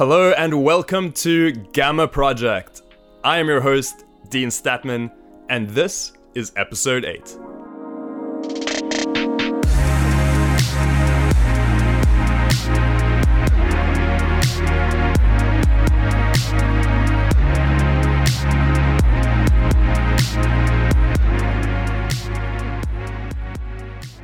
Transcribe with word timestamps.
Hello 0.00 0.30
and 0.30 0.64
welcome 0.64 1.12
to 1.12 1.52
Gamma 1.52 2.08
Project. 2.08 2.80
I 3.22 3.36
am 3.36 3.48
your 3.48 3.60
host, 3.60 4.06
Dean 4.30 4.48
Statman, 4.48 5.12
and 5.50 5.68
this 5.68 6.12
is 6.34 6.52
episode 6.56 7.04
8. 7.04 7.20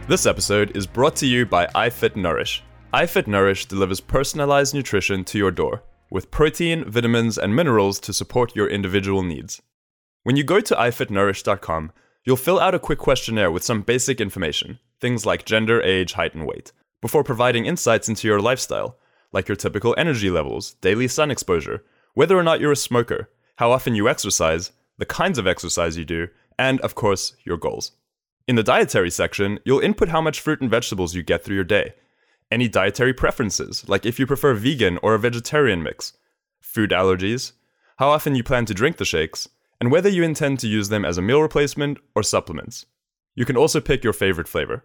This 0.08 0.24
episode 0.24 0.74
is 0.74 0.86
brought 0.86 1.16
to 1.16 1.26
you 1.26 1.44
by 1.44 1.66
iFit 1.66 2.16
Nourish. 2.16 2.62
iFit 2.96 3.26
Nourish 3.26 3.66
delivers 3.66 4.00
personalized 4.00 4.72
nutrition 4.72 5.22
to 5.24 5.36
your 5.36 5.50
door 5.50 5.82
with 6.10 6.30
protein, 6.30 6.82
vitamins, 6.90 7.36
and 7.36 7.54
minerals 7.54 8.00
to 8.00 8.10
support 8.14 8.56
your 8.56 8.70
individual 8.70 9.22
needs. 9.22 9.60
When 10.22 10.36
you 10.36 10.42
go 10.42 10.60
to 10.60 10.74
ifitnourish.com, 10.74 11.92
you'll 12.24 12.38
fill 12.38 12.58
out 12.58 12.74
a 12.74 12.78
quick 12.78 12.98
questionnaire 12.98 13.50
with 13.50 13.62
some 13.62 13.82
basic 13.82 14.18
information, 14.18 14.78
things 14.98 15.26
like 15.26 15.44
gender, 15.44 15.82
age, 15.82 16.14
height, 16.14 16.32
and 16.34 16.46
weight, 16.46 16.72
before 17.02 17.22
providing 17.22 17.66
insights 17.66 18.08
into 18.08 18.26
your 18.28 18.40
lifestyle, 18.40 18.96
like 19.30 19.46
your 19.46 19.56
typical 19.56 19.94
energy 19.98 20.30
levels, 20.30 20.72
daily 20.80 21.06
sun 21.06 21.30
exposure, 21.30 21.84
whether 22.14 22.38
or 22.38 22.42
not 22.42 22.60
you're 22.60 22.72
a 22.72 22.76
smoker, 22.76 23.28
how 23.56 23.72
often 23.72 23.94
you 23.94 24.08
exercise, 24.08 24.72
the 24.96 25.04
kinds 25.04 25.36
of 25.36 25.46
exercise 25.46 25.98
you 25.98 26.06
do, 26.06 26.28
and, 26.58 26.80
of 26.80 26.94
course, 26.94 27.36
your 27.44 27.58
goals. 27.58 27.92
In 28.48 28.56
the 28.56 28.62
dietary 28.62 29.10
section, 29.10 29.58
you'll 29.66 29.80
input 29.80 30.08
how 30.08 30.22
much 30.22 30.40
fruit 30.40 30.62
and 30.62 30.70
vegetables 30.70 31.14
you 31.14 31.22
get 31.22 31.44
through 31.44 31.56
your 31.56 31.64
day, 31.64 31.92
any 32.50 32.68
dietary 32.68 33.12
preferences, 33.12 33.88
like 33.88 34.06
if 34.06 34.18
you 34.18 34.26
prefer 34.26 34.54
vegan 34.54 34.98
or 35.02 35.14
a 35.14 35.18
vegetarian 35.18 35.82
mix, 35.82 36.12
food 36.60 36.90
allergies, 36.90 37.52
how 37.96 38.08
often 38.08 38.34
you 38.34 38.44
plan 38.44 38.66
to 38.66 38.74
drink 38.74 38.98
the 38.98 39.04
shakes, 39.04 39.48
and 39.80 39.90
whether 39.90 40.08
you 40.08 40.22
intend 40.22 40.58
to 40.60 40.68
use 40.68 40.88
them 40.88 41.04
as 41.04 41.18
a 41.18 41.22
meal 41.22 41.42
replacement 41.42 41.98
or 42.14 42.22
supplements. 42.22 42.86
You 43.34 43.44
can 43.44 43.56
also 43.56 43.80
pick 43.80 44.04
your 44.04 44.12
favorite 44.12 44.48
flavor. 44.48 44.84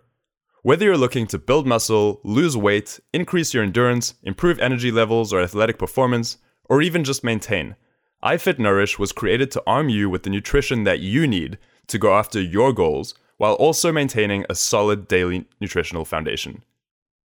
Whether 0.64 0.86
you're 0.86 0.98
looking 0.98 1.28
to 1.28 1.40
build 1.40 1.66
muscle, 1.66 2.20
lose 2.24 2.56
weight, 2.56 3.00
increase 3.14 3.54
your 3.54 3.64
endurance, 3.64 4.14
improve 4.24 4.60
energy 4.60 4.92
levels 4.92 5.34
or 5.34 5.42
athletic 5.42 5.80
performance, 5.80 6.38
or 6.66 6.82
even 6.82 7.04
just 7.04 7.24
maintain, 7.24 7.76
iFit 8.24 8.60
Nourish 8.60 9.00
was 9.00 9.12
created 9.12 9.50
to 9.52 9.64
arm 9.66 9.90
you 9.90 10.10
with 10.10 10.24
the 10.24 10.30
nutrition 10.30 10.84
that 10.84 11.00
you 11.00 11.26
need 11.26 11.58
to 11.88 11.98
go 11.98 12.14
after 12.14 12.40
your 12.40 12.72
goals 12.72 13.16
while 13.38 13.54
also 13.54 13.92
maintaining 13.92 14.46
a 14.48 14.56
solid 14.56 15.08
daily 15.08 15.46
nutritional 15.60 16.06
foundation. 16.06 16.62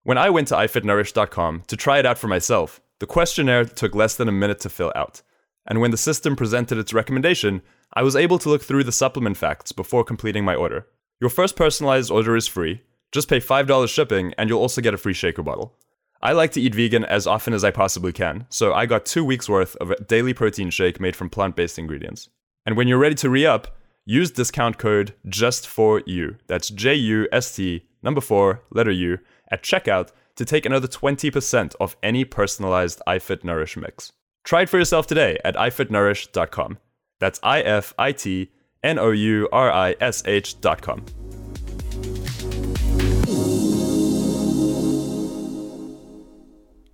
When 0.05 0.19
I 0.19 0.29
went 0.29 0.49
to 0.49 0.55
ifitnourish.com 0.55 1.63
to 1.67 1.77
try 1.79 1.99
it 1.99 2.05
out 2.05 2.19
for 2.19 2.29
myself, 2.29 2.83
the 3.01 3.07
questionnaire 3.07 3.65
took 3.65 3.95
less 3.95 4.17
than 4.17 4.29
a 4.29 4.33
minute 4.33 4.61
to 4.61 4.69
fill 4.69 4.93
out. 4.95 5.23
And 5.67 5.81
when 5.81 5.93
the 5.93 5.97
system 5.97 6.37
presented 6.37 6.77
its 6.77 6.93
recommendation, 6.93 7.63
I 7.95 8.03
was 8.03 8.15
able 8.15 8.39
to 8.41 8.51
look 8.51 8.63
through 8.63 8.85
the 8.85 8.93
supplement 8.93 9.39
facts 9.39 9.73
before 9.73 10.05
completing 10.05 10.45
my 10.45 10.55
order. 10.55 10.87
Your 11.23 11.31
first 11.31 11.57
personalized 11.57 12.11
order 12.11 12.37
is 12.37 12.47
free. 12.47 12.83
Just 13.13 13.31
pay 13.31 13.41
$5 13.41 13.89
shipping 13.89 14.35
and 14.37 14.51
you'll 14.51 14.61
also 14.61 14.83
get 14.83 14.93
a 14.93 14.99
free 14.99 15.15
shaker 15.15 15.43
bottle. 15.43 15.75
I 16.21 16.33
like 16.33 16.53
to 16.53 16.61
eat 16.61 16.75
vegan 16.75 17.07
as 17.07 17.27
often 17.27 17.55
as 17.55 17.65
I 17.65 17.71
possibly 17.71 18.13
can, 18.13 18.47
so 18.51 18.75
I 18.75 18.85
got 18.85 19.07
two 19.07 19.25
weeks 19.25 19.49
worth 19.49 19.75
of 19.77 19.91
a 19.91 20.01
daily 20.03 20.35
protein 20.35 20.69
shake 20.69 21.01
made 21.01 21.17
from 21.17 21.31
plant 21.31 21.57
based 21.57 21.79
ingredients. 21.79 22.29
And 22.67 22.77
when 22.77 22.89
you're 22.89 22.99
ready 22.99 23.15
to 23.17 23.31
re 23.31 23.47
up, 23.47 23.79
use 24.05 24.31
discount 24.31 24.77
code 24.77 25.15
just 25.31 25.67
for 25.67 26.03
you. 26.05 26.37
That's 26.47 26.69
J 26.69 26.95
U 26.95 27.27
S 27.33 27.57
T 27.57 27.87
number 28.03 28.21
4 28.21 28.61
letter 28.71 28.91
U 28.91 29.19
at 29.55 29.63
checkout 29.63 30.11
to 30.35 30.45
take 30.45 30.67
another 30.67 30.89
20% 30.89 31.75
off 31.81 31.97
any 32.03 32.25
personalized 32.25 33.01
iFit 33.07 33.45
Nourish 33.45 33.77
mix. 33.77 34.13
Try 34.43 34.63
it 34.63 34.69
for 34.69 34.79
yourself 34.79 35.07
today 35.07 35.39
at 35.45 35.55
ifitnourish.com. 35.55 36.79
That's 37.20 37.39
I 37.42 37.61
F 37.63 37.95
I 37.97 38.11
T 38.11 38.51
N 38.83 38.98
O 38.98 39.13
U 39.13 39.48
R 39.53 39.70
I 39.70 39.95
S 40.01 40.25
H.com. 40.27 41.05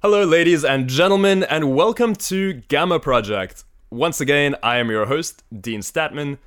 Hello, 0.02 0.24
ladies 0.24 0.64
and 0.64 0.88
gentlemen, 0.88 1.42
and 1.44 1.74
welcome 1.74 2.14
to 2.14 2.54
Gamma 2.68 3.00
Project. 3.00 3.64
Once 3.90 4.20
again, 4.20 4.54
I 4.62 4.78
am 4.78 4.90
your 4.90 5.06
host, 5.06 5.42
Dean 5.58 5.80
Statman, 5.80 6.38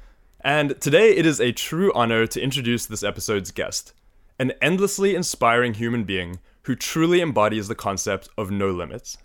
and 0.42 0.80
today 0.80 1.16
it 1.16 1.26
is 1.26 1.42
a 1.42 1.52
true 1.52 1.92
honor 1.94 2.28
to 2.28 2.42
introduce 2.42 2.86
this 2.86 3.04
episode's 3.04 3.52
guest, 3.52 3.94
an 4.40 4.54
endlessly 4.62 5.16
inspiring 5.16 5.76
human 5.76 6.04
being 6.04 6.40
who 6.64 6.76
truly 6.76 7.22
embodies 7.22 7.68
the 7.68 7.76
concept 7.76 8.30
of 8.38 8.52
no 8.52 8.72
limits. 8.72 9.18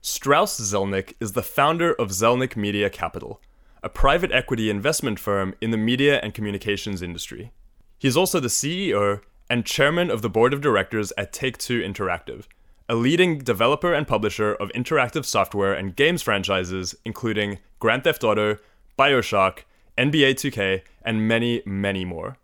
Strauss 0.00 0.58
Zelnick 0.60 1.14
is 1.20 1.32
the 1.32 1.42
founder 1.42 1.92
of 1.94 2.10
Zelnick 2.10 2.56
Media 2.56 2.90
Capital, 2.90 3.40
a 3.82 3.88
private 3.88 4.32
equity 4.32 4.70
investment 4.70 5.18
firm 5.18 5.54
in 5.60 5.70
the 5.70 5.76
media 5.76 6.20
and 6.20 6.34
communications 6.34 7.02
industry. 7.02 7.52
He 7.98 8.08
is 8.08 8.16
also 8.16 8.40
the 8.40 8.48
CEO 8.48 9.20
and 9.48 9.66
chairman 9.66 10.10
of 10.10 10.22
the 10.22 10.30
board 10.30 10.52
of 10.52 10.60
directors 10.60 11.12
at 11.16 11.32
Take 11.32 11.58
Two 11.58 11.80
Interactive, 11.80 12.46
a 12.88 12.94
leading 12.94 13.38
developer 13.38 13.92
and 13.92 14.06
publisher 14.06 14.54
of 14.54 14.70
interactive 14.72 15.24
software 15.24 15.72
and 15.72 15.94
games 15.94 16.22
franchises 16.22 16.94
including 17.04 17.58
Grand 17.78 18.04
Theft 18.04 18.24
Auto, 18.24 18.58
Bioshock, 18.98 19.60
NBA 19.98 20.34
2K, 20.34 20.82
and 21.04 21.28
many, 21.28 21.62
many 21.64 22.04
more. 22.04 22.38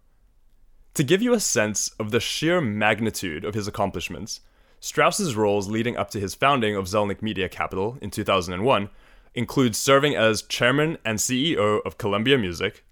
To 0.99 1.05
give 1.05 1.23
you 1.23 1.33
a 1.33 1.39
sense 1.39 1.93
of 2.01 2.11
the 2.11 2.19
sheer 2.19 2.61
magnitude 2.61 3.45
of 3.45 3.55
his 3.55 3.69
accomplishments, 3.69 4.41
Strauss's 4.81 5.37
roles 5.37 5.69
leading 5.69 5.97
up 5.97 6.11
to 6.11 6.19
his 6.19 6.35
founding 6.35 6.75
of 6.75 6.87
Zelnick 6.87 7.23
Media 7.23 7.49
Capital 7.49 7.97
in 8.03 8.11
2001 8.11 8.91
include 9.33 9.77
serving 9.77 10.17
as 10.17 10.43
chairman 10.43 10.99
and 11.05 11.21
CEO 11.21 11.79
of 11.87 11.99
Columbia 11.99 12.37
Music, 12.37 12.85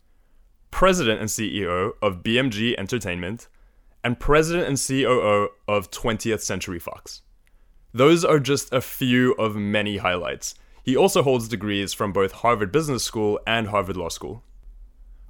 president 0.70 1.18
and 1.18 1.28
CEO 1.28 1.94
of 2.00 2.22
BMG 2.22 2.76
Entertainment, 2.78 3.48
and 4.04 4.20
president 4.20 4.68
and 4.68 4.78
COO 4.78 5.48
of 5.66 5.90
20th 5.90 6.42
Century 6.42 6.78
Fox. 6.78 7.22
Those 7.92 8.24
are 8.24 8.38
just 8.38 8.72
a 8.72 8.80
few 8.80 9.32
of 9.32 9.56
many 9.56 9.96
highlights. 9.96 10.54
He 10.84 10.96
also 10.96 11.24
holds 11.24 11.48
degrees 11.48 11.92
from 11.92 12.12
both 12.12 12.30
Harvard 12.30 12.70
Business 12.70 13.02
School 13.02 13.40
and 13.48 13.66
Harvard 13.66 13.96
Law 13.96 14.10
School. 14.10 14.44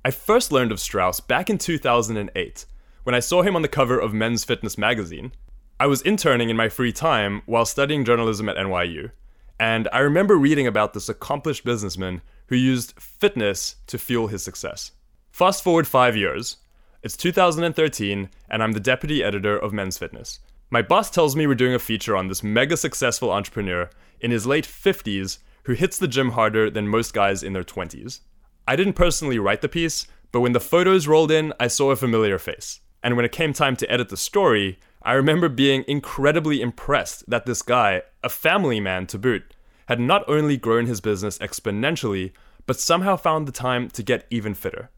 I 0.06 0.12
first 0.12 0.52
learned 0.52 0.70
of 0.70 0.78
Strauss 0.78 1.18
back 1.18 1.50
in 1.50 1.58
2008 1.58 2.64
when 3.02 3.16
I 3.16 3.18
saw 3.18 3.42
him 3.42 3.56
on 3.56 3.62
the 3.62 3.66
cover 3.66 3.98
of 3.98 4.14
Men's 4.14 4.44
Fitness 4.44 4.78
magazine. 4.78 5.32
I 5.80 5.88
was 5.88 6.00
interning 6.02 6.48
in 6.48 6.56
my 6.56 6.68
free 6.68 6.92
time 6.92 7.42
while 7.44 7.66
studying 7.66 8.04
journalism 8.04 8.48
at 8.48 8.54
NYU, 8.56 9.10
and 9.58 9.88
I 9.92 9.98
remember 9.98 10.36
reading 10.36 10.68
about 10.68 10.94
this 10.94 11.08
accomplished 11.08 11.64
businessman 11.64 12.22
who 12.46 12.54
used 12.54 12.94
fitness 13.00 13.74
to 13.88 13.98
fuel 13.98 14.28
his 14.28 14.44
success. 14.44 14.92
Fast 15.32 15.64
forward 15.64 15.88
five 15.88 16.14
years. 16.14 16.58
It's 17.02 17.16
2013, 17.16 18.30
and 18.48 18.62
I'm 18.62 18.74
the 18.74 18.78
deputy 18.78 19.24
editor 19.24 19.58
of 19.58 19.72
Men's 19.72 19.98
Fitness. 19.98 20.38
My 20.70 20.82
boss 20.82 21.10
tells 21.10 21.34
me 21.34 21.48
we're 21.48 21.56
doing 21.56 21.74
a 21.74 21.80
feature 21.80 22.16
on 22.16 22.28
this 22.28 22.44
mega 22.44 22.76
successful 22.76 23.32
entrepreneur 23.32 23.90
in 24.20 24.30
his 24.30 24.46
late 24.46 24.68
50s 24.68 25.38
who 25.64 25.72
hits 25.72 25.98
the 25.98 26.06
gym 26.06 26.30
harder 26.30 26.70
than 26.70 26.86
most 26.86 27.12
guys 27.12 27.42
in 27.42 27.54
their 27.54 27.64
20s. 27.64 28.20
I 28.68 28.76
didn't 28.76 28.94
personally 28.94 29.38
write 29.38 29.60
the 29.60 29.68
piece, 29.68 30.06
but 30.32 30.40
when 30.40 30.52
the 30.52 30.60
photos 30.60 31.06
rolled 31.06 31.30
in, 31.30 31.52
I 31.60 31.68
saw 31.68 31.90
a 31.90 31.96
familiar 31.96 32.38
face. 32.38 32.80
And 33.02 33.14
when 33.14 33.24
it 33.24 33.32
came 33.32 33.52
time 33.52 33.76
to 33.76 33.90
edit 33.90 34.08
the 34.08 34.16
story, 34.16 34.78
I 35.02 35.12
remember 35.12 35.48
being 35.48 35.84
incredibly 35.86 36.60
impressed 36.60 37.30
that 37.30 37.46
this 37.46 37.62
guy, 37.62 38.02
a 38.24 38.28
family 38.28 38.80
man 38.80 39.06
to 39.06 39.18
boot, 39.18 39.54
had 39.86 40.00
not 40.00 40.28
only 40.28 40.56
grown 40.56 40.86
his 40.86 41.00
business 41.00 41.38
exponentially, 41.38 42.32
but 42.66 42.80
somehow 42.80 43.14
found 43.16 43.46
the 43.46 43.52
time 43.52 43.88
to 43.90 44.02
get 44.02 44.26
even 44.30 44.52
fitter. 44.52 44.90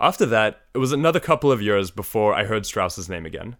After 0.00 0.26
that, 0.26 0.62
it 0.74 0.78
was 0.78 0.90
another 0.90 1.20
couple 1.20 1.52
of 1.52 1.62
years 1.62 1.92
before 1.92 2.34
I 2.34 2.44
heard 2.44 2.66
Strauss's 2.66 3.08
name 3.08 3.24
again. 3.24 3.56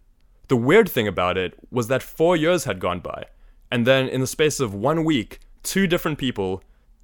The 0.49 0.57
weird 0.57 0.89
thing 0.89 1.07
about 1.07 1.37
it 1.37 1.57
was 1.71 1.87
that 1.87 2.03
four 2.03 2.35
years 2.35 2.65
had 2.65 2.81
gone 2.81 2.99
by, 2.99 3.27
and 3.71 3.87
then 3.87 4.09
in 4.09 4.19
the 4.19 4.27
space 4.27 4.59
of 4.59 4.73
one 4.73 5.05
week, 5.05 5.39
two 5.63 5.87
different 5.87 6.17
people, 6.17 6.61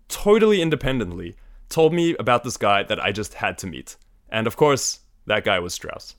totally 0.10 0.62
independently, 0.62 1.38
told 1.70 1.94
me 1.94 2.16
about 2.18 2.44
this 2.44 2.58
guy 2.58 2.84
that 2.84 3.00
I 3.00 3.12
just 3.12 3.36
had 3.36 3.58
to 3.60 3.68
meet. 3.68 3.96
And 4.30 4.48
of 4.48 4.58
course, 4.58 5.00
that 5.26 5.44
guy 5.44 5.60
was 5.60 5.74
Strauss. 5.74 6.16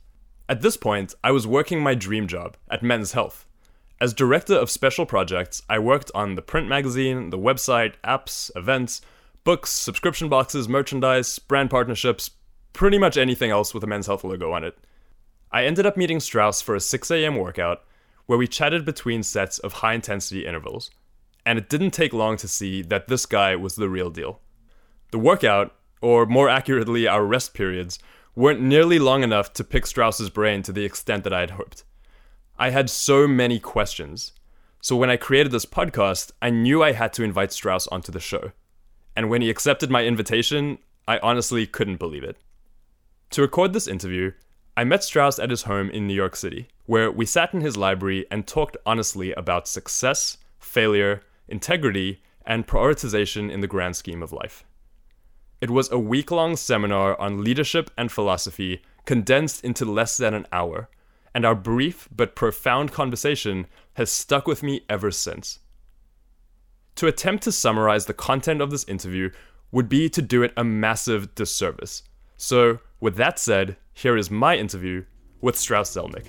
At 0.49 0.63
this 0.63 0.77
point, 0.77 1.15
I 1.23 1.31
was 1.31 1.47
working 1.47 1.81
my 1.81 1.95
dream 1.95 2.27
job 2.27 2.57
at 2.71 2.83
Men's 2.83 3.13
Health. 3.13 3.47
As 4.01 4.15
director 4.15 4.55
of 4.55 4.71
special 4.71 5.05
projects, 5.05 5.63
I 5.69 5.79
worked 5.79 6.11
on 6.15 6.35
the 6.35 6.43
print 6.43 6.69
magazine, 6.69 7.31
the 7.31 7.39
website, 7.39 7.95
apps, 8.03 8.51
events, 8.57 9.03
books, 9.45 9.71
subscription 9.71 10.29
boxes, 10.29 10.69
merchandise, 10.69 11.39
brand 11.39 11.71
partnerships, 11.71 12.31
pretty 12.73 12.99
much 12.99 13.17
anything 13.17 13.51
else 13.51 13.75
with 13.75 13.85
a 13.85 13.87
Men's 13.87 14.07
Health 14.07 14.25
logo 14.25 14.53
on 14.53 14.65
it. 14.65 14.79
I 15.53 15.65
ended 15.65 15.87
up 15.87 15.97
meeting 15.97 16.21
Strauss 16.21 16.63
for 16.63 16.75
a 16.75 16.81
6 16.81 17.11
a.m. 17.11 17.37
workout 17.37 17.85
where 18.27 18.39
we 18.39 18.47
chatted 18.47 18.85
between 18.85 19.23
sets 19.23 19.59
of 19.59 19.75
high 19.75 19.95
intensity 19.95 20.47
intervals. 20.47 20.91
And 21.45 21.59
it 21.59 21.69
didn't 21.69 21.91
take 21.91 22.13
long 22.13 22.37
to 22.37 22.49
see 22.49 22.83
that 22.83 23.09
this 23.09 23.27
guy 23.27 23.57
was 23.57 23.75
the 23.75 23.89
real 23.89 24.11
deal. 24.11 24.41
The 25.11 25.19
workout, 25.19 25.75
or 26.01 26.27
more 26.27 26.49
accurately, 26.49 27.07
our 27.07 27.25
rest 27.25 27.53
periods, 27.53 27.99
weren't 28.35 28.61
nearly 28.61 28.99
long 28.99 29.23
enough 29.23 29.53
to 29.55 29.65
pick 29.65 29.87
Strauss's 29.87 30.31
brain 30.31 30.63
to 30.63 30.73
the 30.73 30.85
extent 30.85 31.25
that 31.25 31.33
I 31.33 31.41
had 31.41 31.53
hoped. 31.53 31.85
I 32.59 32.71
had 32.71 32.89
so 32.89 33.27
many 33.27 33.59
questions. 33.59 34.33
So 34.81 34.97
when 34.97 35.11
I 35.11 35.17
created 35.17 35.53
this 35.53 35.67
podcast, 35.67 36.31
I 36.41 36.51
knew 36.51 36.83
I 36.83 36.93
had 36.93 37.13
to 37.15 37.25
invite 37.25 37.53
Strauss 37.53 37.87
onto 37.89 38.13
the 38.13 38.21
show. 38.21 38.53
And 39.17 39.29
when 39.29 39.43
he 39.43 39.51
accepted 39.51 39.91
my 39.91 40.05
invitation, 40.05 40.79
I 41.09 41.19
honestly 41.19 41.67
couldn't 41.67 41.99
believe 41.99 42.25
it. 42.25 42.37
To 43.31 43.43
record 43.43 43.73
this 43.73 43.89
interview, 43.89 44.33
I 44.77 44.85
met 44.85 45.03
Strauss 45.03 45.39
at 45.39 45.51
his 45.51 45.65
home 45.65 45.91
in 45.91 46.07
New 46.07 46.15
York 46.15 46.37
City, 46.37 46.69
where 46.87 47.11
we 47.11 47.27
sat 47.27 47.53
in 47.53 47.61
his 47.61 47.77
library 47.77 48.27
and 48.31 48.47
talked 48.47 48.77
honestly 48.87 49.33
about 49.33 49.69
success, 49.69 50.39
failure, 50.59 51.23
integrity, 51.49 52.23
and 52.47 52.67
prioritization 52.67 53.51
in 53.51 53.61
the 53.61 53.67
grand 53.67 53.97
scheme 53.97 54.23
of 54.23 54.33
life. 54.33 54.65
It 55.61 55.69
was 55.69 55.93
a 55.93 55.99
week 55.99 56.31
long 56.31 56.57
seminar 56.57 57.21
on 57.21 57.45
leadership 57.45 57.91
and 57.99 58.11
philosophy 58.11 58.81
condensed 59.05 59.63
into 59.63 59.85
less 59.85 60.17
than 60.17 60.33
an 60.33 60.47
hour, 60.53 60.89
and 61.35 61.45
our 61.45 61.55
brief 61.55 62.09
but 62.11 62.35
profound 62.35 62.93
conversation 62.93 63.67
has 63.95 64.11
stuck 64.11 64.47
with 64.47 64.63
me 64.63 64.81
ever 64.89 65.11
since. 65.11 65.59
To 66.97 67.07
attempt 67.07 67.45
to 67.45 67.53
summarize 67.53 68.07
the 68.07 68.15
content 68.15 68.63
of 68.63 68.71
this 68.71 68.85
interview 68.85 69.31
would 69.71 69.89
be 69.89 70.09
to 70.09 70.23
do 70.23 70.43
it 70.43 70.55
a 70.57 70.65
massive 70.65 71.35
disservice. 71.35 72.05
So, 72.39 72.79
with 72.99 73.17
that 73.17 73.39
said, 73.39 73.77
here 73.93 74.17
is 74.17 74.31
my 74.31 74.57
interview 74.57 75.05
with 75.43 75.57
Strauss 75.59 75.95
Zelnick. 75.95 76.25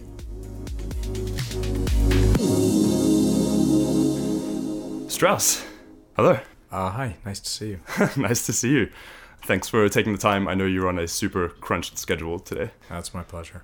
Strauss, 5.09 5.65
hello. 6.17 6.37
Uh, 6.69 6.89
hi, 6.89 7.15
nice 7.25 7.39
to 7.39 7.49
see 7.49 7.69
you. 7.69 7.79
nice 8.17 8.45
to 8.45 8.53
see 8.53 8.71
you. 8.71 8.91
Thanks 9.43 9.67
for 9.67 9.87
taking 9.89 10.11
the 10.11 10.19
time. 10.19 10.47
I 10.47 10.53
know 10.53 10.65
you're 10.65 10.87
on 10.87 10.99
a 10.99 11.07
super 11.07 11.49
crunched 11.49 11.97
schedule 11.97 12.39
today. 12.39 12.71
That's 12.89 13.13
my 13.13 13.23
pleasure. 13.23 13.63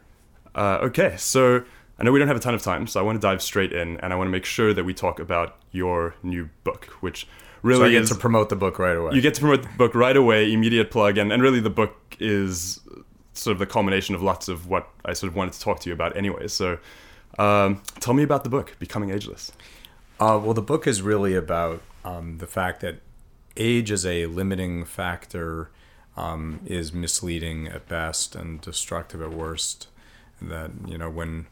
Uh, 0.56 0.79
okay, 0.81 1.15
so 1.18 1.63
I 2.00 2.03
know 2.03 2.12
we 2.12 2.19
don't 2.19 2.27
have 2.27 2.38
a 2.38 2.41
ton 2.41 2.53
of 2.53 2.62
time, 2.63 2.88
so 2.88 3.00
I 3.00 3.03
want 3.03 3.15
to 3.15 3.21
dive 3.21 3.41
straight 3.41 3.71
in, 3.71 3.97
and 3.97 4.12
I 4.12 4.15
want 4.15 4.27
to 4.27 4.31
make 4.31 4.45
sure 4.45 4.74
that 4.74 4.83
we 4.83 4.94
talk 4.94 5.19
about 5.19 5.57
your 5.71 6.15
new 6.24 6.50
book, 6.63 6.85
which 7.00 7.27
really 7.62 7.79
so 7.79 7.85
I 7.85 7.91
get 7.91 8.03
is, 8.03 8.09
to 8.09 8.15
promote 8.15 8.50
the 8.50 8.56
book 8.56 8.79
right 8.79 8.97
away. 8.97 9.13
You 9.13 9.21
get 9.21 9.35
to 9.35 9.41
promote 9.41 9.63
the 9.63 9.69
book 9.77 9.94
right 9.94 10.18
away, 10.18 10.51
immediate 10.51 10.89
plug, 10.91 11.18
and, 11.18 11.31
and 11.31 11.41
really 11.41 11.59
the 11.59 11.69
book 11.69 12.18
is 12.19 12.79
sort 13.33 13.53
of 13.53 13.59
the 13.59 13.68
culmination 13.68 14.15
of 14.15 14.24
lots 14.24 14.47
of 14.47 14.68
what 14.68 14.89
I 15.06 15.13
sort 15.13 15.31
of 15.31 15.35
wanted 15.35 15.53
to 15.53 15.59
talk 15.59 15.79
to 15.81 15.89
you 15.89 15.94
about 15.94 16.18
anyway. 16.18 16.47
So 16.47 16.79
um, 17.38 17.83
tell 18.00 18.13
me 18.13 18.24
about 18.24 18.44
the 18.44 18.50
book, 18.50 18.75
Becoming 18.79 19.12
Ageless. 19.12 19.51
Uh, 20.19 20.39
well, 20.44 20.53
the 20.53 20.62
book 20.62 20.88
is 20.88 21.01
really 21.01 21.35
about 21.35 21.81
um, 22.03 22.39
the 22.39 22.47
fact 22.47 22.81
that 22.81 23.01
age 23.57 23.92
as 23.92 24.06
a 24.06 24.25
limiting 24.27 24.86
factor, 24.86 25.69
um, 26.15 26.62
is 26.65 26.94
misleading 26.94 27.68
at 27.68 27.88
best 27.88 28.36
and 28.36 28.59
destructive 28.62 29.21
at 29.21 29.31
worst. 29.31 29.88
That 30.42 30.71
you 30.88 30.98
know 30.98 31.09
when 31.09 31.48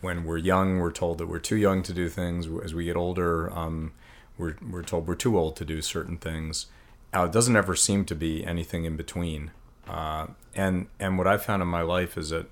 when 0.00 0.24
we're 0.24 0.38
young, 0.38 0.78
we're 0.78 0.92
told 0.92 1.18
that 1.18 1.26
we're 1.26 1.38
too 1.38 1.56
young 1.56 1.82
to 1.82 1.92
do 1.92 2.08
things. 2.08 2.48
As 2.64 2.74
we 2.74 2.84
get 2.84 2.96
older, 2.96 3.52
um, 3.56 3.92
we're 4.38 4.56
we're 4.68 4.82
told 4.82 5.06
we're 5.06 5.14
too 5.14 5.38
old 5.38 5.56
to 5.56 5.64
do 5.64 5.82
certain 5.82 6.16
things. 6.16 6.66
Uh, 7.14 7.24
it 7.24 7.32
doesn't 7.32 7.56
ever 7.56 7.74
seem 7.74 8.04
to 8.04 8.14
be 8.14 8.44
anything 8.44 8.84
in 8.84 8.96
between. 8.96 9.50
Uh, 9.88 10.28
and 10.54 10.86
and 10.98 11.18
what 11.18 11.26
I 11.26 11.36
found 11.36 11.62
in 11.62 11.68
my 11.68 11.82
life 11.82 12.16
is 12.16 12.30
that, 12.30 12.46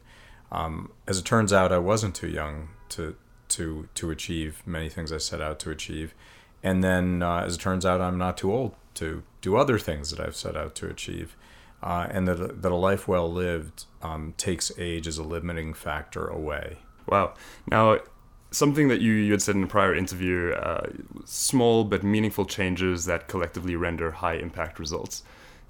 um, 0.51 0.91
as 1.07 1.19
it 1.19 1.25
turns 1.25 1.53
out, 1.53 1.73
I 1.73 1.79
wasn't 1.79 2.15
too 2.15 2.29
young 2.29 2.71
to 2.91 3.17
to 3.49 3.89
to 3.95 4.11
achieve 4.11 4.63
many 4.67 4.89
things 4.89 5.13
I 5.13 5.19
set 5.19 5.41
out 5.41 5.59
to 5.61 5.71
achieve, 5.71 6.15
and 6.69 6.85
then 6.85 7.23
uh, 7.23 7.45
as 7.47 7.55
it 7.55 7.61
turns 7.61 7.87
out, 7.87 8.01
I'm 8.01 8.19
not 8.19 8.37
too 8.37 8.53
old 8.53 8.75
to 8.95 9.23
do 9.41 9.57
other 9.57 9.79
things 9.79 10.11
that 10.11 10.21
I've 10.21 10.37
set 10.37 10.55
out 10.55 10.75
to 10.77 10.89
achieve, 10.89 11.35
uh, 11.83 12.07
and 12.11 12.29
that 12.29 12.63
that 12.63 12.73
a 12.73 12.77
life 12.91 13.09
well 13.09 13.31
lived 13.33 13.87
um, 14.03 14.35
takes 14.37 14.71
age 14.79 15.07
as 15.07 15.17
a 15.19 15.23
limiting 15.23 15.73
factor 15.73 16.27
away. 16.27 16.79
Wow. 17.07 17.35
Now, 17.71 18.01
something 18.51 18.89
that 18.89 19.01
you, 19.01 19.13
you 19.13 19.33
had 19.33 19.41
said 19.41 19.57
in 19.57 19.63
a 19.63 19.67
prior 19.67 19.95
interview 19.95 20.53
uh, 20.53 20.89
small 21.25 21.85
but 21.85 22.03
meaningful 22.03 22.45
changes 22.45 23.07
that 23.07 23.29
collectively 23.29 23.77
render 23.77 24.11
high 24.11 24.35
impact 24.35 24.79
results. 24.79 25.23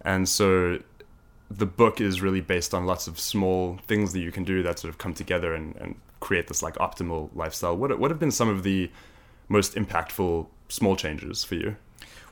And 0.04 0.28
so 0.28 0.78
the 1.48 1.66
book 1.66 2.00
is 2.00 2.20
really 2.20 2.40
based 2.40 2.74
on 2.74 2.86
lots 2.86 3.06
of 3.06 3.20
small 3.20 3.78
things 3.86 4.12
that 4.14 4.20
you 4.20 4.32
can 4.32 4.44
do 4.44 4.62
that 4.64 4.80
sort 4.80 4.90
of 4.92 4.98
come 4.98 5.14
together 5.14 5.54
and, 5.54 5.76
and 5.76 5.94
create 6.20 6.48
this 6.48 6.62
like 6.62 6.74
optimal 6.76 7.30
lifestyle. 7.34 7.76
What, 7.76 7.96
what 8.00 8.10
have 8.10 8.18
been 8.18 8.32
some 8.32 8.48
of 8.48 8.64
the 8.64 8.90
most 9.48 9.74
impactful 9.74 10.46
small 10.68 10.96
changes 10.96 11.44
for 11.44 11.54
you? 11.54 11.76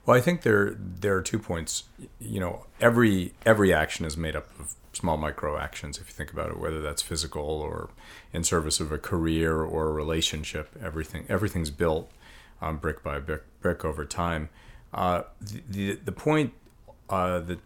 Well, 0.05 0.17
I 0.17 0.21
think 0.21 0.43
there 0.43 0.77
there 0.79 1.17
are 1.17 1.23
two 1.23 1.39
points. 1.39 1.85
You 2.21 2.41
know, 2.41 2.67
every 2.81 3.35
every 3.45 3.73
action 3.73 4.07
is 4.07 4.17
made 4.17 4.37
up 4.37 4.49
of 4.61 4.75
small 4.93 5.17
micro 5.17 5.59
actions. 5.59 5.99
If 5.99 6.09
you 6.09 6.13
think 6.13 6.33
about 6.33 6.51
it, 6.51 6.59
whether 6.59 6.81
that's 6.81 7.03
physical 7.03 7.43
or 7.43 7.91
in 8.33 8.45
service 8.45 8.81
of 8.81 8.93
a 8.93 8.99
career 8.99 9.63
or 9.63 9.89
a 9.89 9.93
relationship, 9.93 10.71
everything 10.83 11.27
everything's 11.29 11.71
built 11.71 12.11
um, 12.61 12.79
brick 12.79 13.03
by 13.03 13.19
brick, 13.19 13.43
brick 13.61 13.85
over 13.85 14.05
time. 14.05 14.49
Uh, 14.93 15.23
the, 15.41 15.63
the, 15.69 15.93
the 16.05 16.13
point 16.13 16.53
uh, 17.11 17.41
that 17.41 17.59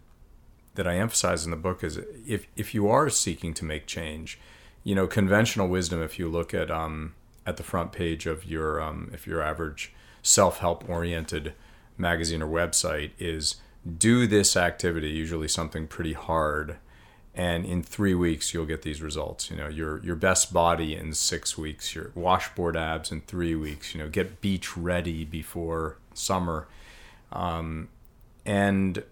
that 0.75 0.87
I 0.87 0.97
emphasize 0.97 1.45
in 1.45 1.51
the 1.51 1.57
book 1.57 1.83
is 1.83 1.99
if 2.27 2.47
if 2.55 2.73
you 2.73 2.89
are 2.89 3.09
seeking 3.09 3.53
to 3.55 3.65
make 3.65 3.85
change, 3.85 4.39
you 4.83 4.95
know, 4.95 5.07
conventional 5.07 5.67
wisdom. 5.67 6.01
If 6.01 6.19
you 6.19 6.29
look 6.29 6.53
at 6.53 6.71
um, 6.71 7.13
at 7.45 7.57
the 7.57 7.63
front 7.63 7.91
page 7.91 8.25
of 8.25 8.45
your 8.45 8.81
um, 8.81 9.09
if 9.13 9.25
your 9.25 9.41
average 9.41 9.93
self 10.21 10.59
help 10.59 10.87
oriented 10.87 11.53
magazine 11.97 12.41
or 12.41 12.47
website 12.47 13.11
is 13.19 13.55
do 13.97 14.27
this 14.27 14.55
activity, 14.55 15.09
usually 15.09 15.47
something 15.47 15.87
pretty 15.87 16.13
hard, 16.13 16.77
and 17.33 17.65
in 17.65 17.81
three 17.81 18.13
weeks 18.13 18.53
you'll 18.53 18.65
get 18.65 18.83
these 18.83 19.01
results. 19.01 19.49
You 19.49 19.57
know, 19.57 19.67
your 19.67 20.03
your 20.03 20.15
best 20.15 20.53
body 20.53 20.95
in 20.95 21.13
six 21.13 21.57
weeks, 21.57 21.95
your 21.95 22.11
washboard 22.13 22.77
abs 22.77 23.11
in 23.11 23.21
three 23.21 23.55
weeks. 23.55 23.95
You 23.95 24.01
know, 24.01 24.09
get 24.09 24.41
beach 24.41 24.77
ready 24.77 25.25
before 25.25 25.97
summer, 26.13 26.67
um, 27.31 27.89
and 28.45 29.03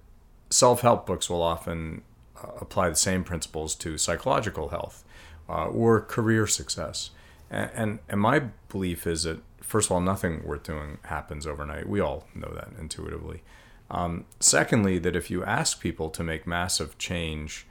self 0.49 0.81
help 0.81 1.05
books 1.07 1.29
will 1.29 1.41
often 1.41 2.03
uh, 2.37 2.49
apply 2.61 2.89
the 2.89 2.95
same 2.95 3.23
principles 3.23 3.73
to 3.75 3.97
psychological 3.97 4.69
health 4.69 5.03
uh, 5.47 5.67
or 5.67 6.01
career 6.01 6.45
success. 6.45 7.09
And, 7.49 7.71
and, 7.73 7.99
and 8.09 8.21
my 8.21 8.39
belief 8.69 9.07
is 9.07 9.23
that 9.23 9.41
first 9.61 9.87
of 9.87 9.91
all, 9.91 10.01
nothing 10.01 10.43
worth 10.43 10.63
doing 10.63 10.97
happens 11.03 11.45
overnight. 11.45 11.87
We 11.87 11.99
all 11.99 12.27
know 12.33 12.51
that 12.53 12.69
intuitively. 12.79 13.43
Um, 13.91 14.25
secondly, 14.39 14.99
that 14.99 15.15
if 15.15 15.31
you 15.31 15.43
ask 15.43 15.79
people 15.79 16.09
to 16.11 16.23
make 16.23 16.45
massive 16.45 16.97
change 16.97 17.65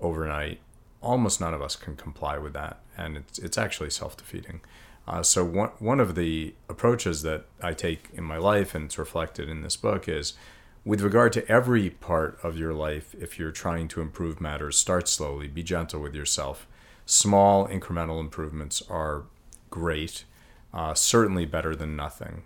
overnight, 0.00 0.60
almost 1.00 1.40
none 1.40 1.54
of 1.54 1.62
us 1.62 1.76
can 1.76 1.96
comply 1.96 2.38
with 2.38 2.52
that, 2.52 2.80
and 2.96 3.16
it's 3.16 3.38
it's 3.38 3.58
actually 3.58 3.90
self 3.90 4.16
defeating. 4.16 4.60
Uh, 5.06 5.22
so 5.22 5.44
one 5.44 5.70
one 5.78 6.00
of 6.00 6.14
the 6.14 6.54
approaches 6.68 7.22
that 7.22 7.46
I 7.62 7.72
take 7.72 8.08
in 8.12 8.24
my 8.24 8.36
life, 8.36 8.74
and 8.74 8.84
it's 8.86 8.98
reflected 8.98 9.48
in 9.48 9.62
this 9.62 9.76
book, 9.76 10.08
is 10.08 10.34
with 10.84 11.00
regard 11.00 11.32
to 11.34 11.48
every 11.48 11.90
part 11.90 12.38
of 12.42 12.58
your 12.58 12.74
life, 12.74 13.14
if 13.18 13.38
you're 13.38 13.52
trying 13.52 13.88
to 13.88 14.00
improve 14.00 14.40
matters, 14.40 14.76
start 14.76 15.08
slowly, 15.08 15.48
be 15.48 15.62
gentle 15.62 16.00
with 16.00 16.14
yourself. 16.14 16.66
Small 17.12 17.68
incremental 17.68 18.18
improvements 18.20 18.82
are 18.88 19.24
great, 19.68 20.24
uh, 20.72 20.94
certainly 20.94 21.44
better 21.44 21.76
than 21.76 21.94
nothing. 21.94 22.44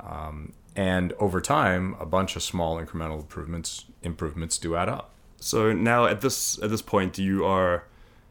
Um, 0.00 0.54
and 0.74 1.12
over 1.18 1.42
time, 1.42 1.94
a 2.00 2.06
bunch 2.06 2.34
of 2.34 2.42
small 2.42 2.80
incremental 2.82 3.20
improvements 3.20 3.84
improvements 4.02 4.56
do 4.56 4.76
add 4.76 4.88
up. 4.88 5.10
So 5.40 5.74
now 5.74 6.06
at 6.06 6.22
this 6.22 6.58
at 6.62 6.70
this 6.70 6.80
point, 6.80 7.18
you 7.18 7.44
are 7.44 7.84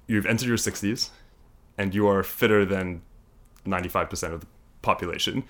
you've 0.08 0.26
entered 0.26 0.48
your 0.48 0.58
sixties, 0.58 1.12
and 1.78 1.94
you 1.94 2.08
are 2.08 2.24
fitter 2.24 2.66
than 2.66 3.04
ninety 3.64 3.90
five 3.90 4.10
percent 4.10 4.34
of 4.34 4.40
the 4.42 4.48
population. 4.82 5.44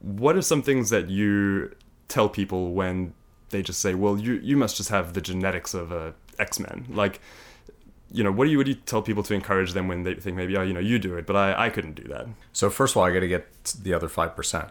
What 0.00 0.34
are 0.34 0.42
some 0.42 0.62
things 0.62 0.90
that 0.90 1.10
you 1.10 1.76
tell 2.08 2.28
people 2.28 2.72
when 2.72 3.14
they 3.50 3.62
just 3.62 3.80
say, 3.80 3.94
"Well, 3.94 4.18
you 4.18 4.32
you 4.42 4.56
must 4.56 4.76
just 4.78 4.90
have 4.90 5.12
the 5.12 5.20
genetics 5.20 5.74
of 5.74 5.92
a 5.92 6.14
X 6.40 6.58
Men"? 6.58 6.86
Like, 6.88 7.20
you 8.14 8.22
know, 8.22 8.30
what 8.30 8.44
do 8.44 8.50
you 8.52 8.58
what 8.58 8.66
do 8.66 8.70
you 8.70 8.78
tell 8.86 9.02
people 9.02 9.24
to 9.24 9.34
encourage 9.34 9.72
them 9.72 9.88
when 9.88 10.04
they 10.04 10.14
think 10.14 10.36
maybe, 10.36 10.56
oh, 10.56 10.62
you 10.62 10.72
know, 10.72 10.80
you 10.80 11.00
do 11.00 11.16
it, 11.16 11.26
but 11.26 11.34
I 11.34 11.66
I 11.66 11.70
couldn't 11.70 11.94
do 11.96 12.04
that. 12.04 12.26
So 12.52 12.70
first 12.70 12.92
of 12.92 12.98
all, 12.98 13.04
I 13.04 13.12
got 13.12 13.20
to 13.20 13.28
get 13.28 13.46
the 13.82 13.92
other 13.92 14.08
five 14.08 14.36
percent. 14.36 14.68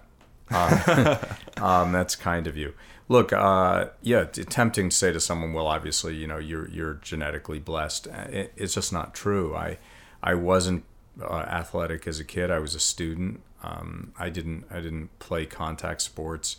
Um, 0.50 1.18
um, 1.62 1.92
that's 1.92 2.16
kind 2.16 2.48
of 2.48 2.56
you. 2.56 2.74
Look, 3.10 3.34
uh, 3.34 3.88
yeah, 4.02 4.24
tempting 4.24 4.90
to 4.90 4.96
say 4.96 5.12
to 5.12 5.20
someone, 5.20 5.54
well, 5.54 5.68
obviously, 5.68 6.16
you 6.16 6.26
know, 6.26 6.38
you're 6.38 6.70
you're 6.70 6.94
genetically 6.96 7.60
blessed. 7.60 8.08
Uh, 8.08 8.28
it, 8.30 8.54
it's 8.56 8.76
just 8.76 8.94
not 8.94 9.14
true. 9.14 9.54
I 9.56 9.78
I 10.22 10.36
wasn't 10.36 10.86
uh, 11.22 11.34
athletic 11.34 12.08
as 12.08 12.22
a 12.22 12.24
kid. 12.24 12.50
I 12.50 12.60
was 12.60 12.76
a 12.76 12.80
student. 12.80 13.42
Um, 13.62 14.14
I 14.18 14.30
didn't 14.30 14.66
I 14.72 14.80
didn't 14.80 15.20
play 15.20 15.46
contact 15.46 16.02
sports. 16.02 16.56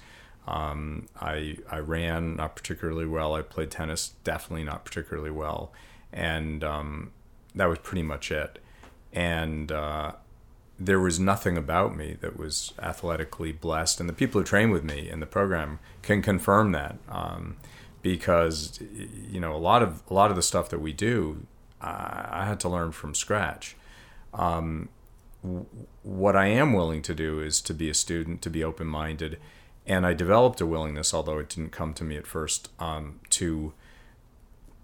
Um, 0.46 1.08
I 1.18 1.56
I 1.70 1.78
ran 1.78 2.36
not 2.36 2.56
particularly 2.56 3.06
well. 3.06 3.34
I 3.34 3.40
played 3.40 3.70
tennis 3.70 4.12
definitely 4.22 4.64
not 4.64 4.84
particularly 4.84 5.30
well, 5.30 5.72
and 6.14 6.62
um, 6.64 7.10
that 7.54 7.66
was 7.66 7.78
pretty 7.80 8.04
much 8.04 8.30
it. 8.30 8.60
And 9.12 9.70
uh, 9.70 10.12
there 10.78 11.00
was 11.00 11.20
nothing 11.20 11.58
about 11.58 11.96
me 11.96 12.16
that 12.20 12.38
was 12.38 12.72
athletically 12.78 13.52
blessed, 13.52 14.00
and 14.00 14.08
the 14.08 14.14
people 14.14 14.40
who 14.40 14.46
train 14.46 14.70
with 14.70 14.84
me 14.84 15.10
in 15.10 15.20
the 15.20 15.26
program 15.26 15.80
can 16.02 16.22
confirm 16.22 16.72
that. 16.72 16.96
Um, 17.08 17.56
because 18.00 18.80
you 19.30 19.40
know 19.40 19.54
a 19.54 19.58
lot 19.58 19.82
of 19.82 20.02
a 20.08 20.14
lot 20.14 20.30
of 20.30 20.36
the 20.36 20.42
stuff 20.42 20.68
that 20.70 20.80
we 20.80 20.92
do, 20.92 21.46
I, 21.80 22.28
I 22.30 22.44
had 22.46 22.60
to 22.60 22.68
learn 22.68 22.92
from 22.92 23.14
scratch. 23.14 23.76
Um, 24.32 24.88
what 26.02 26.36
I 26.36 26.46
am 26.46 26.72
willing 26.72 27.02
to 27.02 27.14
do 27.14 27.40
is 27.40 27.60
to 27.62 27.74
be 27.74 27.90
a 27.90 27.94
student, 27.94 28.40
to 28.42 28.50
be 28.50 28.64
open 28.64 28.86
minded, 28.86 29.38
and 29.86 30.06
I 30.06 30.14
developed 30.14 30.60
a 30.60 30.66
willingness, 30.66 31.12
although 31.14 31.38
it 31.38 31.48
didn't 31.48 31.72
come 31.72 31.92
to 31.94 32.04
me 32.04 32.16
at 32.16 32.26
first, 32.26 32.70
um, 32.78 33.20
to 33.30 33.72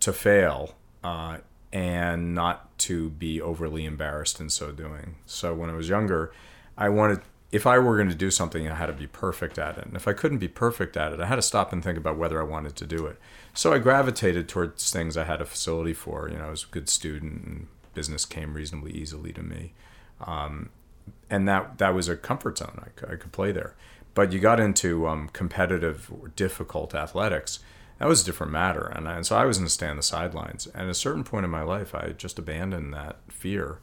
to 0.01 0.13
fail 0.13 0.77
uh, 1.03 1.39
and 1.73 2.35
not 2.35 2.77
to 2.79 3.11
be 3.11 3.41
overly 3.41 3.85
embarrassed 3.85 4.41
in 4.41 4.51
so 4.51 4.73
doing. 4.73 5.17
So 5.27 5.55
when 5.55 5.71
I 5.71 5.75
was 5.75 5.89
younger, 5.89 6.33
I 6.77 6.89
wanted 6.89 7.21
if 7.53 7.67
I 7.67 7.79
were 7.79 7.97
going 7.97 8.09
to 8.09 8.15
do 8.15 8.31
something, 8.31 8.69
I 8.69 8.75
had 8.75 8.87
to 8.87 8.93
be 8.93 9.09
perfect 9.09 9.59
at 9.59 9.77
it. 9.77 9.87
And 9.87 9.97
if 9.97 10.07
I 10.07 10.13
couldn't 10.13 10.39
be 10.39 10.49
perfect 10.49 10.97
at 10.97 11.13
it, 11.13 11.21
I 11.21 11.27
had 11.27 11.37
to 11.37 11.43
stop 11.43 11.73
and 11.73 11.83
think 11.83 11.99
about 11.99 12.17
whether 12.17 12.41
I 12.41 12.45
wanted 12.45 12.77
to 12.77 12.87
do 12.87 13.07
it. 13.07 13.19
So 13.55 13.73
I 13.73 13.79
gravitated 13.79 14.49
towards 14.49 14.93
things 14.93 15.17
I 15.17 15.25
had 15.25 15.41
a 15.41 15.45
facility 15.45 15.93
for. 15.93 16.29
You 16.31 16.39
know, 16.39 16.47
I 16.47 16.51
was 16.51 16.65
a 16.65 16.73
good 16.73 16.89
student, 16.89 17.45
and 17.45 17.67
business 17.93 18.25
came 18.25 18.55
reasonably 18.55 18.93
easily 18.93 19.33
to 19.33 19.43
me. 19.43 19.73
Um, 20.21 20.71
and 21.29 21.49
that 21.49 21.79
that 21.79 21.95
was 21.95 22.09
a 22.09 22.17
comfort 22.17 22.59
zone. 22.59 22.85
I, 22.85 22.91
could, 22.91 23.11
I 23.11 23.17
could 23.17 23.33
play 23.33 23.51
there. 23.51 23.75
But 24.15 24.33
you 24.33 24.39
got 24.39 24.61
into 24.61 25.09
um, 25.09 25.29
competitive 25.33 26.11
or 26.21 26.29
difficult 26.29 26.95
athletics. 26.95 27.61
That 28.01 28.09
was 28.09 28.23
a 28.23 28.25
different 28.25 28.51
matter. 28.51 28.87
And, 28.87 29.07
I, 29.07 29.17
and 29.17 29.27
so 29.27 29.37
I 29.37 29.45
was 29.45 29.59
going 29.59 29.69
to 29.69 29.73
stay 29.73 29.87
on 29.87 29.97
the 29.97 30.03
sidelines. 30.03 30.67
And 30.67 30.85
at 30.85 30.89
a 30.89 30.95
certain 30.95 31.23
point 31.23 31.45
in 31.45 31.51
my 31.51 31.63
life, 31.63 31.95
I 31.95 32.09
just 32.11 32.39
abandoned 32.39 32.93
that 32.93 33.19
fear 33.29 33.79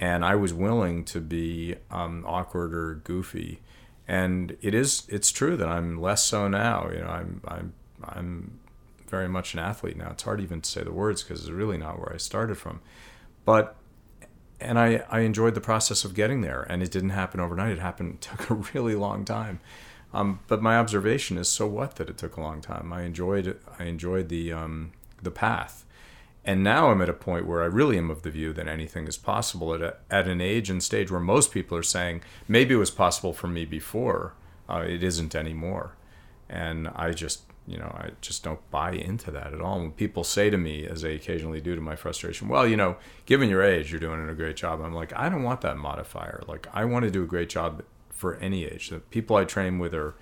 and 0.00 0.24
I 0.24 0.34
was 0.34 0.54
willing 0.54 1.04
to 1.04 1.20
be 1.20 1.76
um, 1.90 2.24
awkward 2.26 2.74
or 2.74 2.94
goofy. 2.94 3.60
And 4.08 4.56
it 4.62 4.74
is 4.74 5.06
it's 5.08 5.30
true 5.30 5.56
that 5.58 5.68
I'm 5.68 6.00
less 6.00 6.24
so 6.24 6.48
now. 6.48 6.88
You 6.90 7.00
know, 7.00 7.08
I'm 7.08 7.42
I'm 7.46 7.74
I'm 8.02 8.60
very 9.06 9.28
much 9.28 9.52
an 9.52 9.60
athlete 9.60 9.96
now. 9.96 10.10
It's 10.10 10.22
hard 10.22 10.40
even 10.40 10.62
to 10.62 10.68
say 10.68 10.82
the 10.82 10.90
words 10.90 11.22
because 11.22 11.42
it's 11.42 11.50
really 11.50 11.76
not 11.76 11.98
where 11.98 12.12
I 12.12 12.16
started 12.16 12.56
from. 12.56 12.80
But 13.44 13.76
and 14.58 14.78
I, 14.78 15.04
I 15.10 15.20
enjoyed 15.20 15.54
the 15.54 15.60
process 15.60 16.04
of 16.04 16.14
getting 16.14 16.40
there 16.40 16.62
and 16.62 16.82
it 16.82 16.90
didn't 16.90 17.10
happen 17.10 17.38
overnight. 17.38 17.72
It 17.72 17.78
happened 17.78 18.20
took 18.22 18.48
a 18.48 18.54
really 18.54 18.94
long 18.94 19.24
time. 19.26 19.60
Um, 20.12 20.40
but 20.48 20.60
my 20.60 20.76
observation 20.76 21.38
is 21.38 21.48
so 21.48 21.66
what 21.66 21.96
that 21.96 22.10
it 22.10 22.18
took 22.18 22.36
a 22.36 22.40
long 22.40 22.60
time. 22.60 22.92
I 22.92 23.02
enjoyed 23.02 23.58
I 23.78 23.84
enjoyed 23.84 24.28
the 24.28 24.52
um, 24.52 24.92
the 25.22 25.30
path 25.30 25.84
and 26.44 26.64
now 26.64 26.90
I'm 26.90 27.02
at 27.02 27.08
a 27.08 27.14
point 27.14 27.46
where 27.46 27.62
I 27.62 27.66
really 27.66 27.98
am 27.98 28.10
of 28.10 28.22
the 28.22 28.30
view 28.30 28.52
that 28.54 28.66
anything 28.66 29.06
is 29.06 29.18
possible 29.18 29.74
at, 29.74 29.82
a, 29.82 29.96
at 30.10 30.26
an 30.26 30.40
age 30.40 30.70
and 30.70 30.82
stage 30.82 31.10
where 31.10 31.20
most 31.20 31.52
people 31.52 31.76
are 31.76 31.82
saying, 31.82 32.22
maybe 32.48 32.74
it 32.74 32.78
was 32.78 32.90
possible 32.90 33.32
for 33.32 33.46
me 33.46 33.64
before, 33.64 34.34
uh, 34.68 34.84
it 34.86 35.02
isn't 35.02 35.34
anymore. 35.34 35.96
And 36.48 36.88
I 36.88 37.12
just, 37.12 37.42
you 37.66 37.76
know, 37.76 37.94
I 37.94 38.12
just 38.22 38.42
don't 38.42 38.68
buy 38.70 38.92
into 38.92 39.30
that 39.32 39.52
at 39.52 39.60
all. 39.60 39.80
When 39.80 39.92
people 39.92 40.24
say 40.24 40.48
to 40.48 40.56
me, 40.56 40.86
as 40.86 41.02
they 41.02 41.14
occasionally 41.14 41.60
do 41.60 41.74
to 41.74 41.80
my 41.80 41.94
frustration, 41.94 42.48
well, 42.48 42.66
you 42.66 42.76
know, 42.76 42.96
given 43.26 43.50
your 43.50 43.62
age, 43.62 43.92
you're 43.92 44.00
doing 44.00 44.26
a 44.26 44.34
great 44.34 44.56
job. 44.56 44.80
I'm 44.80 44.94
like, 44.94 45.12
I 45.14 45.28
don't 45.28 45.42
want 45.42 45.60
that 45.60 45.76
modifier. 45.76 46.42
Like, 46.48 46.66
I 46.72 46.86
want 46.86 47.04
to 47.04 47.10
do 47.10 47.22
a 47.22 47.26
great 47.26 47.50
job 47.50 47.82
for 48.20 48.36
any 48.36 48.64
age. 48.64 48.90
The 48.90 48.98
people 48.98 49.36
I 49.36 49.44
train 49.44 49.78
with 49.78 49.94
are 49.94 50.14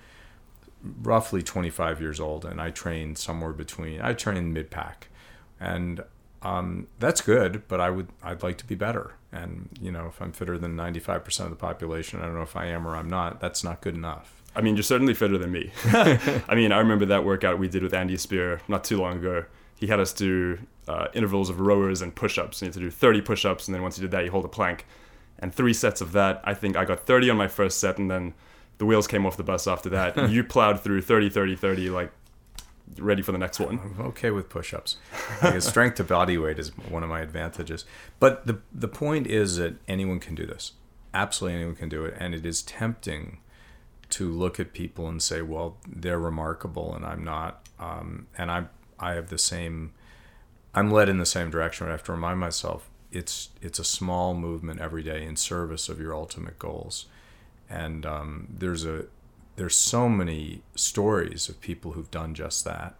roughly 1.01 1.43
25 1.43 1.99
years 1.99 2.19
old, 2.19 2.45
and 2.45 2.61
I 2.61 2.71
train 2.71 3.15
somewhere 3.15 3.51
between, 3.51 4.01
I 4.01 4.13
train 4.13 4.53
mid 4.53 4.71
pack 4.71 5.09
and 5.59 6.03
um, 6.41 6.87
that's 6.99 7.21
good. 7.21 7.67
But 7.67 7.81
I 7.81 7.89
would 7.89 8.07
I'd 8.23 8.43
like 8.43 8.57
to 8.59 8.65
be 8.65 8.75
better. 8.75 9.13
And 9.31 9.69
you 9.79 9.91
know, 9.91 10.07
if 10.07 10.21
I'm 10.21 10.31
fitter 10.31 10.57
than 10.57 10.75
95% 10.75 11.41
of 11.41 11.49
the 11.49 11.55
population, 11.55 12.19
I 12.19 12.25
don't 12.25 12.35
know 12.35 12.41
if 12.41 12.55
I 12.55 12.67
am 12.67 12.87
or 12.87 12.95
I'm 12.95 13.09
not. 13.09 13.39
That's 13.39 13.63
not 13.63 13.81
good 13.81 13.95
enough. 13.95 14.41
I 14.55 14.61
mean, 14.61 14.75
you're 14.75 14.83
certainly 14.83 15.13
fitter 15.13 15.37
than 15.37 15.51
me. 15.51 15.71
I 15.85 16.55
mean, 16.55 16.71
I 16.71 16.79
remember 16.79 17.05
that 17.05 17.23
workout 17.23 17.59
we 17.59 17.67
did 17.67 17.83
with 17.83 17.93
Andy 17.93 18.17
Speer 18.17 18.61
not 18.67 18.83
too 18.83 18.99
long 18.99 19.17
ago. 19.17 19.45
He 19.75 19.87
had 19.87 19.99
us 19.99 20.11
do 20.11 20.57
uh, 20.87 21.07
intervals 21.13 21.49
of 21.49 21.59
rowers 21.59 22.01
and 22.01 22.13
push-ups. 22.13 22.61
You 22.61 22.65
had 22.65 22.73
to 22.73 22.79
do 22.79 22.89
30 22.89 23.21
push-ups, 23.21 23.67
and 23.67 23.75
then 23.75 23.83
once 23.83 23.97
you 23.97 24.01
did 24.01 24.11
that, 24.11 24.25
you 24.25 24.31
hold 24.31 24.43
a 24.43 24.49
plank. 24.49 24.85
And 25.41 25.53
three 25.53 25.73
sets 25.73 26.01
of 26.01 26.11
that. 26.11 26.41
I 26.43 26.53
think 26.53 26.75
I 26.75 26.85
got 26.85 27.05
30 27.05 27.29
on 27.29 27.37
my 27.37 27.47
first 27.47 27.79
set, 27.79 27.97
and 27.97 28.11
then 28.11 28.33
the 28.77 28.85
wheels 28.85 29.07
came 29.07 29.25
off 29.25 29.37
the 29.37 29.43
bus 29.43 29.67
after 29.67 29.89
that. 29.89 30.29
you 30.31 30.43
plowed 30.43 30.81
through 30.81 31.01
30, 31.01 31.29
30, 31.29 31.55
30 31.55 31.89
like 31.89 32.11
ready 32.97 33.21
for 33.21 33.31
the 33.31 33.37
next 33.37 33.59
one. 33.59 33.79
I'm 33.79 34.05
okay 34.07 34.31
with 34.31 34.49
push-ups. 34.49 34.97
Because 35.41 35.63
strength 35.67 35.95
to 35.95 36.03
body 36.03 36.37
weight 36.37 36.59
is 36.59 36.69
one 36.77 37.03
of 37.03 37.09
my 37.09 37.21
advantages. 37.21 37.85
But 38.19 38.47
the 38.47 38.59
the 38.73 38.87
point 38.87 39.27
is 39.27 39.57
that 39.57 39.75
anyone 39.87 40.19
can 40.19 40.35
do 40.35 40.45
this. 40.45 40.73
Absolutely 41.13 41.57
anyone 41.57 41.75
can 41.75 41.89
do 41.89 42.05
it, 42.05 42.15
and 42.19 42.33
it 42.33 42.45
is 42.45 42.61
tempting 42.61 43.39
to 44.11 44.31
look 44.31 44.59
at 44.59 44.73
people 44.73 45.07
and 45.07 45.21
say, 45.21 45.41
"Well, 45.41 45.77
they're 45.87 46.19
remarkable, 46.19 46.95
and 46.95 47.05
I'm 47.05 47.23
not." 47.23 47.67
Um, 47.79 48.27
and 48.37 48.51
I 48.51 48.65
I 48.99 49.13
have 49.13 49.29
the 49.29 49.37
same. 49.37 49.93
I'm 50.73 50.91
led 50.91 51.09
in 51.09 51.17
the 51.17 51.25
same 51.25 51.49
direction. 51.49 51.87
I 51.87 51.91
have 51.91 52.03
to 52.03 52.11
remind 52.11 52.39
myself 52.39 52.89
it's 53.11 53.49
it's 53.61 53.79
a 53.79 53.83
small 53.83 54.33
movement 54.33 54.79
every 54.79 55.03
day 55.03 55.25
in 55.25 55.35
service 55.35 55.89
of 55.89 55.99
your 55.99 56.13
ultimate 56.13 56.59
goals, 56.59 57.05
and 57.69 58.05
um, 58.05 58.47
there's 58.49 58.85
a 58.85 59.05
there's 59.59 59.75
so 59.75 60.07
many 60.07 60.61
stories 60.75 61.49
of 61.49 61.59
people 61.59 61.91
who've 61.91 62.09
done 62.09 62.33
just 62.33 62.63
that. 62.63 62.95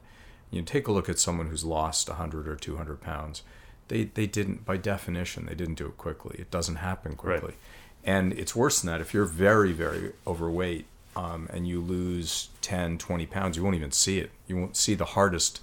You 0.51 0.61
take 0.61 0.87
a 0.87 0.91
look 0.91 1.07
at 1.07 1.17
someone 1.17 1.47
who's 1.47 1.63
lost 1.63 2.09
100 2.09 2.47
or 2.47 2.55
200 2.57 2.99
pounds. 2.99 3.43
They, 3.87 4.05
they 4.05 4.27
didn't, 4.27 4.65
by 4.65 4.75
definition, 4.75 5.45
they 5.45 5.55
didn't 5.55 5.75
do 5.75 5.85
it 5.85 5.97
quickly. 5.97 6.35
It 6.37 6.51
doesn't 6.51 6.75
happen 6.75 7.15
quickly. 7.15 7.49
Right. 7.49 7.57
And 8.03 8.33
it's 8.33 8.55
worse 8.55 8.81
than 8.81 8.91
that. 8.91 8.99
If 8.99 9.13
you're 9.13 9.25
very, 9.25 9.71
very 9.71 10.11
overweight 10.27 10.85
um, 11.15 11.47
and 11.53 11.67
you 11.67 11.79
lose 11.79 12.49
10, 12.61 12.97
20 12.97 13.25
pounds, 13.27 13.55
you 13.55 13.63
won't 13.63 13.75
even 13.75 13.91
see 13.91 14.19
it. 14.19 14.31
You 14.47 14.57
won't 14.57 14.75
see 14.75 14.95
the 14.95 15.05
hardest. 15.05 15.61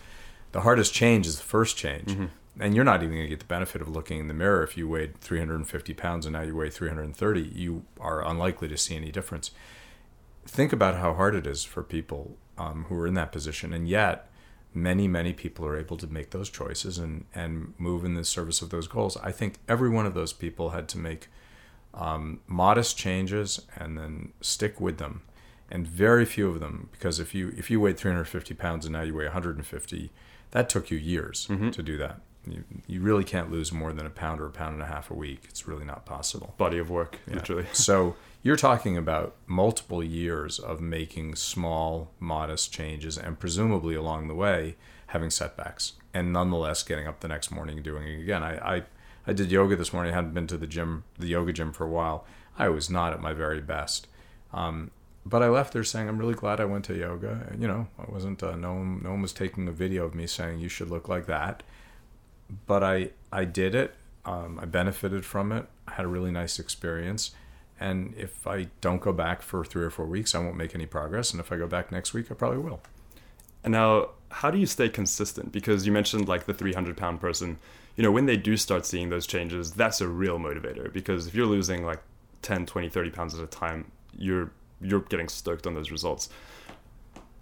The 0.52 0.62
hardest 0.62 0.94
change 0.94 1.26
is 1.26 1.36
the 1.36 1.44
first 1.44 1.76
change. 1.76 2.08
Mm-hmm. 2.08 2.26
And 2.58 2.74
you're 2.74 2.84
not 2.84 3.02
even 3.02 3.16
going 3.16 3.26
to 3.26 3.28
get 3.28 3.40
the 3.40 3.44
benefit 3.44 3.82
of 3.82 3.88
looking 3.88 4.18
in 4.18 4.28
the 4.28 4.34
mirror 4.34 4.62
if 4.62 4.78
you 4.78 4.88
weighed 4.88 5.20
350 5.20 5.92
pounds 5.94 6.24
and 6.24 6.32
now 6.32 6.40
you 6.40 6.56
weigh 6.56 6.70
330. 6.70 7.40
You 7.54 7.84
are 8.00 8.26
unlikely 8.26 8.68
to 8.68 8.78
see 8.78 8.96
any 8.96 9.12
difference 9.12 9.50
think 10.46 10.72
about 10.72 10.96
how 10.96 11.14
hard 11.14 11.34
it 11.34 11.46
is 11.46 11.64
for 11.64 11.82
people 11.82 12.36
um, 12.56 12.86
who 12.88 12.98
are 12.98 13.06
in 13.06 13.14
that 13.14 13.32
position, 13.32 13.72
and 13.72 13.88
yet 13.88 14.28
many 14.72 15.08
many 15.08 15.32
people 15.32 15.64
are 15.64 15.78
able 15.78 15.96
to 15.96 16.06
make 16.06 16.30
those 16.30 16.50
choices 16.50 16.98
and 16.98 17.24
and 17.34 17.74
move 17.78 18.04
in 18.04 18.14
the 18.14 18.24
service 18.24 18.62
of 18.62 18.70
those 18.70 18.88
goals. 18.88 19.16
I 19.18 19.32
think 19.32 19.58
every 19.68 19.90
one 19.90 20.06
of 20.06 20.14
those 20.14 20.32
people 20.32 20.70
had 20.70 20.88
to 20.88 20.98
make 20.98 21.28
um, 21.94 22.40
modest 22.46 22.96
changes 22.96 23.60
and 23.76 23.98
then 23.98 24.32
stick 24.40 24.80
with 24.80 24.98
them, 24.98 25.22
and 25.70 25.86
very 25.86 26.24
few 26.24 26.48
of 26.48 26.60
them 26.60 26.88
because 26.92 27.18
if 27.18 27.34
you 27.34 27.52
if 27.56 27.70
you 27.70 27.80
weighed 27.80 27.98
350 27.98 28.54
pounds 28.54 28.86
and 28.86 28.92
now 28.92 29.02
you 29.02 29.14
weigh 29.14 29.24
150, 29.24 30.10
that 30.52 30.68
took 30.68 30.90
you 30.90 30.98
years 30.98 31.46
mm-hmm. 31.50 31.70
to 31.70 31.82
do 31.82 31.96
that. 31.98 32.20
You, 32.46 32.64
you 32.86 33.00
really 33.00 33.24
can't 33.24 33.50
lose 33.50 33.72
more 33.72 33.92
than 33.92 34.06
a 34.06 34.10
pound 34.10 34.40
or 34.40 34.46
a 34.46 34.50
pound 34.50 34.74
and 34.74 34.82
a 34.82 34.86
half 34.86 35.10
a 35.10 35.14
week. 35.14 35.44
It's 35.48 35.66
really 35.66 35.84
not 35.84 36.06
possible. 36.06 36.54
Body 36.56 36.78
of 36.78 36.90
work, 36.90 37.18
yeah. 37.26 37.34
literally. 37.34 37.66
so 37.72 38.16
you're 38.42 38.56
talking 38.56 38.96
about 38.96 39.34
multiple 39.46 40.02
years 40.02 40.58
of 40.58 40.80
making 40.80 41.34
small, 41.34 42.12
modest 42.20 42.72
changes 42.72 43.18
and 43.18 43.38
presumably 43.38 43.94
along 43.94 44.28
the 44.28 44.34
way 44.34 44.76
having 45.08 45.30
setbacks 45.30 45.94
and 46.12 46.32
nonetheless 46.32 46.82
getting 46.82 47.06
up 47.06 47.20
the 47.20 47.28
next 47.28 47.50
morning 47.50 47.76
and 47.76 47.84
doing 47.84 48.06
it 48.06 48.20
again. 48.20 48.42
I, 48.42 48.76
I, 48.76 48.82
I 49.26 49.32
did 49.32 49.50
yoga 49.50 49.76
this 49.76 49.92
morning. 49.92 50.12
I 50.12 50.16
hadn't 50.16 50.34
been 50.34 50.46
to 50.48 50.56
the 50.56 50.66
gym, 50.66 51.04
the 51.18 51.28
yoga 51.28 51.52
gym 51.52 51.72
for 51.72 51.84
a 51.84 51.90
while. 51.90 52.24
I 52.58 52.68
was 52.68 52.88
not 52.88 53.12
at 53.12 53.20
my 53.20 53.32
very 53.32 53.60
best. 53.60 54.06
Um, 54.52 54.90
but 55.24 55.42
I 55.42 55.48
left 55.48 55.72
there 55.72 55.82
saying 55.84 56.08
I'm 56.08 56.18
really 56.18 56.34
glad 56.34 56.60
I 56.60 56.64
went 56.64 56.84
to 56.86 56.94
yoga. 56.94 57.52
You 57.58 57.66
know, 57.66 57.88
I 57.98 58.10
wasn't 58.10 58.42
uh, 58.42 58.54
no 58.54 58.74
one, 58.74 59.02
no 59.02 59.10
one 59.10 59.22
was 59.22 59.32
taking 59.32 59.66
a 59.66 59.72
video 59.72 60.04
of 60.04 60.14
me 60.14 60.26
saying 60.26 60.60
you 60.60 60.68
should 60.68 60.88
look 60.88 61.08
like 61.08 61.26
that. 61.26 61.64
But 62.66 62.82
I 62.82 63.10
I 63.32 63.44
did 63.44 63.74
it. 63.74 63.94
Um, 64.24 64.58
I 64.60 64.64
benefited 64.64 65.24
from 65.24 65.52
it. 65.52 65.66
I 65.86 65.92
had 65.94 66.04
a 66.04 66.08
really 66.08 66.30
nice 66.30 66.58
experience, 66.58 67.32
and 67.78 68.14
if 68.16 68.46
I 68.46 68.68
don't 68.80 69.00
go 69.00 69.12
back 69.12 69.42
for 69.42 69.64
three 69.64 69.84
or 69.84 69.90
four 69.90 70.06
weeks, 70.06 70.34
I 70.34 70.38
won't 70.38 70.56
make 70.56 70.74
any 70.74 70.86
progress. 70.86 71.30
And 71.30 71.40
if 71.40 71.52
I 71.52 71.56
go 71.56 71.66
back 71.66 71.92
next 71.92 72.14
week, 72.14 72.30
I 72.30 72.34
probably 72.34 72.58
will. 72.58 72.80
And 73.62 73.72
now, 73.72 74.10
how 74.30 74.50
do 74.50 74.58
you 74.58 74.66
stay 74.66 74.88
consistent? 74.88 75.52
Because 75.52 75.86
you 75.86 75.92
mentioned 75.92 76.28
like 76.28 76.46
the 76.46 76.54
300 76.54 76.96
pound 76.96 77.20
person. 77.20 77.58
You 77.96 78.02
know, 78.02 78.12
when 78.12 78.26
they 78.26 78.36
do 78.36 78.56
start 78.56 78.86
seeing 78.86 79.08
those 79.08 79.26
changes, 79.26 79.72
that's 79.72 80.00
a 80.00 80.08
real 80.08 80.38
motivator. 80.38 80.92
Because 80.92 81.26
if 81.26 81.34
you're 81.34 81.46
losing 81.46 81.84
like 81.84 82.00
10, 82.42 82.66
20, 82.66 82.88
30 82.88 83.10
pounds 83.10 83.34
at 83.34 83.42
a 83.42 83.46
time, 83.46 83.90
you're 84.16 84.52
you're 84.80 85.00
getting 85.00 85.28
stoked 85.28 85.66
on 85.66 85.74
those 85.74 85.90
results. 85.90 86.28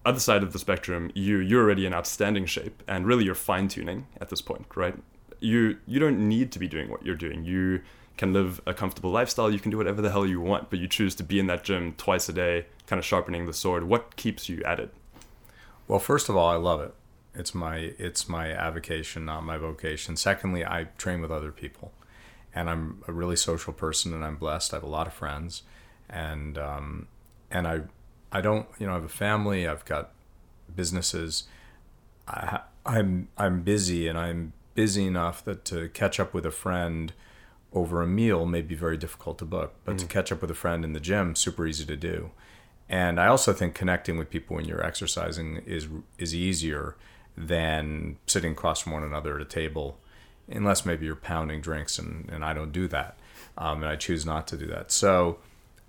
Other 0.04 0.20
side 0.20 0.42
of 0.42 0.52
the 0.52 0.58
spectrum, 0.58 1.11
you 1.14 1.38
you're 1.38 1.62
already 1.62 1.87
in 1.87 1.94
outstanding 1.94 2.46
shape, 2.46 2.82
and 2.87 3.06
really 3.06 3.25
you're 3.25 3.34
fine 3.34 3.68
tuning 3.68 4.06
at 4.20 4.28
this 4.28 4.42
point, 4.42 4.66
right? 4.75 4.96
You 5.40 5.78
you 5.87 5.99
don't 5.99 6.28
need 6.28 6.52
to 6.52 6.58
be 6.58 6.68
doing 6.68 6.90
what 6.90 7.04
you're 7.04 7.14
doing. 7.14 7.44
You 7.44 7.80
can 8.16 8.32
live 8.32 8.61
a 8.66 8.75
comfortable 8.75 9.11
lifestyle. 9.11 9.50
You 9.50 9.58
can 9.58 9.70
do 9.70 9.78
whatever 9.78 10.02
the 10.02 10.11
hell 10.11 10.26
you 10.26 10.40
want, 10.40 10.70
but 10.70 10.78
you 10.78 10.87
choose 10.87 11.14
to 11.16 11.25
be 11.25 11.38
in 11.38 11.46
that 11.46 11.64
gym 11.64 11.94
twice 11.96 12.28
a 12.28 12.32
day, 12.32 12.66
kind 12.87 12.99
of 12.99 13.04
sharpening 13.04 13.46
the 13.46 13.52
sword. 13.52 13.84
What 13.84 14.16
keeps 14.16 14.49
you 14.49 14.62
at 14.64 14.78
it? 14.78 14.94
Well, 15.88 15.99
first 15.99 16.28
of 16.28 16.37
all, 16.37 16.49
I 16.49 16.56
love 16.56 16.80
it. 16.80 16.94
It's 17.34 17.54
my 17.54 17.76
it's 17.99 18.28
my 18.28 18.49
avocation, 18.50 19.25
not 19.25 19.42
my 19.42 19.56
vocation. 19.56 20.16
Secondly, 20.16 20.64
I 20.64 20.88
train 20.99 21.20
with 21.20 21.32
other 21.32 21.50
people, 21.50 21.92
and 22.54 22.70
I'm 22.70 23.02
a 23.08 23.12
really 23.12 23.37
social 23.37 23.73
person, 23.73 24.12
and 24.14 24.25
I'm 24.25 24.37
blessed. 24.37 24.73
I 24.73 24.76
have 24.76 24.84
a 24.84 24.88
lot 24.88 25.06
of 25.06 25.14
friends, 25.14 25.62
and 26.08 26.56
um, 26.56 27.08
and 27.50 27.66
I 27.66 27.80
I 28.35 28.41
don't 28.41 28.67
you 28.79 28.87
know 28.87 28.93
I 28.93 28.97
have 28.97 29.05
a 29.05 29.09
family. 29.09 29.67
I've 29.67 29.85
got 29.85 30.11
businesses. 30.75 31.45
I, 32.29 32.61
I'm 32.85 33.29
I'm 33.38 33.62
busy, 33.62 34.09
and 34.09 34.19
I'm 34.19 34.53
busy 34.75 35.07
enough 35.07 35.45
that 35.45 35.64
to 35.67 35.88
catch 35.91 36.19
up 36.19 36.35
with 36.35 36.45
a 36.45 36.50
friend 36.50 37.12
over 37.73 38.03
a 38.03 38.07
meal 38.07 38.47
may 38.47 38.62
be 38.62 38.75
very 38.75 38.97
difficult 38.97 39.38
to 39.38 39.45
book, 39.45 39.75
but 39.85 39.99
to 39.99 40.07
catch 40.07 40.31
up 40.31 40.41
with 40.41 40.50
a 40.50 40.55
friend 40.55 40.85
in 40.85 40.93
the 40.93 41.00
gym, 41.00 41.35
super 41.35 41.67
easy 41.67 41.85
to 41.85 41.97
do. 41.97 42.31
And 42.88 43.19
I 43.19 43.26
also 43.26 43.53
think 43.53 43.75
connecting 43.75 44.17
with 44.19 44.31
people 44.31 44.57
when 44.57 44.67
you're 44.67 44.85
exercising 44.85 45.62
is 45.67 45.88
is 46.19 46.35
easier 46.35 46.97
than 47.37 48.17
sitting 48.26 48.53
across 48.53 48.81
from 48.81 48.93
one 48.93 49.03
another 49.03 49.37
at 49.37 49.43
a 49.43 49.47
table, 49.47 49.99
unless 50.49 50.85
maybe 50.85 51.07
you're 51.07 51.17
pounding 51.17 51.61
drinks, 51.61 51.99
and, 51.99 52.29
and 52.31 52.45
I 52.45 52.53
don't 52.53 52.73
do 52.73 52.87
that, 52.88 53.19
um, 53.59 53.83
and 53.83 53.91
I 53.91 53.97
choose 53.97 54.25
not 54.26 54.47
to 54.49 54.57
do 54.57 54.67
that. 54.67 54.93
So 54.93 55.38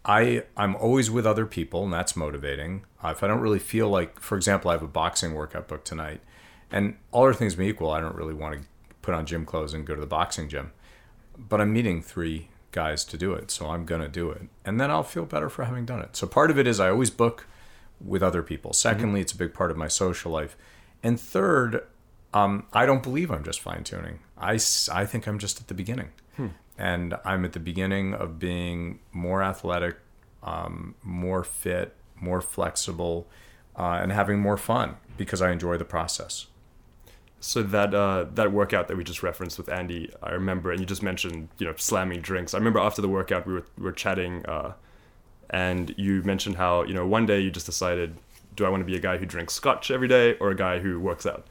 I 0.06 0.44
I'm 0.56 0.76
always 0.76 1.10
with 1.10 1.26
other 1.26 1.46
people, 1.46 1.84
and 1.84 1.92
that's 1.94 2.16
motivating. 2.16 2.86
Uh, 3.04 3.10
if 3.10 3.24
I 3.24 3.28
don't 3.28 3.42
really 3.42 3.60
feel 3.60 3.90
like, 3.90 4.20
for 4.20 4.36
example, 4.36 4.70
I 4.70 4.76
have 4.76 4.84
a 4.84 4.88
boxing 4.88 5.34
workout 5.34 5.68
book 5.68 5.84
tonight, 5.84 6.22
and 6.72 6.96
all 7.12 7.24
other 7.24 7.34
things 7.34 7.56
being 7.56 7.70
equal, 7.70 7.92
I 7.92 8.00
don't 8.00 8.16
really 8.16 8.34
want 8.34 8.62
to 8.62 8.68
put 9.02 9.14
on 9.14 9.26
gym 9.26 9.46
clothes 9.46 9.74
and 9.74 9.86
go 9.86 9.96
to 9.96 10.02
the 10.02 10.08
boxing 10.08 10.50
gym, 10.50 10.72
but 11.38 11.62
I'm 11.62 11.74
meeting 11.74 12.02
three 12.02 12.50
guys 12.72 13.04
to 13.06 13.18
do 13.18 13.34
it, 13.34 13.52
so 13.52 13.70
I'm 13.70 13.86
gonna 13.86 14.10
do 14.10 14.30
it, 14.32 14.44
and 14.66 14.80
then 14.80 14.92
I'll 14.92 15.04
feel 15.04 15.26
better 15.26 15.50
for 15.50 15.64
having 15.66 15.86
done 15.86 16.02
it. 16.02 16.16
So 16.16 16.28
part 16.28 16.52
of 16.52 16.60
it 16.60 16.68
is 16.68 16.80
I 16.80 16.90
always 16.90 17.10
book 17.10 17.48
with 18.04 18.22
other 18.22 18.44
people. 18.44 18.74
Secondly, 18.74 19.22
it's 19.22 19.32
a 19.32 19.38
big 19.38 19.54
part 19.54 19.72
of 19.72 19.78
my 19.78 19.88
social 19.88 20.32
life, 20.32 20.58
and 21.02 21.20
third, 21.20 21.84
um, 22.34 22.66
I 22.74 22.86
don't 22.86 23.02
believe 23.04 23.32
I'm 23.32 23.44
just 23.44 23.62
fine 23.62 23.84
tuning. 23.84 24.20
I 24.38 24.60
I 24.92 25.06
think 25.06 25.28
I'm 25.28 25.40
just 25.40 25.62
at 25.62 25.68
the 25.68 25.74
beginning, 25.74 26.10
and 26.78 27.16
I'm 27.24 27.46
at 27.46 27.54
the 27.54 27.60
beginning 27.60 28.14
of 28.14 28.40
being 28.40 29.00
more 29.12 29.42
athletic, 29.42 29.98
um, 30.44 30.96
more 31.04 31.44
fit, 31.44 31.96
more 32.20 32.42
flexible, 32.42 33.28
uh, 33.78 34.00
and 34.02 34.12
having 34.12 34.40
more 34.40 34.58
fun 34.58 34.98
because 35.18 35.42
I 35.42 35.52
enjoy 35.52 35.78
the 35.78 35.86
process. 35.86 36.48
So 37.40 37.62
that 37.62 37.94
uh, 37.94 38.26
that 38.34 38.52
workout 38.52 38.88
that 38.88 38.98
we 38.98 39.04
just 39.04 39.22
referenced 39.22 39.58
with 39.58 39.70
Andy, 39.70 40.12
I 40.24 40.32
remember, 40.32 40.72
and 40.72 40.80
you 40.80 40.86
just 40.86 41.04
mentioned 41.04 41.50
you 41.60 41.68
know 41.68 41.74
slamming 41.78 42.22
drinks. 42.22 42.54
I 42.54 42.58
remember 42.58 42.80
after 42.80 43.02
the 43.02 43.10
workout 43.10 43.46
we 43.46 43.54
were 43.54 43.66
we 43.78 43.84
were 43.84 43.92
chatting, 43.92 44.46
uh, 44.46 44.74
and 45.50 45.94
you 45.98 46.24
mentioned 46.24 46.56
how 46.56 46.84
you 46.84 46.94
know 46.94 47.06
one 47.06 47.26
day 47.26 47.40
you 47.40 47.52
just 47.52 47.68
decided, 47.68 48.18
do 48.56 48.66
I 48.66 48.70
want 48.70 48.82
to 48.82 48.86
be 48.86 48.96
a 48.96 49.00
guy 49.00 49.18
who 49.18 49.26
drinks 49.26 49.54
scotch 49.54 49.92
every 49.92 50.08
day 50.08 50.38
or 50.40 50.50
a 50.50 50.56
guy 50.56 50.80
who 50.80 51.00
works 51.00 51.26
out? 51.26 51.46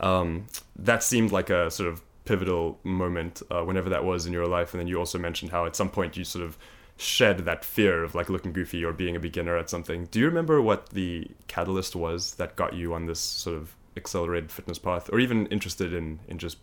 Um, 0.00 0.48
that 0.76 1.02
seemed 1.02 1.32
like 1.32 1.48
a 1.48 1.70
sort 1.70 1.88
of 1.88 2.02
pivotal 2.24 2.78
moment 2.84 3.42
uh, 3.50 3.62
whenever 3.62 3.88
that 3.90 4.04
was 4.04 4.26
in 4.26 4.32
your 4.32 4.46
life, 4.46 4.72
and 4.72 4.80
then 4.80 4.86
you 4.86 4.98
also 4.98 5.18
mentioned 5.18 5.52
how 5.52 5.66
at 5.66 5.76
some 5.76 5.88
point 5.88 6.16
you 6.16 6.24
sort 6.24 6.44
of 6.44 6.56
shed 6.96 7.38
that 7.38 7.64
fear 7.64 8.04
of 8.04 8.14
like 8.14 8.28
looking 8.28 8.52
goofy 8.52 8.84
or 8.84 8.92
being 8.92 9.16
a 9.16 9.20
beginner 9.20 9.56
at 9.56 9.68
something. 9.68 10.06
Do 10.06 10.20
you 10.20 10.26
remember 10.26 10.60
what 10.60 10.90
the 10.90 11.28
catalyst 11.48 11.96
was 11.96 12.34
that 12.34 12.54
got 12.54 12.74
you 12.74 12.94
on 12.94 13.06
this 13.06 13.20
sort 13.20 13.56
of 13.56 13.74
accelerated 13.96 14.50
fitness 14.50 14.78
path, 14.78 15.10
or 15.12 15.18
even 15.18 15.46
interested 15.46 15.92
in 15.92 16.20
in 16.28 16.38
just 16.38 16.58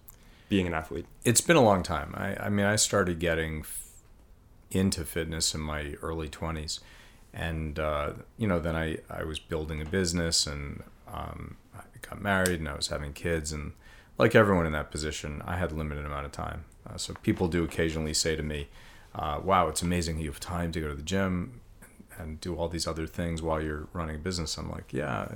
being 0.49 0.67
an 0.67 0.73
athlete? 0.73 1.05
It's 1.23 1.41
been 1.41 1.57
a 1.57 1.63
long 1.63 1.83
time. 1.83 2.13
I, 2.15 2.35
I 2.35 2.49
mean, 2.49 2.65
I 2.65 2.75
started 2.75 3.19
getting 3.19 3.59
f- 3.61 3.89
into 4.71 5.05
fitness 5.05 5.53
in 5.53 5.61
my 5.61 5.95
early 6.01 6.27
20s. 6.27 6.79
And, 7.33 7.77
uh, 7.77 8.13
you 8.37 8.47
know, 8.47 8.59
then 8.59 8.75
I, 8.75 8.97
I 9.09 9.23
was 9.23 9.39
building 9.39 9.81
a 9.81 9.85
business 9.85 10.47
and 10.47 10.83
um, 11.07 11.57
I 11.75 11.81
got 12.01 12.21
married 12.21 12.59
and 12.59 12.67
I 12.67 12.75
was 12.75 12.87
having 12.87 13.13
kids. 13.13 13.51
And 13.51 13.73
like 14.19 14.35
everyone 14.35 14.65
in 14.65 14.73
that 14.73 14.91
position, 14.91 15.41
I 15.45 15.57
had 15.57 15.71
a 15.71 15.75
limited 15.75 16.05
amount 16.05 16.25
of 16.25 16.31
time. 16.31 16.65
Uh, 16.87 16.97
so 16.97 17.13
people 17.23 17.47
do 17.47 17.63
occasionally 17.63 18.13
say 18.13 18.35
to 18.35 18.43
me, 18.43 18.67
uh, 19.15 19.39
wow, 19.43 19.67
it's 19.69 19.81
amazing 19.81 20.19
you 20.19 20.29
have 20.29 20.39
time 20.39 20.71
to 20.73 20.81
go 20.81 20.89
to 20.89 20.93
the 20.95 21.01
gym 21.01 21.61
and 22.17 22.39
do 22.41 22.55
all 22.55 22.67
these 22.67 22.85
other 22.85 23.07
things 23.07 23.41
while 23.41 23.61
you're 23.61 23.87
running 23.93 24.17
a 24.17 24.19
business. 24.19 24.57
I'm 24.57 24.69
like, 24.69 24.91
yeah, 24.91 25.29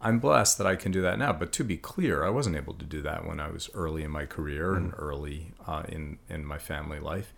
I'm 0.00 0.18
blessed 0.20 0.58
that 0.58 0.66
I 0.66 0.76
can 0.76 0.92
do 0.92 1.00
that 1.02 1.18
now. 1.18 1.32
But 1.32 1.50
to 1.52 1.64
be 1.64 1.76
clear, 1.76 2.24
I 2.24 2.30
wasn't 2.30 2.56
able 2.56 2.74
to 2.74 2.84
do 2.84 3.00
that 3.02 3.26
when 3.26 3.40
I 3.40 3.50
was 3.50 3.70
early 3.74 4.04
in 4.04 4.10
my 4.10 4.26
career 4.26 4.74
and 4.74 4.92
early 4.96 5.52
uh, 5.66 5.84
in 5.88 6.18
in 6.28 6.44
my 6.44 6.58
family 6.58 7.00
life, 7.00 7.32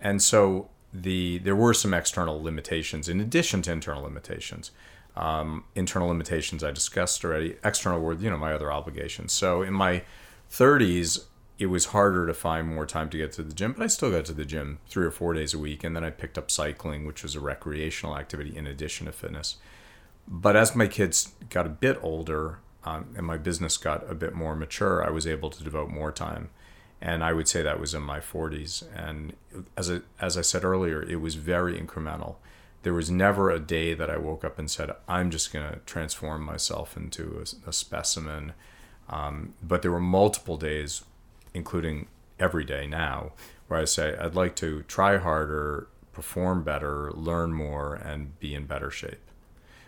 and 0.00 0.22
so 0.22 0.68
the 0.92 1.38
there 1.38 1.56
were 1.56 1.74
some 1.74 1.92
external 1.92 2.40
limitations 2.40 3.08
in 3.08 3.20
addition 3.20 3.62
to 3.62 3.72
internal 3.72 4.02
limitations. 4.02 4.70
Um, 5.16 5.64
internal 5.74 6.08
limitations 6.08 6.62
I 6.62 6.70
discussed 6.70 7.24
already. 7.24 7.56
External 7.64 8.00
were 8.00 8.14
you 8.14 8.30
know 8.30 8.36
my 8.36 8.52
other 8.52 8.70
obligations. 8.70 9.32
So 9.32 9.62
in 9.62 9.72
my 9.72 10.02
30s, 10.50 11.24
it 11.58 11.66
was 11.66 11.86
harder 11.86 12.26
to 12.26 12.34
find 12.34 12.68
more 12.68 12.84
time 12.84 13.08
to 13.10 13.16
get 13.16 13.32
to 13.32 13.42
the 13.42 13.54
gym, 13.54 13.72
but 13.72 13.82
I 13.82 13.86
still 13.86 14.10
got 14.10 14.26
to 14.26 14.34
the 14.34 14.44
gym 14.44 14.78
three 14.88 15.06
or 15.06 15.10
four 15.10 15.32
days 15.32 15.54
a 15.54 15.58
week, 15.58 15.84
and 15.84 15.96
then 15.96 16.04
I 16.04 16.10
picked 16.10 16.36
up 16.36 16.50
cycling, 16.50 17.06
which 17.06 17.22
was 17.22 17.34
a 17.34 17.40
recreational 17.40 18.16
activity 18.16 18.56
in 18.56 18.66
addition 18.66 19.06
to 19.06 19.12
fitness 19.12 19.56
but 20.28 20.56
as 20.56 20.74
my 20.74 20.86
kids 20.86 21.32
got 21.50 21.66
a 21.66 21.70
bit 21.70 21.98
older 22.02 22.58
um, 22.84 23.14
and 23.16 23.26
my 23.26 23.36
business 23.36 23.76
got 23.76 24.08
a 24.10 24.14
bit 24.14 24.34
more 24.34 24.56
mature, 24.56 25.06
I 25.06 25.10
was 25.10 25.26
able 25.26 25.50
to 25.50 25.62
devote 25.62 25.90
more 25.90 26.12
time. 26.12 26.50
And 27.00 27.22
I 27.22 27.32
would 27.32 27.46
say 27.46 27.62
that 27.62 27.78
was 27.78 27.94
in 27.94 28.02
my 28.02 28.20
40s. 28.20 28.84
And 28.94 29.34
as 29.76 29.90
I, 29.90 30.00
as 30.20 30.36
I 30.36 30.40
said 30.40 30.64
earlier, 30.64 31.02
it 31.02 31.20
was 31.20 31.34
very 31.34 31.78
incremental. 31.78 32.36
There 32.86 32.94
was 32.94 33.10
never 33.10 33.50
a 33.50 33.58
day 33.58 33.94
that 33.94 34.08
I 34.08 34.16
woke 34.16 34.44
up 34.44 34.58
and 34.58 34.70
said, 34.70 34.92
I'm 35.08 35.30
just 35.30 35.52
going 35.52 35.68
to 35.68 35.80
transform 35.80 36.42
myself 36.42 36.96
into 36.96 37.42
a, 37.42 37.70
a 37.70 37.72
specimen. 37.72 38.52
Um, 39.10 39.54
but 39.60 39.82
there 39.82 39.90
were 39.90 39.98
multiple 39.98 40.56
days, 40.56 41.04
including 41.52 42.06
every 42.38 42.64
day 42.64 42.86
now, 42.86 43.32
where 43.66 43.80
I 43.80 43.86
say, 43.86 44.16
I'd 44.16 44.36
like 44.36 44.54
to 44.56 44.82
try 44.84 45.16
harder, 45.16 45.88
perform 46.12 46.62
better, 46.62 47.10
learn 47.12 47.52
more, 47.52 47.94
and 47.94 48.38
be 48.38 48.54
in 48.54 48.66
better 48.66 48.90
shape 48.90 49.18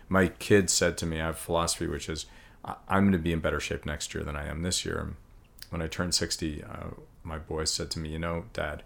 my 0.09 0.27
kids 0.27 0.73
said 0.73 0.97
to 0.97 1.05
me, 1.05 1.21
I 1.21 1.27
have 1.27 1.37
philosophy 1.37 1.87
which 1.87 2.09
is, 2.09 2.25
I'm 2.65 3.03
going 3.03 3.11
to 3.13 3.19
be 3.19 3.31
in 3.31 3.39
better 3.39 3.59
shape 3.59 3.85
next 3.85 4.13
year 4.13 4.23
than 4.23 4.35
I 4.35 4.47
am 4.47 4.63
this 4.63 4.83
year. 4.83 5.13
When 5.69 5.81
I 5.81 5.87
turned 5.87 6.15
60, 6.15 6.63
uh, 6.63 6.67
my 7.23 7.37
boys 7.37 7.71
said 7.71 7.91
to 7.91 7.99
me, 7.99 8.09
You 8.09 8.19
know, 8.19 8.45
Dad, 8.53 8.83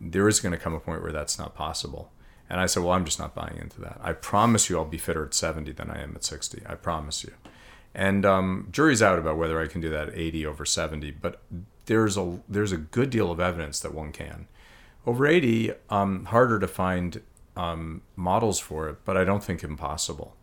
there 0.00 0.28
is 0.28 0.40
going 0.40 0.52
to 0.52 0.58
come 0.58 0.74
a 0.74 0.80
point 0.80 1.02
where 1.02 1.12
that's 1.12 1.38
not 1.38 1.54
possible. 1.54 2.12
And 2.50 2.60
I 2.60 2.66
said, 2.66 2.82
Well, 2.82 2.92
I'm 2.92 3.04
just 3.04 3.18
not 3.18 3.34
buying 3.34 3.58
into 3.60 3.80
that. 3.82 4.00
I 4.02 4.12
promise 4.12 4.70
you 4.70 4.78
I'll 4.78 4.84
be 4.84 4.98
fitter 4.98 5.24
at 5.24 5.34
70 5.34 5.72
than 5.72 5.90
I 5.90 6.02
am 6.02 6.12
at 6.14 6.24
60. 6.24 6.62
I 6.66 6.74
promise 6.74 7.24
you. 7.24 7.32
And 7.94 8.24
um, 8.24 8.68
jury's 8.70 9.02
out 9.02 9.18
about 9.18 9.38
whether 9.38 9.60
I 9.60 9.66
can 9.66 9.80
do 9.80 9.88
that 9.90 10.08
at 10.08 10.16
80 10.18 10.46
over 10.46 10.64
70, 10.64 11.10
but 11.12 11.40
there's 11.86 12.16
a 12.16 12.38
there's 12.48 12.72
a 12.72 12.76
good 12.76 13.10
deal 13.10 13.30
of 13.30 13.40
evidence 13.40 13.80
that 13.80 13.94
one 13.94 14.12
can. 14.12 14.46
Over 15.06 15.26
80, 15.26 15.72
um, 15.90 16.26
harder 16.26 16.58
to 16.58 16.68
find 16.68 17.22
um, 17.56 18.02
models 18.14 18.58
for 18.60 18.88
it, 18.88 18.98
but 19.04 19.16
I 19.16 19.24
don't 19.24 19.42
think 19.42 19.64
impossible. 19.64 20.36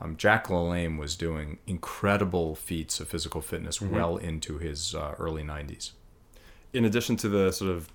Um, 0.00 0.16
Jack 0.16 0.48
LaLanne 0.48 0.98
was 0.98 1.16
doing 1.16 1.58
incredible 1.66 2.54
feats 2.54 3.00
of 3.00 3.08
physical 3.08 3.40
fitness 3.40 3.80
well 3.80 4.16
into 4.16 4.58
his 4.58 4.94
uh, 4.94 5.14
early 5.18 5.42
90s. 5.42 5.92
in 6.72 6.84
addition 6.84 7.16
to 7.16 7.28
the 7.28 7.52
sort 7.52 7.70
of 7.70 7.88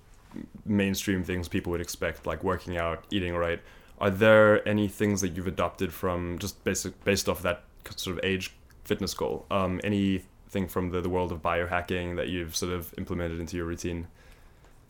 mainstream 0.64 1.22
things 1.24 1.48
people 1.48 1.70
would 1.72 1.80
expect, 1.80 2.26
like 2.26 2.44
working 2.44 2.76
out, 2.76 3.04
eating 3.10 3.34
right, 3.34 3.60
are 4.00 4.10
there 4.10 4.66
any 4.68 4.88
things 4.88 5.20
that 5.20 5.36
you've 5.36 5.46
adopted 5.46 5.92
from 5.92 6.38
just 6.38 6.62
basic 6.64 7.02
based 7.04 7.28
off 7.28 7.42
that 7.42 7.64
sort 7.96 8.18
of 8.18 8.24
age 8.24 8.54
fitness 8.84 9.14
goal? 9.14 9.46
Um, 9.50 9.80
anything 9.82 10.68
from 10.68 10.90
the, 10.90 11.00
the 11.00 11.08
world 11.08 11.32
of 11.32 11.42
biohacking 11.42 12.16
that 12.16 12.28
you've 12.28 12.54
sort 12.54 12.72
of 12.72 12.94
implemented 12.96 13.40
into 13.40 13.56
your 13.56 13.66
routine? 13.66 14.06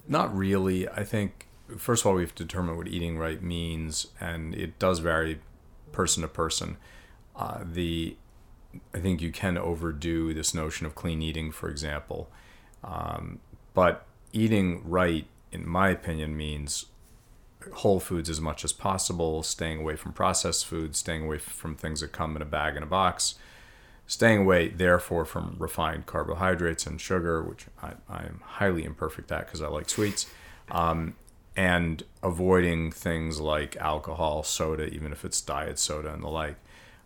Not 0.07 0.35
really. 0.37 0.89
I 0.89 1.05
think, 1.05 1.49
first 1.77 2.03
of 2.03 2.07
all, 2.07 2.15
we 2.15 2.23
have 2.23 2.35
to 2.37 2.45
determine 2.45 2.77
what 2.77 2.89
eating 2.89 3.19
right 3.19 3.43
means, 3.43 4.09
and 4.21 4.55
it 4.55 4.79
does 4.79 4.99
vary 4.99 5.41
person 5.93 6.23
to 6.23 6.29
person. 6.29 6.77
Uh, 7.35 7.61
the 7.65 8.17
I 8.95 8.99
think 8.99 9.23
you 9.23 9.33
can 9.33 9.57
overdo 9.57 10.35
this 10.35 10.53
notion 10.53 10.87
of 10.87 10.95
clean 10.95 11.23
eating, 11.23 11.51
for 11.51 11.69
example. 11.69 12.31
Um, 12.85 13.41
but 13.75 14.07
eating 14.33 14.83
right, 14.89 15.27
in 15.53 15.69
my 15.69 15.89
opinion, 15.91 16.37
means 16.37 16.87
whole 17.75 18.01
foods 18.01 18.31
as 18.31 18.41
much 18.41 18.65
as 18.65 18.73
possible, 18.73 19.43
staying 19.43 19.81
away 19.81 19.97
from 19.97 20.13
processed 20.13 20.67
foods, 20.67 20.99
staying 20.99 21.25
away 21.25 21.39
from 21.39 21.75
things 21.75 22.01
that 22.01 22.13
come 22.13 22.37
in 22.37 22.43
a 22.43 22.47
bag 22.47 22.77
and 22.77 22.85
a 22.85 22.89
box, 22.89 23.35
staying 24.07 24.41
away, 24.41 24.69
therefore, 24.69 25.25
from 25.25 25.57
refined 25.59 26.07
carbohydrates 26.07 26.87
and 26.87 27.01
sugar, 27.01 27.43
which 27.43 27.67
I, 27.83 27.93
I'm 28.09 28.41
highly 28.45 28.85
imperfect 28.85 29.31
at 29.33 29.47
because 29.47 29.61
I 29.61 29.69
like 29.69 29.89
sweets, 29.89 30.27
um, 30.71 31.15
and 31.57 32.03
avoiding 32.23 32.93
things 32.93 33.41
like 33.41 33.77
alcohol, 33.77 34.43
soda, 34.43 34.87
even 34.87 35.13
if 35.13 35.25
it's 35.25 35.41
diet 35.41 35.79
soda 35.79 36.13
and 36.13 36.23
the 36.23 36.29
like. 36.29 36.57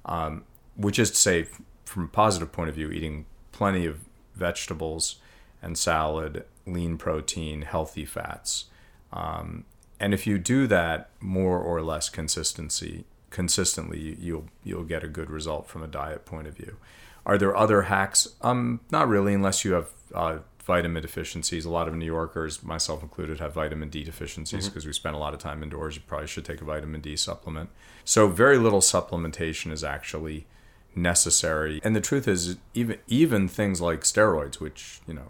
Um, 0.04 0.44
which 0.76 0.98
is 0.98 1.10
to 1.10 1.16
say, 1.16 1.46
from 1.84 2.04
a 2.04 2.08
positive 2.08 2.52
point 2.52 2.68
of 2.68 2.74
view, 2.74 2.90
eating 2.90 3.26
plenty 3.52 3.86
of 3.86 4.00
vegetables 4.34 5.16
and 5.60 5.76
salad, 5.78 6.44
lean 6.66 6.96
protein, 6.96 7.62
healthy 7.62 8.04
fats. 8.04 8.66
Um, 9.12 9.64
and 10.00 10.12
if 10.12 10.26
you 10.26 10.38
do 10.38 10.66
that 10.66 11.10
more 11.20 11.58
or 11.58 11.82
less 11.82 12.08
consistency 12.08 13.04
consistently, 13.30 14.16
you'll 14.20 14.46
you'll 14.64 14.84
get 14.84 15.04
a 15.04 15.08
good 15.08 15.30
result 15.30 15.68
from 15.68 15.82
a 15.82 15.86
diet 15.86 16.24
point 16.24 16.46
of 16.46 16.56
view. 16.56 16.76
Are 17.24 17.38
there 17.38 17.56
other 17.56 17.82
hacks? 17.82 18.28
Um, 18.40 18.80
not 18.90 19.08
really, 19.08 19.32
unless 19.32 19.64
you 19.64 19.72
have 19.74 19.88
uh, 20.12 20.38
vitamin 20.64 21.02
deficiencies. 21.02 21.64
A 21.64 21.70
lot 21.70 21.88
of 21.88 21.94
New 21.94 22.06
Yorkers, 22.06 22.62
myself 22.62 23.02
included, 23.02 23.40
have 23.40 23.54
vitamin 23.54 23.88
D 23.88 24.04
deficiencies 24.04 24.68
because 24.68 24.86
we 24.86 24.92
spend 24.92 25.14
a 25.14 25.18
lot 25.18 25.34
of 25.34 25.40
time 25.40 25.62
indoors. 25.62 25.96
You 25.96 26.02
probably 26.06 26.26
should 26.26 26.44
take 26.44 26.60
a 26.60 26.64
vitamin 26.64 27.00
D 27.00 27.16
supplement. 27.16 27.70
So 28.04 28.28
very 28.28 28.58
little 28.58 28.80
supplementation 28.80 29.72
is 29.72 29.84
actually 29.84 30.46
necessary. 30.94 31.80
And 31.84 31.96
the 31.96 32.00
truth 32.00 32.28
is, 32.28 32.56
even 32.74 32.98
even 33.08 33.48
things 33.48 33.80
like 33.80 34.00
steroids, 34.00 34.56
which 34.56 35.00
you 35.06 35.14
know 35.14 35.28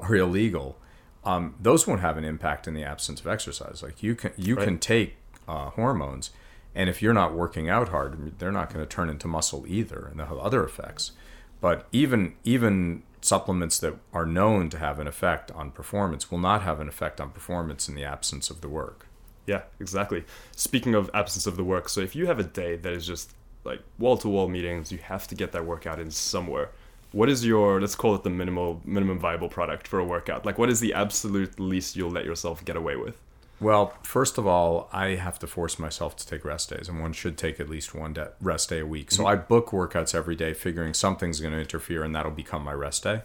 are 0.00 0.14
illegal, 0.14 0.78
um, 1.24 1.54
those 1.60 1.86
won't 1.86 2.00
have 2.00 2.16
an 2.16 2.24
impact 2.24 2.68
in 2.68 2.74
the 2.74 2.84
absence 2.84 3.20
of 3.20 3.26
exercise. 3.26 3.82
Like 3.82 4.02
you 4.02 4.14
can 4.14 4.32
you 4.36 4.56
can 4.56 4.78
take 4.78 5.16
uh, 5.48 5.70
hormones, 5.70 6.30
and 6.74 6.88
if 6.88 7.02
you're 7.02 7.14
not 7.14 7.34
working 7.34 7.68
out 7.68 7.88
hard, 7.88 8.38
they're 8.38 8.52
not 8.52 8.72
going 8.72 8.84
to 8.84 8.88
turn 8.88 9.10
into 9.10 9.26
muscle 9.26 9.64
either, 9.66 10.06
and 10.10 10.18
they'll 10.18 10.26
have 10.26 10.38
other 10.38 10.64
effects. 10.64 11.12
But 11.60 11.86
even 11.90 12.34
even 12.44 13.02
supplements 13.20 13.78
that 13.80 13.94
are 14.12 14.26
known 14.26 14.70
to 14.70 14.78
have 14.78 15.00
an 15.00 15.08
effect 15.08 15.50
on 15.50 15.72
performance 15.72 16.30
will 16.30 16.38
not 16.38 16.62
have 16.62 16.78
an 16.78 16.88
effect 16.88 17.20
on 17.20 17.30
performance 17.30 17.88
in 17.88 17.96
the 17.96 18.04
absence 18.04 18.50
of 18.50 18.60
the 18.60 18.68
work. 18.68 19.06
Yeah, 19.46 19.62
exactly. 19.80 20.24
Speaking 20.54 20.94
of 20.94 21.10
absence 21.12 21.46
of 21.46 21.56
the 21.56 21.64
work, 21.64 21.88
so 21.88 22.00
if 22.00 22.14
you 22.14 22.26
have 22.26 22.38
a 22.38 22.44
day 22.44 22.76
that 22.76 22.92
is 22.92 23.06
just 23.06 23.32
like 23.64 23.80
wall 23.98 24.16
to 24.18 24.28
wall 24.28 24.48
meetings, 24.48 24.92
you 24.92 24.98
have 24.98 25.26
to 25.28 25.34
get 25.34 25.52
that 25.52 25.66
workout 25.66 25.98
in 25.98 26.10
somewhere. 26.10 26.70
What 27.16 27.30
is 27.30 27.46
your 27.46 27.80
let's 27.80 27.94
call 27.94 28.14
it 28.14 28.24
the 28.24 28.30
minimal 28.30 28.82
minimum 28.84 29.18
viable 29.18 29.48
product 29.48 29.88
for 29.88 29.98
a 29.98 30.04
workout? 30.04 30.44
Like 30.44 30.58
what 30.58 30.68
is 30.68 30.80
the 30.80 30.92
absolute 30.92 31.58
least 31.58 31.96
you'll 31.96 32.10
let 32.10 32.26
yourself 32.26 32.62
get 32.62 32.76
away 32.76 32.96
with? 32.96 33.16
Well, 33.58 33.94
first 34.02 34.36
of 34.36 34.46
all, 34.46 34.90
I 34.92 35.14
have 35.14 35.38
to 35.38 35.46
force 35.46 35.78
myself 35.78 36.14
to 36.16 36.26
take 36.26 36.44
rest 36.44 36.68
days, 36.68 36.90
and 36.90 37.00
one 37.00 37.14
should 37.14 37.38
take 37.38 37.58
at 37.58 37.70
least 37.70 37.94
one 37.94 38.12
de- 38.12 38.32
rest 38.38 38.68
day 38.68 38.80
a 38.80 38.86
week. 38.86 39.10
So 39.10 39.24
I 39.26 39.34
book 39.34 39.68
workouts 39.68 40.14
every 40.14 40.36
day, 40.36 40.52
figuring 40.52 40.92
something's 40.92 41.40
going 41.40 41.54
to 41.54 41.58
interfere, 41.58 42.04
and 42.04 42.14
that'll 42.14 42.32
become 42.32 42.62
my 42.62 42.74
rest 42.74 43.04
day. 43.04 43.22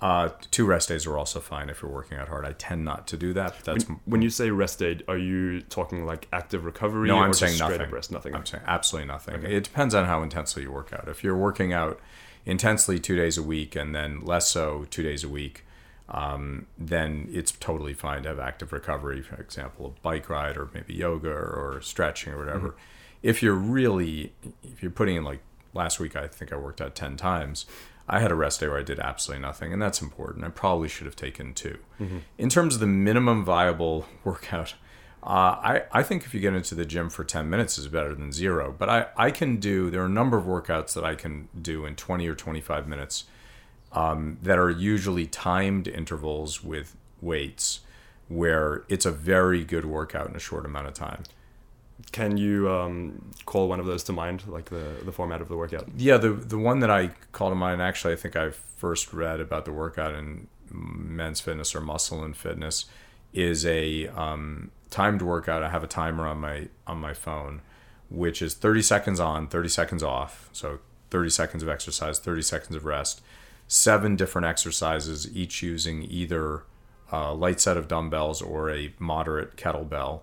Uh, 0.00 0.28
two 0.52 0.64
rest 0.64 0.88
days 0.88 1.04
are 1.04 1.18
also 1.18 1.40
fine 1.40 1.70
if 1.70 1.82
you're 1.82 1.90
working 1.90 2.18
out 2.18 2.28
hard. 2.28 2.44
I 2.44 2.52
tend 2.52 2.84
not 2.84 3.08
to 3.08 3.16
do 3.16 3.32
that. 3.32 3.64
That's 3.64 3.84
When 4.04 4.22
you 4.22 4.30
say 4.30 4.50
rest 4.50 4.78
day, 4.78 5.00
are 5.08 5.18
you 5.18 5.62
talking 5.62 6.06
like 6.06 6.28
active 6.32 6.64
recovery 6.64 7.08
no, 7.08 7.18
I'm 7.18 7.32
saying 7.32 7.58
nothing. 7.58 7.90
rest? 7.90 8.12
Nothing. 8.12 8.36
I'm 8.36 8.46
saying 8.46 8.62
absolutely 8.64 9.08
nothing. 9.08 9.42
It 9.42 9.64
depends 9.64 9.92
on 9.92 10.04
how 10.04 10.22
intensely 10.22 10.62
you 10.62 10.70
work 10.70 10.92
out. 10.92 11.08
If 11.08 11.24
you're 11.24 11.36
working 11.36 11.72
out 11.72 11.98
intensely 12.44 12.98
two 12.98 13.16
days 13.16 13.38
a 13.38 13.42
week 13.42 13.76
and 13.76 13.94
then 13.94 14.20
less 14.20 14.48
so 14.48 14.86
two 14.90 15.02
days 15.02 15.24
a 15.24 15.28
week, 15.28 15.64
um, 16.08 16.66
then 16.76 17.28
it's 17.32 17.52
totally 17.52 17.94
fine 17.94 18.22
to 18.24 18.30
have 18.30 18.38
active 18.38 18.72
recovery. 18.72 19.22
For 19.22 19.36
example, 19.36 19.86
a 19.86 20.00
bike 20.02 20.28
ride 20.28 20.56
or 20.56 20.68
maybe 20.74 20.94
yoga 20.94 21.30
or, 21.30 21.80
stretching 21.82 22.32
or 22.32 22.38
whatever. 22.38 22.74
If 23.22 23.42
you're 23.42 23.54
really, 23.54 24.32
if 24.64 24.82
you're 24.82 24.90
putting 24.90 25.16
in 25.16 25.24
like 25.24 25.40
last 25.74 26.00
week, 26.00 26.16
I 26.16 26.26
think 26.26 26.52
I 26.52 26.56
worked 26.56 26.80
out 26.80 26.94
ten 26.94 27.16
times. 27.16 27.66
I 28.08 28.20
had 28.20 28.32
a 28.32 28.34
rest 28.34 28.60
day 28.60 28.68
where 28.68 28.78
I 28.78 28.82
did 28.82 28.98
absolutely 28.98 29.42
nothing, 29.42 29.72
and 29.72 29.80
that's 29.80 30.02
important. 30.02 30.44
I 30.44 30.48
probably 30.48 30.88
should 30.88 31.06
have 31.06 31.16
taken 31.16 31.54
2 31.54 31.78
In 32.36 32.48
terms 32.48 32.74
of 32.74 32.80
the 32.80 32.86
minimum 32.86 33.44
viable 33.44 34.06
workout, 34.24 34.74
uh, 35.22 35.26
I, 35.26 35.82
I 35.92 36.02
think 36.02 36.24
if 36.24 36.34
you 36.34 36.40
get 36.40 36.54
into 36.54 36.74
the 36.74 36.84
gym 36.84 37.08
for 37.08 37.22
10 37.22 37.48
minutes 37.48 37.78
is 37.78 37.86
better 37.86 38.14
than 38.14 38.32
zero. 38.32 38.74
But 38.76 38.88
I, 38.88 39.06
I 39.16 39.30
can 39.30 39.56
do, 39.56 39.88
there 39.88 40.02
are 40.02 40.06
a 40.06 40.10
number 40.10 40.36
of 40.36 40.44
workouts 40.44 40.94
that 40.94 41.04
I 41.04 41.14
can 41.14 41.48
do 41.60 41.84
in 41.84 41.94
20 41.94 42.26
or 42.26 42.34
25 42.34 42.88
minutes 42.88 43.24
um, 43.92 44.38
that 44.42 44.58
are 44.58 44.70
usually 44.70 45.26
timed 45.26 45.86
intervals 45.86 46.64
with 46.64 46.96
weights 47.20 47.80
where 48.28 48.84
it's 48.88 49.06
a 49.06 49.12
very 49.12 49.62
good 49.62 49.84
workout 49.84 50.28
in 50.28 50.34
a 50.34 50.40
short 50.40 50.64
amount 50.64 50.88
of 50.88 50.94
time. 50.94 51.22
Can 52.10 52.36
you 52.36 52.68
um, 52.70 53.30
call 53.46 53.68
one 53.68 53.78
of 53.78 53.86
those 53.86 54.02
to 54.04 54.12
mind, 54.12 54.42
like 54.48 54.70
the 54.70 54.96
the 55.04 55.12
format 55.12 55.40
of 55.40 55.48
the 55.48 55.56
workout? 55.56 55.86
Yeah, 55.96 56.16
the 56.16 56.30
the 56.30 56.58
one 56.58 56.80
that 56.80 56.90
I 56.90 57.08
call 57.30 57.50
to 57.50 57.54
mind, 57.54 57.80
actually, 57.80 58.14
I 58.14 58.16
think 58.16 58.34
I 58.34 58.50
first 58.50 59.12
read 59.12 59.38
about 59.38 59.66
the 59.66 59.72
workout 59.72 60.14
in 60.14 60.48
Men's 60.70 61.40
Fitness 61.40 61.74
or 61.74 61.80
Muscle 61.80 62.24
and 62.24 62.36
Fitness, 62.36 62.86
is 63.32 63.64
a 63.64 64.08
um, 64.08 64.72
timed 64.92 65.22
workout. 65.22 65.64
I 65.64 65.70
have 65.70 65.82
a 65.82 65.88
timer 65.88 66.26
on 66.26 66.38
my 66.38 66.68
on 66.86 66.98
my 66.98 67.14
phone, 67.14 67.62
which 68.08 68.40
is 68.40 68.54
30 68.54 68.82
seconds 68.82 69.18
on, 69.18 69.48
30 69.48 69.68
seconds 69.68 70.02
off. 70.02 70.48
So 70.52 70.78
30 71.10 71.30
seconds 71.30 71.62
of 71.62 71.68
exercise, 71.68 72.18
30 72.20 72.42
seconds 72.42 72.76
of 72.76 72.84
rest. 72.84 73.20
Seven 73.66 74.16
different 74.16 74.46
exercises, 74.46 75.34
each 75.34 75.62
using 75.62 76.02
either 76.02 76.64
a 77.10 77.32
light 77.32 77.60
set 77.60 77.76
of 77.76 77.88
dumbbells 77.88 78.42
or 78.42 78.70
a 78.70 78.94
moderate 78.98 79.56
kettlebell 79.56 80.20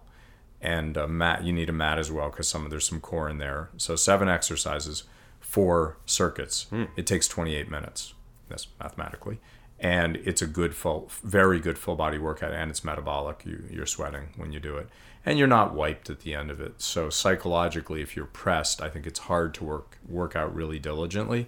and 0.61 0.95
a 0.97 1.07
mat. 1.07 1.43
You 1.43 1.51
need 1.51 1.69
a 1.69 1.73
mat 1.73 1.97
as 1.97 2.11
well 2.11 2.29
because 2.29 2.47
some 2.47 2.69
there's 2.69 2.87
some 2.87 3.01
core 3.01 3.29
in 3.29 3.39
there. 3.39 3.69
So 3.77 3.95
seven 3.95 4.29
exercises, 4.29 5.03
four 5.39 5.97
circuits. 6.05 6.63
Hmm. 6.69 6.85
It 6.95 7.07
takes 7.07 7.27
28 7.27 7.69
minutes. 7.69 8.13
That's 8.49 8.67
mathematically, 8.79 9.39
and 9.79 10.17
it's 10.17 10.41
a 10.41 10.47
good 10.47 10.75
full, 10.75 11.09
very 11.23 11.59
good 11.59 11.77
full 11.77 11.95
body 11.95 12.17
workout, 12.17 12.53
and 12.53 12.69
it's 12.69 12.83
metabolic. 12.83 13.43
You 13.45 13.63
you're 13.69 13.85
sweating 13.85 14.29
when 14.35 14.51
you 14.51 14.59
do 14.59 14.77
it, 14.77 14.89
and 15.25 15.37
you're 15.37 15.47
not 15.47 15.73
wiped 15.73 16.09
at 16.09 16.21
the 16.21 16.33
end 16.33 16.51
of 16.51 16.59
it. 16.59 16.81
So 16.81 17.09
psychologically, 17.09 18.01
if 18.01 18.15
you're 18.15 18.25
pressed, 18.25 18.81
I 18.81 18.89
think 18.89 19.07
it's 19.07 19.19
hard 19.19 19.53
to 19.55 19.63
work 19.63 19.97
work 20.07 20.35
out 20.35 20.53
really 20.53 20.79
diligently. 20.79 21.47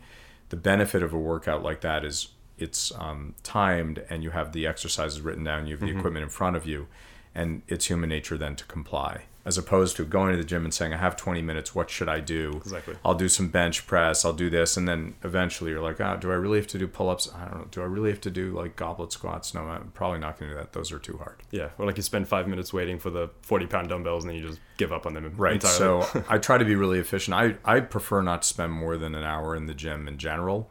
The 0.50 0.58
benefit 0.58 1.04
of 1.04 1.14
a 1.14 1.20
workout 1.20 1.64
like 1.64 1.82
that 1.82 2.04
is 2.04 2.30
it's 2.58 2.92
um, 2.98 3.34
timed 3.44 4.04
and 4.10 4.24
you 4.24 4.30
have 4.30 4.54
the 4.54 4.68
exercises 4.68 5.22
written 5.22 5.44
down 5.44 5.66
you 5.66 5.76
have 5.76 5.86
the 5.86 5.98
equipment 5.98 6.24
in 6.24 6.30
front 6.30 6.56
of 6.56 6.66
you 6.66 6.88
and 7.34 7.64
it's 7.68 7.86
human 7.88 8.10
nature 8.10 8.38
then 8.38 8.56
to 8.56 8.64
comply 8.66 9.24
as 9.44 9.58
opposed 9.58 9.96
to 9.98 10.06
going 10.06 10.32
to 10.32 10.38
the 10.38 10.44
gym 10.44 10.64
and 10.64 10.74
saying 10.74 10.94
i 10.94 10.98
have 10.98 11.16
20 11.16 11.42
minutes 11.42 11.74
what 11.74 11.90
should 11.90 12.08
i 12.08 12.20
do 12.20 12.54
Exactly. 12.58 12.96
i'll 13.04 13.16
do 13.16 13.28
some 13.28 13.50
bench 13.50 13.88
press 13.88 14.24
i'll 14.24 14.34
do 14.34 14.50
this 14.50 14.78
and 14.78 14.88
then 14.88 15.16
eventually 15.24 15.72
you're 15.72 15.82
like 15.82 16.00
oh, 16.00 16.18
do 16.20 16.32
i 16.32 16.36
really 16.36 16.60
have 16.60 16.68
to 16.68 16.78
do 16.78 16.88
pull-ups 16.88 17.30
i 17.36 17.46
don't 17.46 17.58
know 17.58 17.68
do 17.72 17.82
i 17.82 17.86
really 17.86 18.10
have 18.10 18.22
to 18.22 18.30
do 18.30 18.52
like 18.52 18.76
goblet 18.76 19.12
squats 19.12 19.54
no 19.54 19.62
i'm 19.62 19.92
probably 19.96 20.20
not 20.20 20.38
going 20.40 20.50
to 20.50 20.56
do 20.56 20.62
that 20.62 20.74
those 20.74 20.92
are 20.92 21.00
too 21.00 21.18
hard 21.18 21.38
Yeah, 21.52 21.70
or 21.78 21.86
like 21.86 21.98
you 21.98 22.04
spend 22.04 22.28
five 22.28 22.48
minutes 22.48 22.72
waiting 22.72 23.00
for 23.00 23.10
the 23.10 23.30
forty 23.42 23.66
pound 23.66 23.90
dumbbells 23.90 24.24
and 24.24 24.30
then 24.32 24.40
you 24.40 24.48
just 24.48 24.60
give 24.78 24.92
up 24.92 25.06
on 25.06 25.14
them 25.14 25.34
Right. 25.38 25.54
entirely. 25.54 25.78
So 26.06 26.24
I 26.30 26.38
try 26.38 26.58
to 26.58 26.66
be 26.66 26.76
really 26.76 27.00
efficient. 27.00 27.36
I, 27.36 27.56
I 27.64 27.80
prefer 27.82 28.22
not 28.22 28.42
to 28.44 28.48
spend 28.48 28.72
more 28.74 28.98
than 28.98 29.14
an 29.16 29.24
hour 29.24 29.56
in 29.56 29.66
the 29.68 29.74
gym 29.74 30.08
in 30.08 30.18
general. 30.18 30.70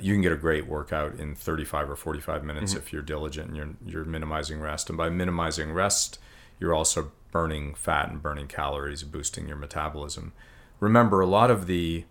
You 0.00 0.12
can 0.14 0.22
get 0.22 0.32
a 0.32 0.36
great 0.36 0.66
workout 0.66 1.14
in 1.20 1.34
35 1.36 1.90
or 1.90 1.96
45 1.96 2.42
minutes 2.44 2.72
mm-hmm. 2.72 2.78
if 2.82 2.92
you're 2.92 3.02
diligent 3.02 3.48
and 3.48 3.56
you're, 3.56 3.68
you're 3.86 4.04
minimizing 4.04 4.60
rest. 4.60 4.88
And 4.88 4.98
by 4.98 5.08
minimizing 5.08 5.72
rest, 5.72 6.18
you're 6.58 6.74
also 6.74 7.12
burning 7.34 7.74
fat 7.74 8.08
and 8.08 8.22
burning 8.22 8.46
calories, 8.46 9.02
boosting 9.02 9.48
your 9.48 9.56
metabolism. 9.56 10.32
Remember, 10.78 11.20
a 11.20 11.26
lot 11.26 11.50
of 11.50 11.66
the 11.66 12.04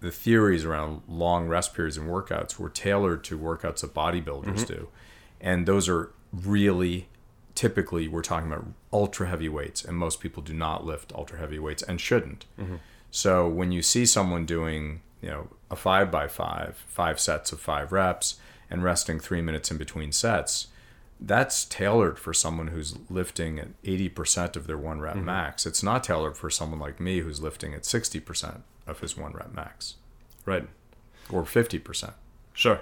the 0.00 0.10
theories 0.10 0.64
around 0.64 1.02
long 1.08 1.48
rest 1.48 1.74
periods 1.74 1.96
and 1.96 2.08
workouts 2.08 2.58
were 2.58 2.70
tailored 2.70 3.24
to 3.24 3.38
workouts 3.38 3.80
that 3.80 3.92
bodybuilders 3.92 4.44
mm-hmm. 4.44 4.72
do. 4.72 4.88
And 5.40 5.66
those 5.66 5.88
are 5.88 6.10
really 6.32 7.08
typically 7.54 8.08
we're 8.08 8.22
talking 8.22 8.50
about 8.50 8.66
ultra 8.92 9.26
heavy 9.26 9.48
weights 9.48 9.84
and 9.84 9.96
most 9.96 10.20
people 10.20 10.42
do 10.42 10.54
not 10.54 10.86
lift 10.86 11.12
ultra 11.14 11.38
heavy 11.38 11.58
weights 11.58 11.82
and 11.82 12.00
shouldn't. 12.00 12.46
Mm-hmm. 12.58 12.76
So 13.10 13.46
when 13.46 13.72
you 13.72 13.82
see 13.82 14.06
someone 14.06 14.46
doing, 14.46 15.02
you 15.20 15.28
know, 15.28 15.48
a 15.70 15.76
5 15.76 16.10
by 16.10 16.28
5, 16.28 16.84
5 16.86 17.20
sets 17.20 17.52
of 17.52 17.60
5 17.60 17.92
reps 17.92 18.36
and 18.70 18.82
resting 18.82 19.20
3 19.20 19.42
minutes 19.42 19.70
in 19.70 19.76
between 19.76 20.12
sets, 20.12 20.68
that's 21.20 21.64
tailored 21.66 22.18
for 22.18 22.32
someone 22.32 22.68
who's 22.68 22.96
lifting 23.10 23.58
at 23.58 23.80
80% 23.82 24.56
of 24.56 24.66
their 24.66 24.78
1 24.78 25.00
rep 25.00 25.16
max. 25.16 25.66
It's 25.66 25.82
not 25.82 26.02
tailored 26.04 26.36
for 26.36 26.48
someone 26.50 26.80
like 26.80 26.98
me 26.98 27.20
who's 27.20 27.40
lifting 27.42 27.74
at 27.74 27.82
60% 27.82 28.62
of 28.86 29.00
his 29.00 29.16
1 29.16 29.32
rep 29.32 29.52
max 29.52 29.96
right, 30.46 30.66
or 31.30 31.42
50%. 31.42 32.14
sure. 32.54 32.80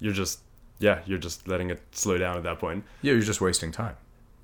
You're 0.00 0.12
just 0.12 0.40
yeah, 0.78 1.00
you're 1.06 1.18
just 1.18 1.46
letting 1.46 1.70
it 1.70 1.80
slow 1.92 2.18
down 2.18 2.36
at 2.36 2.42
that 2.42 2.58
point. 2.58 2.84
Yeah, 3.02 3.12
you're 3.12 3.22
just 3.22 3.40
wasting 3.40 3.70
time. 3.70 3.96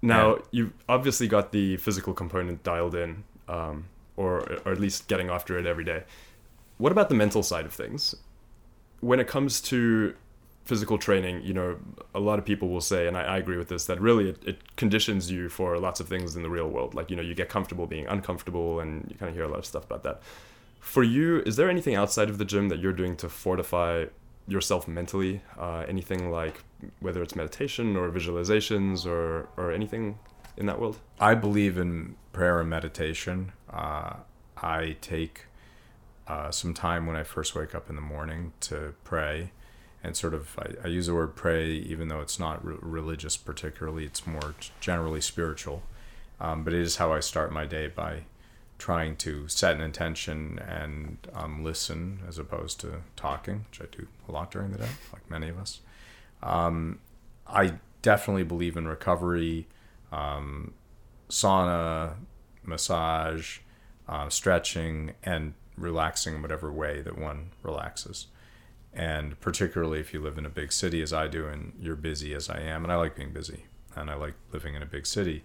Now 0.02 0.36
Yeah. 0.36 0.42
you've 0.52 0.72
obviously 0.88 1.26
got 1.26 1.50
the 1.50 1.76
physical 1.78 2.14
component 2.14 2.62
dialed 2.62 2.94
in, 2.94 3.24
um, 3.48 3.86
or 4.16 4.40
or 4.64 4.72
at 4.72 4.78
least 4.80 5.08
getting 5.08 5.30
after 5.30 5.58
it 5.58 5.66
every 5.66 5.82
day. 5.84 6.04
What 6.76 6.92
about 6.92 7.08
the 7.08 7.16
mental 7.16 7.42
side 7.42 7.64
of 7.66 7.72
things? 7.72 8.14
When 9.00 9.18
it 9.18 9.26
comes 9.26 9.60
to 9.62 10.14
physical 10.68 10.98
training, 10.98 11.40
you 11.42 11.54
know, 11.54 11.78
a 12.14 12.20
lot 12.20 12.38
of 12.38 12.44
people 12.44 12.68
will 12.68 12.82
say, 12.82 13.08
and 13.08 13.16
I, 13.16 13.22
I 13.22 13.36
agree 13.38 13.56
with 13.56 13.70
this, 13.70 13.86
that 13.86 13.98
really 14.02 14.28
it, 14.28 14.44
it 14.44 14.76
conditions 14.76 15.30
you 15.30 15.48
for 15.48 15.78
lots 15.78 15.98
of 15.98 16.08
things 16.08 16.36
in 16.36 16.42
the 16.42 16.50
real 16.50 16.68
world. 16.68 16.94
Like 16.94 17.08
you 17.08 17.16
know, 17.16 17.22
you 17.22 17.34
get 17.34 17.48
comfortable 17.48 17.86
being 17.86 18.06
uncomfortable, 18.06 18.78
and 18.78 19.06
you 19.08 19.16
kind 19.16 19.30
of 19.30 19.34
hear 19.34 19.44
a 19.44 19.48
lot 19.48 19.58
of 19.58 19.64
stuff 19.64 19.84
about 19.86 20.02
that. 20.02 20.20
For 20.78 21.02
you, 21.02 21.40
is 21.40 21.56
there 21.56 21.70
anything 21.70 21.94
outside 21.94 22.28
of 22.28 22.36
the 22.36 22.44
gym 22.44 22.68
that 22.68 22.80
you're 22.80 22.92
doing 22.92 23.16
to 23.16 23.30
fortify 23.30 24.06
yourself 24.46 24.86
mentally? 24.86 25.40
Uh, 25.58 25.86
anything 25.88 26.30
like 26.30 26.62
whether 27.00 27.22
it's 27.22 27.34
meditation 27.34 27.96
or 27.96 28.10
visualizations 28.10 29.06
or 29.06 29.48
or 29.56 29.72
anything 29.72 30.18
in 30.58 30.66
that 30.66 30.78
world? 30.78 30.98
I 31.18 31.34
believe 31.34 31.78
in 31.78 32.16
prayer 32.34 32.60
and 32.60 32.68
meditation. 32.68 33.52
Uh, 33.70 34.16
I 34.62 34.96
take 35.00 35.46
uh, 36.26 36.50
some 36.50 36.74
time 36.74 37.06
when 37.06 37.16
I 37.16 37.22
first 37.22 37.54
wake 37.54 37.74
up 37.74 37.88
in 37.88 37.96
the 37.96 38.02
morning 38.02 38.52
to 38.60 38.94
pray, 39.02 39.52
and 40.02 40.16
sort 40.16 40.34
of 40.34 40.58
I, 40.58 40.86
I 40.86 40.88
use 40.88 41.06
the 41.06 41.14
word 41.14 41.34
pray 41.34 41.70
even 41.70 42.08
though 42.08 42.20
it's 42.20 42.38
not 42.38 42.64
re- 42.64 42.76
religious 42.80 43.36
particularly. 43.36 44.04
It's 44.04 44.26
more 44.26 44.54
generally 44.80 45.20
spiritual, 45.20 45.82
um, 46.40 46.64
but 46.64 46.72
it 46.72 46.80
is 46.80 46.96
how 46.96 47.12
I 47.12 47.20
start 47.20 47.52
my 47.52 47.64
day 47.64 47.88
by 47.88 48.22
trying 48.78 49.16
to 49.16 49.48
set 49.48 49.74
an 49.74 49.80
intention 49.80 50.60
and 50.60 51.18
um, 51.34 51.64
listen 51.64 52.20
as 52.28 52.38
opposed 52.38 52.78
to 52.80 53.02
talking, 53.16 53.66
which 53.70 53.80
I 53.80 53.86
do 53.90 54.06
a 54.28 54.32
lot 54.32 54.52
during 54.52 54.70
the 54.70 54.78
day, 54.78 54.88
like 55.12 55.28
many 55.28 55.48
of 55.48 55.58
us. 55.58 55.80
Um, 56.42 57.00
I 57.46 57.74
definitely 58.02 58.44
believe 58.44 58.76
in 58.76 58.86
recovery, 58.86 59.66
um, 60.12 60.74
sauna, 61.28 62.14
massage, 62.62 63.58
uh, 64.08 64.28
stretching, 64.28 65.14
and 65.24 65.54
relaxing 65.76 66.36
in 66.36 66.42
whatever 66.42 66.72
way 66.72 67.00
that 67.00 67.18
one 67.18 67.50
relaxes. 67.62 68.26
And 68.92 69.38
particularly 69.40 70.00
if 70.00 70.12
you 70.12 70.20
live 70.20 70.38
in 70.38 70.46
a 70.46 70.50
big 70.50 70.72
city 70.72 71.02
as 71.02 71.12
I 71.12 71.28
do 71.28 71.46
and 71.46 71.72
you're 71.80 71.96
busy 71.96 72.34
as 72.34 72.48
I 72.48 72.60
am, 72.60 72.84
and 72.84 72.92
I 72.92 72.96
like 72.96 73.16
being 73.16 73.32
busy 73.32 73.64
and 73.94 74.10
I 74.10 74.14
like 74.14 74.34
living 74.52 74.74
in 74.74 74.82
a 74.82 74.86
big 74.86 75.06
city, 75.06 75.44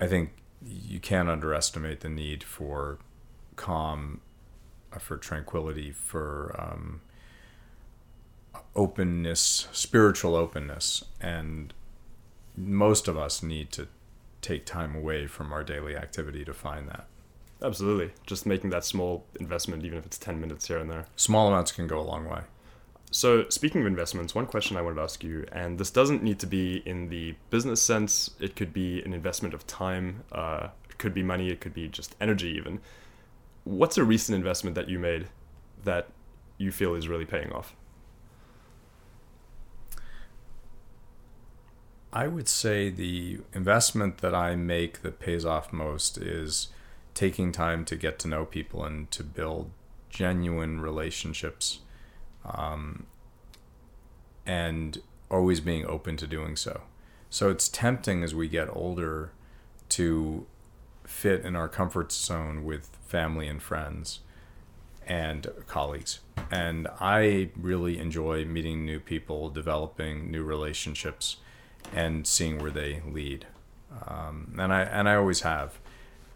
I 0.00 0.06
think 0.06 0.30
you 0.64 1.00
can't 1.00 1.28
underestimate 1.28 2.00
the 2.00 2.08
need 2.08 2.42
for 2.42 2.98
calm, 3.56 4.20
uh, 4.92 4.98
for 4.98 5.16
tranquility, 5.16 5.90
for 5.90 6.54
um, 6.58 7.00
openness, 8.74 9.68
spiritual 9.72 10.34
openness. 10.34 11.04
And 11.20 11.72
most 12.56 13.08
of 13.08 13.16
us 13.16 13.42
need 13.42 13.72
to 13.72 13.88
take 14.40 14.66
time 14.66 14.94
away 14.94 15.26
from 15.26 15.52
our 15.52 15.64
daily 15.64 15.96
activity 15.96 16.44
to 16.44 16.52
find 16.52 16.88
that. 16.88 17.06
Absolutely. 17.62 18.12
Just 18.26 18.46
making 18.46 18.70
that 18.70 18.84
small 18.84 19.24
investment, 19.40 19.84
even 19.84 19.98
if 19.98 20.06
it's 20.06 20.18
10 20.18 20.40
minutes 20.40 20.68
here 20.68 20.78
and 20.78 20.90
there. 20.90 21.06
Small 21.16 21.48
amounts 21.48 21.72
can 21.72 21.86
go 21.86 21.98
a 21.98 22.02
long 22.02 22.28
way. 22.28 22.42
So, 23.14 23.48
speaking 23.48 23.80
of 23.80 23.86
investments, 23.86 24.34
one 24.34 24.46
question 24.46 24.76
I 24.76 24.82
wanted 24.82 24.96
to 24.96 25.02
ask 25.02 25.22
you, 25.22 25.46
and 25.52 25.78
this 25.78 25.92
doesn't 25.92 26.24
need 26.24 26.40
to 26.40 26.48
be 26.48 26.82
in 26.84 27.10
the 27.10 27.36
business 27.48 27.80
sense, 27.80 28.30
it 28.40 28.56
could 28.56 28.72
be 28.72 29.04
an 29.04 29.14
investment 29.14 29.54
of 29.54 29.64
time, 29.68 30.24
uh, 30.32 30.70
it 30.90 30.98
could 30.98 31.14
be 31.14 31.22
money, 31.22 31.48
it 31.48 31.60
could 31.60 31.74
be 31.74 31.86
just 31.86 32.16
energy, 32.20 32.48
even. 32.48 32.80
What's 33.62 33.96
a 33.98 34.02
recent 34.02 34.34
investment 34.34 34.74
that 34.74 34.88
you 34.88 34.98
made 34.98 35.28
that 35.84 36.08
you 36.58 36.72
feel 36.72 36.96
is 36.96 37.06
really 37.06 37.24
paying 37.24 37.52
off? 37.52 37.76
I 42.12 42.26
would 42.26 42.48
say 42.48 42.90
the 42.90 43.38
investment 43.52 44.18
that 44.18 44.34
I 44.34 44.56
make 44.56 45.02
that 45.02 45.20
pays 45.20 45.44
off 45.44 45.72
most 45.72 46.18
is 46.18 46.66
taking 47.14 47.52
time 47.52 47.84
to 47.84 47.94
get 47.94 48.18
to 48.18 48.28
know 48.28 48.44
people 48.44 48.84
and 48.84 49.08
to 49.12 49.22
build 49.22 49.70
genuine 50.10 50.80
relationships 50.80 51.78
um, 52.44 53.06
and 54.46 54.98
always 55.30 55.60
being 55.60 55.86
open 55.86 56.16
to 56.18 56.26
doing 56.26 56.56
so. 56.56 56.82
So 57.30 57.50
it's 57.50 57.68
tempting 57.68 58.22
as 58.22 58.34
we 58.34 58.48
get 58.48 58.68
older 58.72 59.32
to 59.90 60.46
fit 61.04 61.44
in 61.44 61.56
our 61.56 61.68
comfort 61.68 62.12
zone 62.12 62.64
with 62.64 62.96
family 63.06 63.48
and 63.48 63.62
friends 63.62 64.20
and 65.06 65.48
colleagues. 65.66 66.20
And 66.50 66.88
I 67.00 67.50
really 67.56 67.98
enjoy 67.98 68.44
meeting 68.44 68.84
new 68.84 69.00
people, 69.00 69.50
developing 69.50 70.30
new 70.30 70.42
relationships, 70.42 71.36
and 71.92 72.26
seeing 72.26 72.58
where 72.58 72.70
they 72.70 73.02
lead. 73.06 73.46
Um, 74.06 74.54
and 74.58 74.72
I 74.72 74.82
and 74.82 75.08
I 75.08 75.16
always 75.16 75.40
have. 75.40 75.78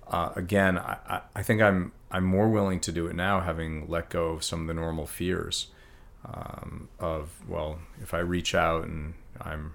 Uh, 0.07 0.33
again, 0.37 0.79
I, 0.79 1.21
I 1.35 1.43
think 1.43 1.61
I'm 1.61 1.93
I'm 2.11 2.25
more 2.25 2.49
willing 2.49 2.81
to 2.81 2.93
do 2.93 3.07
it 3.07 3.15
now, 3.15 3.41
having 3.41 3.89
let 3.89 4.11
go 4.11 4.31
of 4.31 4.45
some 4.45 4.63
of 4.63 4.67
the 4.67 4.75
normal 4.75 5.07
fears 5.07 5.69
um, 6.25 6.89
of 6.99 7.31
well, 7.49 7.79
if 8.03 8.15
I 8.15 8.19
reach 8.19 8.55
out 8.55 8.85
and 8.85 9.15
I'm 9.41 9.75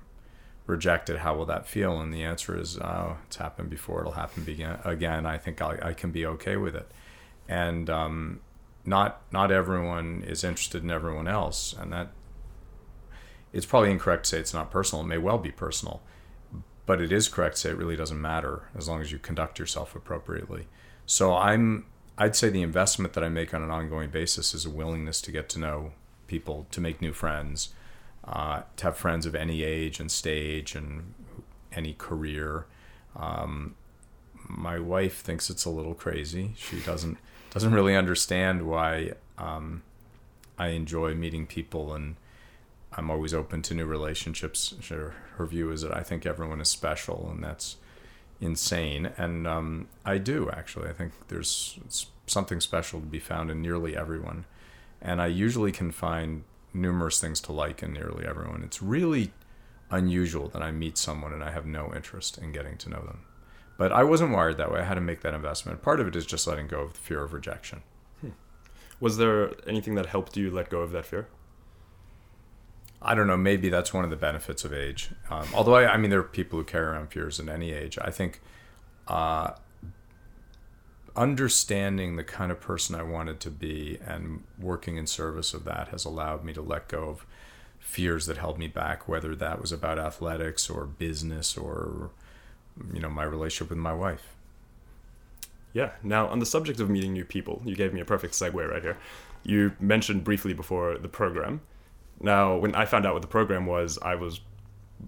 rejected, 0.66 1.18
how 1.18 1.36
will 1.36 1.46
that 1.46 1.68
feel? 1.68 2.00
And 2.00 2.14
the 2.14 2.24
answer 2.24 2.58
is, 2.60 2.78
oh, 2.78 3.18
it's 3.28 3.38
happened 3.38 3.70
before. 3.70 4.02
It'll 4.02 4.14
happen 4.14 4.44
again. 4.48 4.80
Again, 4.84 5.26
I 5.26 5.38
think 5.38 5.62
I, 5.62 5.80
I 5.82 5.94
can 5.94 6.12
be 6.12 6.26
okay 6.26 6.58
with 6.58 6.76
it. 6.76 6.90
And 7.48 7.90
um, 7.90 8.42
not 8.86 9.22
not 9.32 9.52
everyone 9.52 10.24
is 10.26 10.44
interested 10.44 10.84
in 10.84 10.92
everyone 10.92 11.28
else, 11.28 11.74
and 11.78 11.92
that 11.94 12.12
it's 13.52 13.66
probably 13.66 13.92
incorrect 13.92 14.26
to 14.26 14.30
say 14.32 14.40
it's 14.40 14.54
not 14.54 14.72
personal. 14.72 15.04
It 15.04 15.08
may 15.08 15.18
well 15.18 15.38
be 15.38 15.52
personal, 15.52 16.02
but 16.86 17.02
it 17.02 17.12
is 17.12 17.28
correct 17.28 17.56
to 17.56 17.62
say 17.62 17.70
it 17.70 17.78
really 17.78 17.96
doesn't 17.96 18.22
matter 18.22 18.70
as 18.76 18.88
long 18.88 19.02
as 19.02 19.12
you 19.12 19.20
conduct 19.20 19.60
yourself 19.60 19.96
appropriately. 19.96 20.68
So 21.06 21.36
I'm 21.36 21.86
I'd 22.18 22.36
say 22.36 22.50
the 22.50 22.62
investment 22.62 23.14
that 23.14 23.24
I 23.24 23.30
make 23.30 23.54
on 23.54 23.64
an 23.64 23.72
ongoing 23.72 24.10
basis 24.10 24.54
is 24.54 24.66
a 24.66 24.70
willingness 24.70 25.22
to 25.22 25.32
get 25.32 25.50
to 25.50 25.60
know 25.60 25.94
people, 26.36 26.66
to 26.72 26.82
make 26.82 27.02
new 27.02 27.14
friends, 27.14 27.58
uh, 28.26 28.62
to 28.78 28.84
have 28.86 28.98
friends 28.98 29.26
of 29.26 29.36
any 29.36 29.64
age 29.64 30.00
and 30.00 30.10
stage 30.12 30.76
and 30.76 31.14
any 31.72 31.94
career. 31.94 32.66
Um, 33.16 33.76
my 34.48 34.80
wife 34.80 35.18
thinks 35.22 35.50
it's 35.50 35.66
a 35.66 35.70
little 35.70 35.94
crazy. 35.94 36.54
She 36.58 36.80
doesn't 36.80 37.18
doesn't 37.52 37.74
really 37.74 37.96
understand 37.96 38.68
why 38.68 39.14
um, 39.38 39.84
I 40.58 40.70
enjoy 40.70 41.14
meeting 41.14 41.46
people 41.46 41.94
and 41.94 42.16
I'm 42.98 43.10
always 43.10 43.34
open 43.34 43.62
to 43.64 43.74
new 43.74 43.86
relationships. 43.86 44.74
Her, 44.90 45.14
her 45.38 45.46
view 45.46 45.72
is 45.72 45.82
that 45.82 45.96
I 45.96 46.04
think 46.04 46.26
everyone 46.26 46.62
is 46.62 46.70
special, 46.70 47.30
and 47.32 47.44
that's 47.44 47.78
insane. 48.40 49.12
And 49.18 49.48
um, 49.48 49.88
I 50.06 50.18
do 50.18 50.50
actually. 50.52 50.90
I 50.90 50.94
think 50.94 51.12
there's 51.28 51.80
something 52.28 52.60
special 52.60 53.00
to 53.00 53.06
be 53.06 53.20
found 53.20 53.50
in 53.52 53.62
nearly 53.62 53.96
everyone, 53.98 54.46
and 55.04 55.22
I 55.22 55.28
usually 55.28 55.72
can 55.72 55.92
find 55.92 56.46
numerous 56.74 57.20
things 57.20 57.40
to 57.42 57.52
like 57.52 57.84
in 57.84 57.94
nearly 57.94 58.26
everyone. 58.26 58.64
It's 58.64 58.82
really 58.82 59.32
unusual 59.92 60.48
that 60.50 60.64
I 60.64 60.72
meet 60.72 60.98
someone 60.98 61.34
and 61.34 61.44
I 61.44 61.52
have 61.52 61.66
no 61.66 61.94
interest 61.94 62.40
in 62.40 62.52
getting 62.52 62.78
to 62.78 62.90
know 62.90 63.02
them. 63.02 63.26
But 63.78 63.92
I 63.92 64.04
wasn't 64.04 64.32
wired 64.32 64.58
that 64.58 64.72
way. 64.72 64.80
I 64.80 64.86
had 64.86 64.96
to 64.96 65.02
make 65.02 65.22
that 65.22 65.34
investment. 65.34 65.82
Part 65.82 66.00
of 66.00 66.08
it 66.08 66.16
is 66.16 66.26
just 66.26 66.48
letting 66.48 66.68
go 66.68 66.80
of 66.82 66.94
the 66.94 67.00
fear 67.00 67.22
of 67.22 67.34
rejection. 67.34 67.84
Hmm. 68.22 68.30
Was 69.00 69.18
there 69.18 69.52
anything 69.68 69.96
that 69.96 70.08
helped 70.08 70.38
you 70.38 70.50
let 70.50 70.70
go 70.70 70.82
of 70.82 70.92
that 70.92 71.06
fear? 71.06 71.28
I 73.02 73.14
don't 73.14 73.28
know. 73.28 73.36
Maybe 73.36 73.68
that's 73.68 73.94
one 73.94 74.06
of 74.06 74.10
the 74.10 74.16
benefits 74.16 74.64
of 74.64 74.74
age. 74.74 75.10
Um, 75.30 75.46
although 75.54 75.76
I, 75.76 75.94
I, 75.94 75.98
mean, 75.98 76.10
there 76.10 76.22
are 76.22 76.24
people 76.24 76.58
who 76.58 76.64
carry 76.64 76.86
around 76.86 77.08
fears 77.10 77.40
at 77.40 77.50
any 77.50 77.74
age. 77.74 77.98
I 78.00 78.10
think 78.10 78.40
uh, 79.08 79.52
understanding 81.16 82.16
the 82.16 82.24
kind 82.24 82.52
of 82.52 82.60
person 82.60 82.96
I 82.96 83.04
wanted 83.04 83.40
to 83.42 83.52
be 83.52 84.00
and 84.06 84.44
working 84.60 84.98
in 84.98 85.08
service 85.08 85.54
of 85.54 85.66
that 85.66 85.90
has 85.90 86.06
allowed 86.06 86.44
me 86.44 86.54
to 86.54 86.62
let 86.62 86.88
go 86.88 87.10
of 87.10 87.26
fears 87.80 88.26
that 88.26 88.38
held 88.38 88.58
me 88.58 88.68
back, 88.68 89.08
whether 89.08 89.36
that 89.36 89.62
was 89.62 89.72
about 89.72 90.00
athletics 90.00 90.70
or 90.70 90.86
business 90.86 91.58
or 91.58 92.10
you 92.92 93.00
know 93.00 93.10
my 93.10 93.24
relationship 93.24 93.70
with 93.70 93.78
my 93.78 93.94
wife. 93.94 94.36
Yeah. 95.74 95.92
Now, 96.04 96.28
on 96.28 96.40
the 96.40 96.46
subject 96.46 96.80
of 96.80 96.90
meeting 96.90 97.14
new 97.14 97.26
people, 97.26 97.62
you 97.66 97.76
gave 97.76 97.94
me 97.94 98.00
a 98.00 98.06
perfect 98.06 98.34
segue 98.34 98.70
right 98.70 98.82
here. 98.82 98.98
You 99.44 99.74
mentioned 99.80 100.24
briefly 100.24 100.54
before 100.54 100.98
the 100.98 101.08
program 101.08 101.62
now, 102.24 102.56
when 102.56 102.74
I 102.74 102.86
found 102.86 103.06
out 103.06 103.14
what 103.14 103.22
the 103.22 103.28
program 103.28 103.66
was, 103.66 104.00
I 104.02 104.16
was 104.16 104.40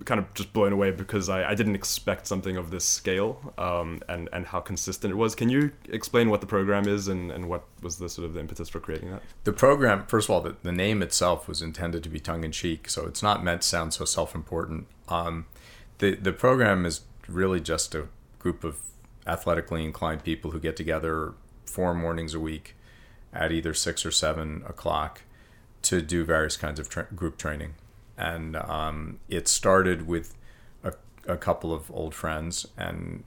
kind 0.04 0.20
of 0.20 0.34
just 0.34 0.52
blown 0.54 0.74
away 0.74 0.92
because 0.92 1.30
I, 1.30 1.52
I 1.52 1.56
didn't 1.56 1.76
expect 1.76 2.28
something 2.28 2.58
of 2.58 2.72
this 2.72 2.86
scale 2.86 3.54
um, 3.58 4.02
and, 4.10 4.30
and 4.34 4.46
how 4.48 4.60
consistent 4.60 5.12
it 5.12 5.16
was. 5.16 5.36
Can 5.36 5.50
you 5.50 5.72
explain 5.90 6.30
what 6.30 6.42
the 6.42 6.48
program 6.48 6.88
is 6.88 7.08
and, 7.08 7.32
and 7.32 7.48
what 7.48 7.64
was 7.82 7.98
the 7.98 8.10
sort 8.10 8.26
of 8.26 8.34
the 8.34 8.40
impetus 8.40 8.70
for 8.70 8.80
creating 8.80 9.12
that? 9.12 9.22
The 9.44 9.54
program, 9.54 10.06
first 10.08 10.28
of 10.28 10.34
all, 10.34 10.42
the, 10.42 10.56
the 10.64 10.72
name 10.72 11.02
itself 11.02 11.48
was 11.48 11.62
intended 11.62 12.04
to 12.04 12.10
be 12.10 12.20
tongue 12.20 12.44
in 12.44 12.52
cheek, 12.52 12.90
so 12.90 13.06
it's 13.06 13.24
not 13.24 13.44
meant 13.44 13.62
to 13.62 13.68
sound 13.68 13.94
so 13.94 14.06
self 14.06 14.36
important. 14.36 14.88
Um, 15.08 15.46
the, 16.00 16.16
the 16.16 16.34
program 16.34 16.86
is 16.86 17.02
really 17.28 17.62
just 17.62 17.96
a 17.96 18.08
group 18.40 18.64
of 18.64 18.80
athletically 19.26 19.84
inclined 19.84 20.24
people 20.24 20.52
who 20.52 20.60
get 20.60 20.76
together 20.76 21.34
four 21.66 21.94
mornings 21.94 22.34
a 22.34 22.40
week 22.40 22.76
at 23.34 23.52
either 23.52 23.74
six 23.74 24.06
or 24.06 24.12
seven 24.12 24.64
o'clock 24.68 25.22
to 25.82 26.02
do 26.02 26.24
various 26.24 26.58
kinds 26.58 26.80
of 26.80 26.90
tra- 26.90 27.08
group 27.16 27.38
training. 27.38 27.76
And 28.18 28.56
um, 28.56 29.20
it 29.28 29.48
started 29.48 30.08
with 30.08 30.36
a, 30.84 30.94
a, 31.28 31.38
couple 31.38 31.74
of 31.74 31.92
old 31.92 32.16
friends. 32.16 32.66
And 32.78 33.24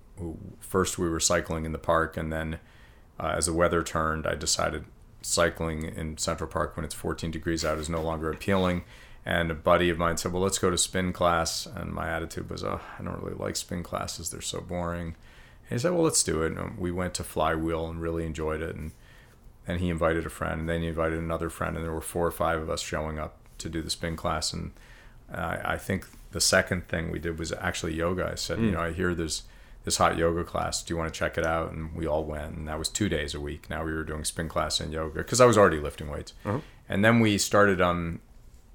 first 0.60 0.98
we 0.98 1.08
were 1.08 1.20
cycling 1.20 1.64
in 1.64 1.72
the 1.72 1.78
park. 1.78 2.16
And 2.16 2.32
then 2.32 2.58
uh, 3.20 3.34
as 3.36 3.46
the 3.46 3.52
weather 3.52 3.82
turned, 3.82 4.26
I 4.26 4.34
decided 4.34 4.84
cycling 5.20 5.84
in 5.84 6.16
Central 6.16 6.48
Park 6.48 6.76
when 6.76 6.84
it's 6.84 6.94
14 6.94 7.30
degrees 7.30 7.64
out 7.64 7.78
is 7.78 7.88
no 7.88 8.00
longer 8.00 8.30
appealing. 8.30 8.84
And 9.26 9.50
a 9.50 9.54
buddy 9.54 9.90
of 9.90 9.98
mine 9.98 10.16
said, 10.16 10.32
Well, 10.32 10.42
let's 10.42 10.58
go 10.58 10.70
to 10.70 10.78
spin 10.78 11.12
class. 11.12 11.66
And 11.66 11.92
my 11.92 12.08
attitude 12.08 12.48
was, 12.48 12.64
Oh, 12.64 12.80
I 12.98 13.02
don't 13.02 13.22
really 13.22 13.36
like 13.36 13.56
spin 13.56 13.82
classes. 13.82 14.30
They're 14.30 14.40
so 14.40 14.60
boring. 14.62 15.16
And 15.68 15.78
he 15.78 15.78
said, 15.78 15.92
Well, 15.92 16.04
let's 16.04 16.24
do 16.24 16.42
it. 16.42 16.56
And 16.56 16.78
we 16.78 16.90
went 16.90 17.12
to 17.14 17.24
Flywheel 17.24 17.88
and 17.88 18.00
really 18.00 18.24
enjoyed 18.24 18.62
it. 18.62 18.74
And 18.74 18.92
and 19.68 19.80
he 19.80 19.90
invited 19.90 20.24
a 20.24 20.30
friend, 20.30 20.60
and 20.60 20.68
then 20.68 20.80
he 20.80 20.88
invited 20.88 21.18
another 21.18 21.50
friend, 21.50 21.76
and 21.76 21.84
there 21.84 21.92
were 21.92 22.00
four 22.00 22.26
or 22.26 22.30
five 22.30 22.62
of 22.62 22.70
us 22.70 22.80
showing 22.80 23.18
up 23.18 23.36
to 23.58 23.68
do 23.68 23.82
the 23.82 23.90
spin 23.90 24.16
class. 24.16 24.52
And 24.52 24.72
I, 25.32 25.60
I 25.64 25.76
think 25.76 26.06
the 26.32 26.40
second 26.40 26.88
thing 26.88 27.10
we 27.10 27.18
did 27.18 27.38
was 27.38 27.52
actually 27.52 27.94
yoga. 27.94 28.30
I 28.32 28.34
said, 28.34 28.58
mm. 28.58 28.66
you 28.66 28.70
know, 28.72 28.80
I 28.80 28.92
hear 28.92 29.14
there's 29.14 29.42
this 29.84 29.96
hot 29.96 30.18
yoga 30.18 30.44
class. 30.44 30.82
Do 30.82 30.92
you 30.92 30.98
want 30.98 31.12
to 31.12 31.18
check 31.18 31.38
it 31.38 31.44
out? 31.44 31.72
And 31.72 31.94
we 31.94 32.06
all 32.06 32.24
went, 32.24 32.56
and 32.56 32.68
that 32.68 32.78
was 32.78 32.88
two 32.88 33.08
days 33.08 33.34
a 33.34 33.40
week. 33.40 33.70
Now 33.70 33.84
we 33.84 33.92
were 33.92 34.04
doing 34.04 34.24
spin 34.24 34.48
class 34.48 34.80
and 34.80 34.92
yoga 34.92 35.18
because 35.18 35.40
I 35.40 35.46
was 35.46 35.56
already 35.56 35.80
lifting 35.80 36.10
weights. 36.10 36.34
Uh-huh. 36.44 36.60
And 36.88 37.04
then 37.04 37.20
we 37.20 37.38
started 37.38 37.80
um, 37.80 38.20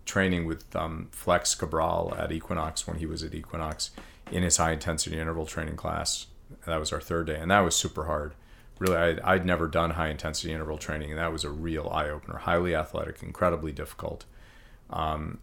training 0.05 0.45
with 0.45 0.75
um, 0.75 1.09
Flex 1.11 1.55
Cabral 1.55 2.13
at 2.17 2.31
Equinox 2.31 2.87
when 2.87 2.97
he 2.97 3.05
was 3.05 3.23
at 3.23 3.33
Equinox 3.33 3.91
in 4.31 4.43
his 4.43 4.57
high 4.57 4.71
intensity 4.71 5.19
interval 5.19 5.45
training 5.45 5.75
class. 5.75 6.27
That 6.65 6.79
was 6.79 6.93
our 6.93 7.01
third 7.01 7.27
day, 7.27 7.37
and 7.39 7.49
that 7.51 7.61
was 7.61 7.75
super 7.75 8.05
hard 8.05 8.33
really 8.79 8.97
I'd, 8.97 9.19
I'd 9.21 9.45
never 9.45 9.67
done 9.67 9.91
high 9.91 10.09
intensity 10.09 10.51
interval 10.51 10.77
training 10.77 11.11
and 11.11 11.19
that 11.19 11.31
was 11.31 11.43
a 11.43 11.49
real 11.49 11.89
eye-opener 11.89 12.39
highly 12.39 12.75
athletic 12.75 13.21
incredibly 13.23 13.71
difficult 13.71 14.25
um, 14.89 15.39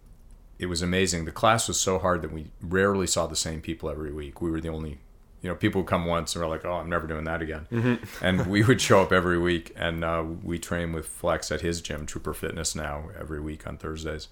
it 0.59 0.67
was 0.67 0.81
amazing 0.81 1.25
the 1.25 1.31
class 1.31 1.67
was 1.67 1.79
so 1.79 1.99
hard 1.99 2.21
that 2.21 2.31
we 2.31 2.51
rarely 2.61 3.07
saw 3.07 3.27
the 3.27 3.35
same 3.35 3.61
people 3.61 3.89
every 3.89 4.11
week 4.11 4.41
we 4.41 4.51
were 4.51 4.61
the 4.61 4.69
only 4.69 4.99
you 5.41 5.49
know, 5.49 5.55
people 5.55 5.81
would 5.81 5.87
come 5.87 6.05
once 6.05 6.35
and 6.35 6.43
we're 6.43 6.49
like, 6.49 6.65
oh, 6.65 6.73
I'm 6.73 6.89
never 6.89 7.07
doing 7.07 7.23
that 7.25 7.41
again. 7.41 7.67
Mm-hmm. 7.71 8.05
and 8.25 8.47
we 8.47 8.63
would 8.63 8.79
show 8.79 9.01
up 9.01 9.11
every 9.11 9.39
week, 9.39 9.73
and 9.75 10.03
uh, 10.03 10.23
we 10.43 10.59
train 10.59 10.93
with 10.93 11.07
Flex 11.07 11.51
at 11.51 11.61
his 11.61 11.81
gym, 11.81 12.05
Trooper 12.05 12.33
Fitness, 12.33 12.75
now 12.75 13.09
every 13.19 13.41
week 13.41 13.65
on 13.65 13.77
Thursdays. 13.77 14.27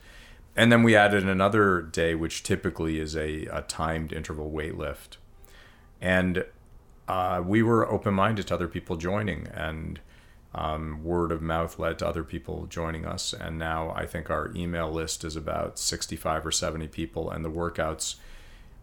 And 0.55 0.71
then 0.71 0.83
we 0.83 0.95
added 0.95 1.27
another 1.27 1.81
day, 1.81 2.15
which 2.15 2.43
typically 2.43 2.99
is 2.99 3.15
a, 3.15 3.45
a 3.45 3.63
timed 3.63 4.13
interval 4.13 4.49
weight 4.49 4.77
lift. 4.77 5.17
And 6.01 6.45
uh, 7.07 7.41
we 7.45 7.63
were 7.63 7.89
open 7.89 8.13
minded 8.13 8.47
to 8.47 8.53
other 8.53 8.67
people 8.67 8.95
joining, 8.95 9.47
and 9.47 9.99
um, 10.53 11.03
word 11.03 11.31
of 11.31 11.41
mouth 11.41 11.77
led 11.77 11.99
to 11.99 12.07
other 12.07 12.23
people 12.23 12.65
joining 12.67 13.05
us. 13.05 13.33
And 13.33 13.59
now 13.59 13.91
I 13.95 14.05
think 14.05 14.29
our 14.29 14.51
email 14.55 14.91
list 14.91 15.23
is 15.23 15.35
about 15.35 15.77
65 15.77 16.45
or 16.45 16.51
70 16.51 16.87
people, 16.87 17.29
and 17.29 17.45
the 17.45 17.51
workouts 17.51 18.15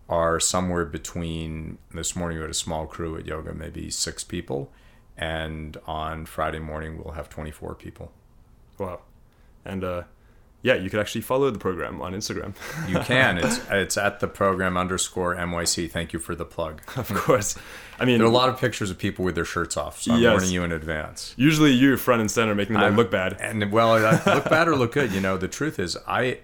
are 0.09 0.39
somewhere 0.39 0.85
between 0.85 1.79
this 1.93 2.15
morning 2.15 2.39
we 2.39 2.43
had 2.43 2.51
a 2.51 2.55
small 2.55 2.87
crew 2.87 3.17
at 3.19 3.27
yoga, 3.27 3.53
maybe 3.53 3.91
six 3.91 4.23
people, 4.23 4.73
and 5.17 5.77
on 5.87 6.27
Friday 6.27 6.61
morning 6.61 7.03
we'll 7.03 7.15
have 7.15 7.29
24 7.29 7.75
people. 7.75 8.13
Wow. 8.79 9.01
And 9.65 9.83
uh, 9.83 10.03
yeah, 10.67 10.75
you 10.75 10.91
could 10.91 10.99
actually 10.99 11.21
follow 11.21 11.49
the 11.51 11.59
program 11.61 12.03
on 12.03 12.13
Instagram. 12.13 12.53
You 12.89 12.99
can. 13.01 13.39
it's 13.45 13.61
it's 13.71 13.97
at 13.97 14.19
the 14.21 14.27
program 14.27 14.77
underscore 14.77 15.37
NYC. 15.37 15.89
Thank 15.91 16.13
you 16.13 16.19
for 16.19 16.35
the 16.35 16.45
plug. 16.45 16.83
of 16.97 17.09
course. 17.15 17.57
I 18.01 18.05
mean, 18.05 18.19
There 18.19 18.27
are 18.27 18.31
a 18.31 18.33
lot 18.43 18.49
of 18.49 18.59
pictures 18.59 18.91
of 18.91 18.99
people 18.99 19.25
with 19.25 19.37
their 19.37 19.45
shirts 19.45 19.77
off, 19.77 20.03
so 20.03 20.13
I'm 20.15 20.21
Yes. 20.21 20.33
warning 20.33 20.51
you 20.51 20.65
in 20.65 20.73
advance. 20.73 21.35
usually 21.37 21.71
you 21.73 21.97
front 21.97 22.21
and 22.21 22.31
center 22.31 22.55
making 22.55 22.75
them 22.75 22.83
I'm- 22.83 22.97
look 22.97 23.11
bad. 23.11 23.37
And 23.41 23.71
well, 23.73 23.93
uh, 23.93 24.21
look 24.27 24.51
bad 24.51 24.67
or 24.69 24.75
look 24.77 24.93
good. 24.93 25.13
You 25.13 25.21
know, 25.21 25.37
the 25.39 25.49
truth 25.49 25.79
is, 25.79 25.97
I 26.07 26.41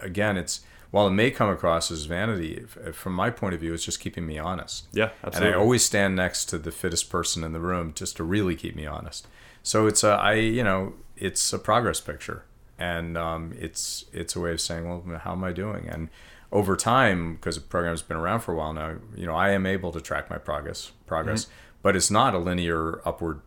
again, 0.00 0.36
it's 0.36 0.60
while 0.90 1.06
it 1.06 1.12
may 1.12 1.30
come 1.30 1.48
across 1.48 1.92
as 1.92 2.06
vanity, 2.06 2.64
from 2.92 3.12
my 3.14 3.30
point 3.30 3.54
of 3.54 3.60
view, 3.60 3.72
it's 3.72 3.84
just 3.84 4.00
keeping 4.00 4.26
me 4.26 4.38
honest. 4.40 4.88
Yeah, 4.92 5.10
absolutely. 5.24 5.52
And. 5.52 5.56
I 5.56 5.58
always 5.62 5.84
stand 5.84 6.16
next 6.16 6.46
to 6.46 6.58
the 6.58 6.72
fittest 6.72 7.08
person 7.08 7.44
in 7.44 7.52
the 7.52 7.60
room 7.60 7.92
just 7.94 8.16
to 8.16 8.24
really 8.24 8.56
keep 8.56 8.74
me 8.74 8.84
honest. 8.86 9.28
So 9.62 9.86
it's 9.86 10.02
a, 10.02 10.08
I, 10.08 10.32
you 10.34 10.64
know, 10.64 10.94
it's 11.16 11.52
a 11.52 11.58
progress 11.60 12.00
picture, 12.00 12.42
and 12.80 13.16
um, 13.16 13.54
it's 13.58 14.06
it's 14.12 14.34
a 14.34 14.40
way 14.40 14.52
of 14.52 14.60
saying, 14.60 14.88
well, 14.88 15.18
how 15.18 15.32
am 15.32 15.44
I 15.44 15.52
doing? 15.52 15.86
And 15.88 16.08
over 16.50 16.74
time, 16.74 17.34
because 17.34 17.54
the 17.54 17.60
program's 17.60 18.02
been 18.02 18.16
around 18.16 18.40
for 18.40 18.52
a 18.52 18.56
while 18.56 18.72
now, 18.72 18.96
you 19.14 19.26
know, 19.26 19.34
I 19.36 19.50
am 19.50 19.66
able 19.66 19.92
to 19.92 20.00
track 20.00 20.28
my 20.30 20.38
progress, 20.38 20.90
progress, 21.06 21.46
but 21.82 21.94
it's 21.94 22.10
not 22.10 22.34
a 22.34 22.38
linear 22.38 23.06
upward, 23.06 23.42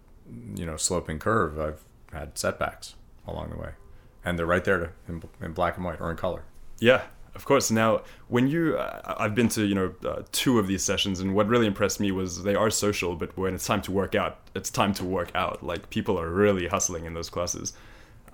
you 0.56 0.66
know, 0.66 0.78
sloping 0.78 1.20
curve. 1.20 1.60
I've 1.60 1.84
had 2.14 2.38
setbacks 2.38 2.94
along 3.28 3.50
the 3.50 3.58
way, 3.58 3.72
and 4.24 4.38
they're 4.38 4.46
right 4.46 4.64
there 4.64 4.78
to, 4.78 4.90
in, 5.10 5.24
in 5.42 5.52
black 5.54 5.76
and 5.76 5.86
white 5.86 6.00
or 6.00 6.12
in 6.12 6.16
color. 6.16 6.44
Yeah, 6.80 7.02
of 7.36 7.44
course. 7.44 7.72
Now, 7.72 8.04
when 8.28 8.48
you, 8.48 8.78
uh, 8.78 9.16
I've 9.18 9.34
been 9.34 9.50
to 9.50 9.66
you 9.66 9.76
know 9.76 9.94
uh, 10.06 10.22
two 10.32 10.60
of 10.60 10.68
these 10.68 10.84
sessions, 10.84 11.20
and 11.20 11.34
what 11.34 11.48
really 11.48 11.66
impressed 11.66 12.00
me 12.00 12.12
was 12.12 12.44
they 12.44 12.56
are 12.56 12.70
social, 12.70 13.16
but 13.16 13.36
when 13.36 13.56
it's 13.56 13.66
time 13.66 13.82
to 13.82 13.92
work 13.92 14.14
out, 14.14 14.40
it's 14.54 14.70
time 14.70 14.94
to 14.94 15.04
work 15.04 15.32
out. 15.34 15.64
Like 15.64 15.90
people 15.90 16.20
are 16.20 16.30
really 16.30 16.68
hustling 16.68 17.06
in 17.06 17.16
those 17.16 17.32
classes. 17.32 17.74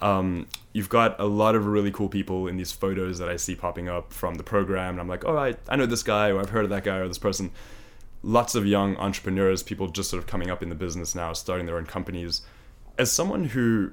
Um, 0.02 0.48
you've 0.74 0.90
got 0.90 1.20
a 1.20 1.26
lot 1.26 1.56
of 1.56 1.66
really 1.66 1.92
cool 1.92 2.10
people 2.10 2.48
in 2.48 2.58
these 2.58 2.72
photos 2.72 3.20
that 3.20 3.30
I 3.30 3.36
see 3.36 3.56
popping 3.56 3.90
up 3.90 4.14
from 4.14 4.36
the 4.36 4.44
program, 4.44 4.92
and 4.92 5.02
I'm 5.02 5.08
like, 5.08 5.26
all 5.26 5.34
right, 5.34 5.58
I 5.68 5.76
know 5.76 5.86
this 5.86 6.04
guy, 6.04 6.30
or 6.30 6.40
I've 6.40 6.50
heard 6.50 6.64
of 6.64 6.70
that 6.70 6.84
guy, 6.84 6.98
or 6.98 7.08
this 7.08 7.18
person. 7.18 7.52
Lots 8.22 8.56
of 8.56 8.66
young 8.66 8.98
entrepreneurs, 8.98 9.64
people 9.64 9.88
just 9.88 10.10
sort 10.10 10.22
of 10.22 10.28
coming 10.28 10.50
up 10.50 10.62
in 10.62 10.70
the 10.70 10.76
business 10.76 11.16
now, 11.16 11.34
starting 11.34 11.66
their 11.66 11.78
own 11.78 11.86
companies. 11.86 12.42
As 12.98 13.12
someone 13.12 13.46
who 13.46 13.92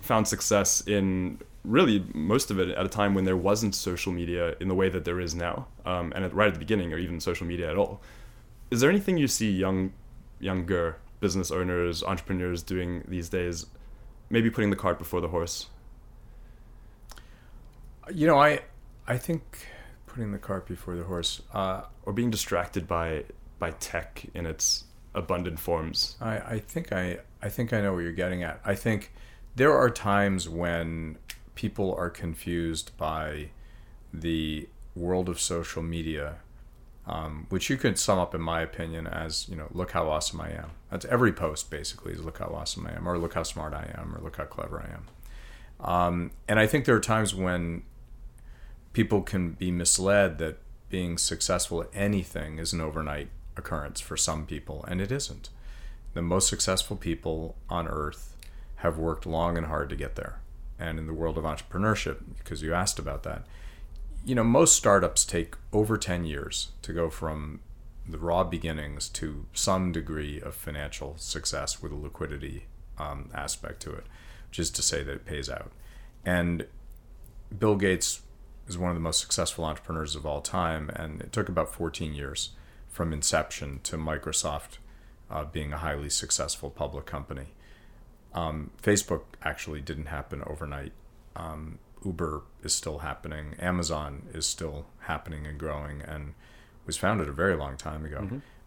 found 0.00 0.28
success 0.28 0.86
in 0.86 1.38
really 1.64 2.04
most 2.14 2.50
of 2.50 2.60
it 2.60 2.68
at 2.68 2.86
a 2.86 2.88
time 2.88 3.14
when 3.14 3.24
there 3.24 3.36
wasn't 3.36 3.74
social 3.74 4.12
media 4.12 4.54
in 4.60 4.68
the 4.68 4.74
way 4.74 4.88
that 4.88 5.04
there 5.04 5.18
is 5.20 5.34
now, 5.34 5.66
um, 5.84 6.12
and 6.14 6.24
at, 6.24 6.32
right 6.32 6.48
at 6.48 6.54
the 6.54 6.60
beginning, 6.60 6.92
or 6.92 6.98
even 6.98 7.20
social 7.20 7.46
media 7.46 7.70
at 7.70 7.76
all. 7.76 8.00
Is 8.70 8.80
there 8.80 8.90
anything 8.90 9.16
you 9.16 9.28
see 9.28 9.50
young, 9.50 9.92
younger 10.38 10.96
business 11.20 11.50
owners, 11.50 12.02
entrepreneurs 12.02 12.62
doing 12.62 13.04
these 13.08 13.28
days? 13.28 13.66
Maybe 14.28 14.50
putting 14.50 14.70
the 14.70 14.76
cart 14.76 14.98
before 14.98 15.20
the 15.20 15.28
horse. 15.28 15.66
You 18.12 18.26
know, 18.26 18.38
I 18.38 18.60
I 19.06 19.18
think 19.18 19.66
putting 20.06 20.32
the 20.32 20.38
cart 20.38 20.66
before 20.66 20.96
the 20.96 21.04
horse. 21.04 21.42
Uh, 21.52 21.82
or 22.06 22.12
being 22.12 22.30
distracted 22.30 22.88
by 22.88 23.24
by 23.58 23.72
tech 23.72 24.24
in 24.32 24.46
its 24.46 24.84
abundant 25.14 25.58
forms. 25.58 26.16
I, 26.20 26.36
I 26.38 26.58
think 26.60 26.92
I 26.92 27.18
I 27.42 27.48
think 27.48 27.72
I 27.72 27.80
know 27.80 27.92
what 27.92 28.00
you're 28.00 28.12
getting 28.12 28.42
at. 28.42 28.60
I 28.64 28.74
think 28.74 29.12
there 29.56 29.76
are 29.76 29.90
times 29.90 30.48
when 30.48 31.18
people 31.54 31.94
are 31.94 32.10
confused 32.10 32.92
by 32.96 33.50
the 34.12 34.68
world 34.94 35.28
of 35.28 35.40
social 35.40 35.82
media, 35.82 36.36
um, 37.06 37.46
which 37.50 37.70
you 37.70 37.76
could 37.76 37.98
sum 37.98 38.18
up, 38.18 38.34
in 38.34 38.40
my 38.40 38.60
opinion, 38.60 39.06
as 39.06 39.48
you 39.48 39.56
know, 39.56 39.68
look 39.70 39.92
how 39.92 40.10
awesome 40.10 40.40
I 40.40 40.50
am. 40.50 40.70
That's 40.90 41.04
every 41.06 41.32
post 41.32 41.70
basically 41.70 42.12
is 42.12 42.24
look 42.24 42.38
how 42.38 42.46
awesome 42.46 42.86
I 42.86 42.96
am, 42.96 43.08
or 43.08 43.16
look 43.18 43.34
how 43.34 43.44
smart 43.44 43.74
I 43.74 43.94
am, 43.96 44.14
or 44.14 44.20
look 44.20 44.36
how 44.36 44.44
clever 44.44 44.80
I 44.80 44.94
am. 44.94 45.06
Um, 45.78 46.30
and 46.48 46.58
I 46.58 46.66
think 46.66 46.84
there 46.84 46.96
are 46.96 47.00
times 47.00 47.34
when 47.34 47.82
people 48.92 49.22
can 49.22 49.52
be 49.52 49.70
misled 49.70 50.38
that 50.38 50.58
being 50.88 51.18
successful 51.18 51.82
at 51.82 51.90
anything 51.92 52.58
is 52.58 52.72
an 52.72 52.80
overnight 52.80 53.28
occurrence 53.56 54.00
for 54.00 54.16
some 54.16 54.46
people, 54.46 54.84
and 54.88 55.00
it 55.00 55.12
isn't. 55.12 55.50
The 56.14 56.22
most 56.22 56.48
successful 56.48 56.96
people 56.96 57.56
on 57.68 57.86
earth 57.86 58.36
have 58.76 58.98
worked 58.98 59.26
long 59.26 59.56
and 59.56 59.66
hard 59.66 59.90
to 59.90 59.96
get 59.96 60.16
there. 60.16 60.40
And 60.78 60.98
in 60.98 61.06
the 61.06 61.14
world 61.14 61.38
of 61.38 61.44
entrepreneurship, 61.44 62.18
because 62.38 62.62
you 62.62 62.74
asked 62.74 62.98
about 62.98 63.22
that, 63.22 63.44
you 64.26 64.34
know, 64.34 64.42
most 64.42 64.74
startups 64.74 65.24
take 65.24 65.54
over 65.72 65.96
10 65.96 66.24
years 66.24 66.72
to 66.82 66.92
go 66.92 67.08
from 67.08 67.60
the 68.08 68.18
raw 68.18 68.42
beginnings 68.42 69.08
to 69.08 69.46
some 69.52 69.92
degree 69.92 70.40
of 70.40 70.56
financial 70.56 71.14
success 71.16 71.80
with 71.80 71.92
a 71.92 71.96
liquidity 71.96 72.66
um, 72.98 73.30
aspect 73.32 73.80
to 73.82 73.92
it, 73.92 74.04
which 74.48 74.58
is 74.58 74.68
to 74.72 74.82
say 74.82 75.04
that 75.04 75.12
it 75.12 75.26
pays 75.26 75.48
out. 75.48 75.70
And 76.24 76.66
Bill 77.56 77.76
Gates 77.76 78.22
is 78.66 78.76
one 78.76 78.90
of 78.90 78.96
the 78.96 79.00
most 79.00 79.20
successful 79.20 79.64
entrepreneurs 79.64 80.16
of 80.16 80.26
all 80.26 80.40
time, 80.40 80.90
and 80.90 81.20
it 81.20 81.32
took 81.32 81.48
about 81.48 81.72
14 81.72 82.12
years 82.12 82.50
from 82.88 83.12
inception 83.12 83.78
to 83.84 83.96
Microsoft 83.96 84.78
uh, 85.30 85.44
being 85.44 85.72
a 85.72 85.78
highly 85.78 86.10
successful 86.10 86.68
public 86.68 87.06
company. 87.06 87.54
Um, 88.34 88.72
Facebook 88.82 89.22
actually 89.44 89.82
didn't 89.82 90.06
happen 90.06 90.42
overnight. 90.48 90.92
Um, 91.36 91.78
Uber 92.06 92.42
is 92.62 92.72
still 92.72 92.98
happening. 92.98 93.54
Amazon 93.58 94.22
is 94.32 94.46
still 94.46 94.86
happening 95.00 95.46
and 95.46 95.58
growing, 95.58 96.00
and 96.00 96.34
was 96.86 96.96
founded 96.96 97.28
a 97.28 97.32
very 97.32 97.56
long 97.56 97.76
time 97.76 98.04
ago. 98.04 98.18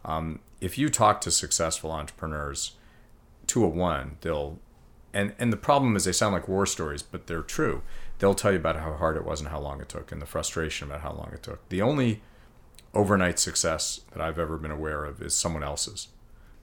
Um, 0.05 0.39
if 0.61 0.77
you 0.77 0.89
talk 0.89 1.21
to 1.21 1.31
successful 1.31 1.91
entrepreneurs, 1.91 2.73
two 3.47 3.65
of 3.65 3.73
one, 3.73 4.17
they'll 4.21 4.59
and 5.13 5.33
and 5.39 5.51
the 5.51 5.57
problem 5.57 5.95
is 5.95 6.03
they 6.05 6.11
sound 6.11 6.33
like 6.33 6.47
war 6.47 6.65
stories, 6.65 7.01
but 7.01 7.27
they're 7.27 7.41
true. 7.41 7.81
They'll 8.19 8.35
tell 8.35 8.51
you 8.51 8.57
about 8.57 8.75
how 8.75 8.93
hard 8.93 9.17
it 9.17 9.25
was 9.25 9.39
and 9.39 9.49
how 9.49 9.59
long 9.59 9.81
it 9.81 9.89
took, 9.89 10.11
and 10.11 10.21
the 10.21 10.25
frustration 10.25 10.87
about 10.87 11.01
how 11.01 11.13
long 11.13 11.31
it 11.33 11.41
took. 11.41 11.67
The 11.69 11.81
only 11.81 12.21
overnight 12.93 13.39
success 13.39 14.01
that 14.11 14.21
I've 14.21 14.39
ever 14.39 14.57
been 14.57 14.71
aware 14.71 15.05
of 15.05 15.21
is 15.21 15.35
someone 15.35 15.63
else's. 15.63 16.09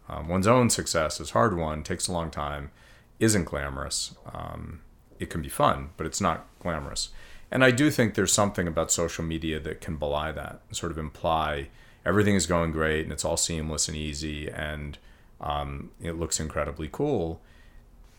Um, 0.08 0.28
one's 0.28 0.46
own 0.46 0.70
success 0.70 1.20
is 1.20 1.30
hard 1.30 1.56
won, 1.56 1.82
takes 1.82 2.06
a 2.06 2.12
long 2.12 2.30
time, 2.30 2.70
isn't 3.18 3.44
glamorous. 3.44 4.14
Um, 4.32 4.80
it 5.18 5.30
can 5.30 5.42
be 5.42 5.48
fun, 5.48 5.90
but 5.96 6.06
it's 6.06 6.20
not 6.20 6.46
glamorous. 6.60 7.10
And 7.50 7.64
I 7.64 7.70
do 7.70 7.90
think 7.90 8.14
there's 8.14 8.32
something 8.32 8.66
about 8.66 8.90
social 8.90 9.24
media 9.24 9.60
that 9.60 9.80
can 9.80 9.96
belie 9.96 10.32
that, 10.32 10.60
sort 10.72 10.92
of 10.92 10.98
imply 10.98 11.68
everything 12.04 12.34
is 12.36 12.46
going 12.46 12.70
great 12.70 13.02
and 13.02 13.12
it's 13.12 13.24
all 13.24 13.36
seamless 13.36 13.88
and 13.88 13.96
easy 13.96 14.48
and 14.48 14.96
um, 15.40 15.90
it 16.00 16.12
looks 16.12 16.40
incredibly 16.40 16.88
cool. 16.90 17.40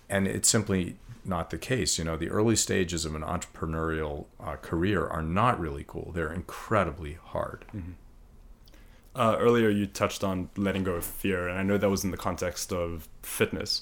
And 0.10 0.28
it's 0.28 0.48
simply 0.48 0.98
not 1.26 1.50
the 1.50 1.58
case. 1.58 1.98
You 1.98 2.06
know, 2.06 2.16
the 2.16 2.30
early 2.30 2.56
stages 2.56 3.06
of 3.06 3.16
an 3.16 3.22
entrepreneurial 3.22 4.26
uh, 4.40 4.56
career 4.58 5.06
are 5.06 5.22
not 5.22 5.60
really 5.60 5.84
cool. 5.86 6.12
They're 6.14 6.32
incredibly 6.32 7.18
hard. 7.22 7.66
Uh, 9.16 9.36
earlier, 9.40 9.70
you 9.70 9.88
touched 9.88 10.24
on 10.24 10.50
letting 10.56 10.84
go 10.84 10.94
of 10.94 11.04
fear, 11.04 11.48
and 11.48 11.58
I 11.58 11.64
know 11.64 11.78
that 11.78 11.90
was 11.90 12.04
in 12.04 12.12
the 12.12 12.18
context 12.18 12.72
of 12.72 13.10
fitness, 13.24 13.82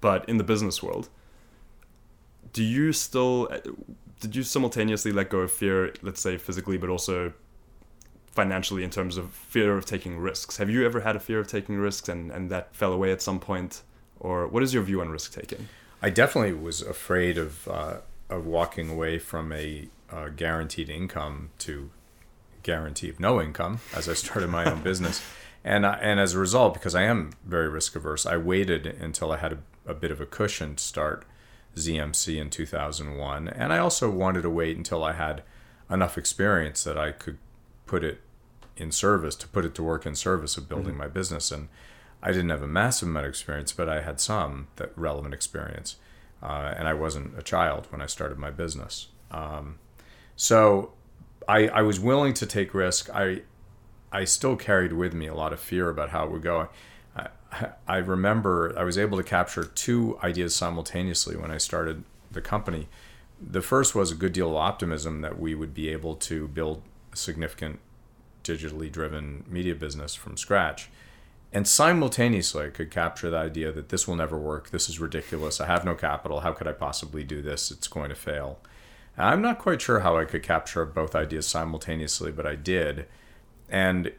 but 0.00 0.28
in 0.28 0.36
the 0.36 0.44
business 0.44 0.82
world, 0.82 1.08
do 2.54 2.62
you 2.62 2.94
still 2.94 3.48
did 4.20 4.34
you 4.34 4.42
simultaneously 4.42 5.12
let 5.12 5.28
go 5.28 5.40
of 5.40 5.52
fear, 5.52 5.92
let's 6.00 6.20
say 6.22 6.38
physically, 6.38 6.78
but 6.78 6.88
also 6.88 7.34
financially 8.32 8.82
in 8.82 8.88
terms 8.88 9.18
of 9.18 9.30
fear 9.32 9.76
of 9.76 9.84
taking 9.84 10.18
risks? 10.18 10.56
Have 10.56 10.70
you 10.70 10.86
ever 10.86 11.00
had 11.00 11.14
a 11.14 11.20
fear 11.20 11.40
of 11.40 11.46
taking 11.46 11.76
risks, 11.76 12.08
and 12.08 12.30
and 12.30 12.50
that 12.50 12.74
fell 12.74 12.94
away 12.94 13.12
at 13.12 13.20
some 13.20 13.38
point, 13.38 13.82
or 14.18 14.46
what 14.46 14.62
is 14.62 14.72
your 14.72 14.82
view 14.82 15.02
on 15.02 15.10
risk 15.10 15.34
taking? 15.34 15.68
I 16.00 16.08
definitely 16.08 16.54
was 16.54 16.80
afraid 16.80 17.36
of 17.36 17.68
uh, 17.68 17.96
of 18.30 18.46
walking 18.46 18.88
away 18.88 19.18
from 19.18 19.52
a 19.52 19.88
uh, 20.10 20.28
guaranteed 20.28 20.88
income 20.88 21.50
to 21.58 21.90
guarantee 22.62 23.10
of 23.10 23.20
no 23.20 23.42
income 23.42 23.80
as 23.94 24.08
I 24.08 24.14
started 24.14 24.48
my 24.48 24.64
own 24.64 24.80
business, 24.80 25.22
and 25.64 25.84
uh, 25.84 25.98
and 26.00 26.20
as 26.20 26.34
a 26.34 26.38
result, 26.38 26.72
because 26.72 26.94
I 26.94 27.02
am 27.02 27.32
very 27.44 27.68
risk 27.68 27.96
averse, 27.96 28.24
I 28.24 28.36
waited 28.36 28.86
until 28.86 29.32
I 29.32 29.38
had 29.38 29.52
a, 29.52 29.58
a 29.90 29.94
bit 29.94 30.12
of 30.12 30.20
a 30.20 30.26
cushion 30.26 30.76
to 30.76 30.82
start 30.82 31.26
ZMC 31.74 32.40
in 32.40 32.50
2001, 32.50 33.48
and 33.48 33.72
I 33.72 33.78
also 33.78 34.10
wanted 34.10 34.42
to 34.42 34.50
wait 34.50 34.76
until 34.76 35.02
I 35.04 35.12
had 35.12 35.42
enough 35.90 36.16
experience 36.16 36.84
that 36.84 36.98
I 36.98 37.12
could 37.12 37.38
put 37.86 38.04
it 38.04 38.20
in 38.76 38.90
service 38.90 39.36
to 39.36 39.48
put 39.48 39.64
it 39.64 39.74
to 39.74 39.82
work 39.82 40.06
in 40.06 40.14
service 40.14 40.56
of 40.56 40.68
building 40.68 40.96
my 40.96 41.06
business. 41.06 41.50
And 41.50 41.68
I 42.22 42.28
didn't 42.28 42.50
have 42.50 42.62
a 42.62 42.66
massive 42.66 43.08
amount 43.08 43.26
of 43.26 43.30
experience, 43.30 43.72
but 43.72 43.88
I 43.88 44.00
had 44.00 44.20
some 44.20 44.68
that 44.76 44.96
relevant 44.96 45.34
experience. 45.34 45.96
Uh, 46.42 46.74
and 46.76 46.88
I 46.88 46.94
wasn't 46.94 47.38
a 47.38 47.42
child 47.42 47.86
when 47.90 48.02
I 48.02 48.06
started 48.06 48.38
my 48.38 48.50
business. 48.50 49.08
Um, 49.30 49.78
so 50.36 50.92
I, 51.48 51.68
I 51.68 51.82
was 51.82 52.00
willing 52.00 52.34
to 52.34 52.46
take 52.46 52.74
risk. 52.74 53.08
I 53.10 53.42
I 54.12 54.24
still 54.24 54.54
carried 54.54 54.92
with 54.92 55.12
me 55.12 55.26
a 55.26 55.34
lot 55.34 55.52
of 55.52 55.58
fear 55.58 55.88
about 55.88 56.10
how 56.10 56.24
it 56.24 56.30
would 56.30 56.42
go. 56.42 56.68
I, 57.86 57.98
remember 57.98 58.74
I 58.76 58.84
was 58.84 58.98
able 58.98 59.16
to 59.18 59.24
capture 59.24 59.64
two 59.64 60.18
ideas 60.22 60.54
simultaneously 60.54 61.36
when 61.36 61.50
I 61.50 61.58
started 61.58 62.04
the 62.30 62.40
company. 62.40 62.88
The 63.40 63.62
first 63.62 63.94
was 63.94 64.10
a 64.10 64.14
good 64.14 64.32
deal 64.32 64.50
of 64.50 64.56
optimism 64.56 65.20
that 65.22 65.38
we 65.38 65.54
would 65.54 65.74
be 65.74 65.88
able 65.88 66.16
to 66.16 66.48
build 66.48 66.82
a 67.12 67.16
significant 67.16 67.80
digitally 68.42 68.90
driven 68.90 69.44
media 69.48 69.74
business 69.74 70.14
from 70.14 70.36
scratch. 70.36 70.90
And 71.52 71.68
simultaneously, 71.68 72.66
I 72.66 72.70
could 72.70 72.90
capture 72.90 73.30
the 73.30 73.36
idea 73.36 73.70
that 73.72 73.88
this 73.88 74.08
will 74.08 74.16
never 74.16 74.36
work. 74.36 74.70
This 74.70 74.88
is 74.88 74.98
ridiculous. 74.98 75.60
I 75.60 75.66
have 75.66 75.84
no 75.84 75.94
capital. 75.94 76.40
How 76.40 76.52
could 76.52 76.66
I 76.66 76.72
possibly 76.72 77.22
do 77.22 77.42
this? 77.42 77.70
It's 77.70 77.86
going 77.86 78.08
to 78.08 78.16
fail. 78.16 78.58
I'm 79.16 79.40
not 79.40 79.60
quite 79.60 79.80
sure 79.80 80.00
how 80.00 80.16
I 80.16 80.24
could 80.24 80.42
capture 80.42 80.84
both 80.84 81.14
ideas 81.14 81.46
simultaneously, 81.46 82.32
but 82.32 82.46
I 82.46 82.56
did. 82.56 83.06
And 83.68 84.12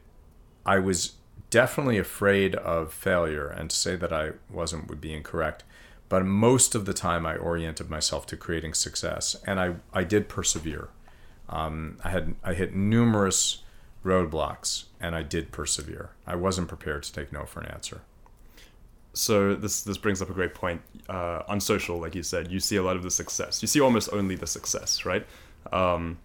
I 0.66 0.80
was 0.80 1.14
definitely 1.56 1.98
afraid 1.98 2.54
of 2.56 2.92
failure, 2.92 3.48
and 3.48 3.70
to 3.70 3.76
say 3.78 3.96
that 3.96 4.12
I 4.12 4.32
wasn't 4.52 4.90
would 4.90 5.00
be 5.00 5.14
incorrect. 5.14 5.64
But 6.10 6.26
most 6.26 6.76
of 6.76 6.84
the 6.84 6.94
time, 6.94 7.26
I 7.26 7.38
oriented 7.38 7.90
myself 7.90 8.26
to 8.28 8.36
creating 8.36 8.74
success, 8.74 9.38
and 9.48 9.58
I, 9.58 9.76
I 9.94 10.04
did 10.04 10.28
persevere. 10.28 10.90
Um, 11.48 11.98
I 12.04 12.10
had 12.10 12.36
I 12.44 12.56
hit 12.56 12.76
numerous 12.76 13.64
roadblocks, 14.04 14.84
and 15.00 15.16
I 15.16 15.24
did 15.24 15.54
persevere. 15.54 16.10
I 16.28 16.36
wasn't 16.36 16.68
prepared 16.68 17.04
to 17.04 17.14
take 17.14 17.32
no 17.32 17.46
for 17.46 17.62
an 17.62 17.68
answer. 17.68 18.02
So 19.14 19.56
this 19.56 19.82
this 19.82 19.98
brings 19.98 20.22
up 20.22 20.30
a 20.30 20.34
great 20.34 20.56
point. 20.56 20.82
Uh, 21.08 21.44
on 21.48 21.62
social, 21.62 21.98
like 22.02 22.16
you 22.16 22.24
said, 22.24 22.52
you 22.52 22.60
see 22.60 22.76
a 22.76 22.84
lot 22.84 22.98
of 22.98 23.04
the 23.04 23.12
success. 23.12 23.62
You 23.62 23.70
see 23.70 23.80
almost 23.80 24.10
only 24.12 24.36
the 24.36 24.48
success, 24.48 25.06
right? 25.06 25.26
Um, 25.72 26.18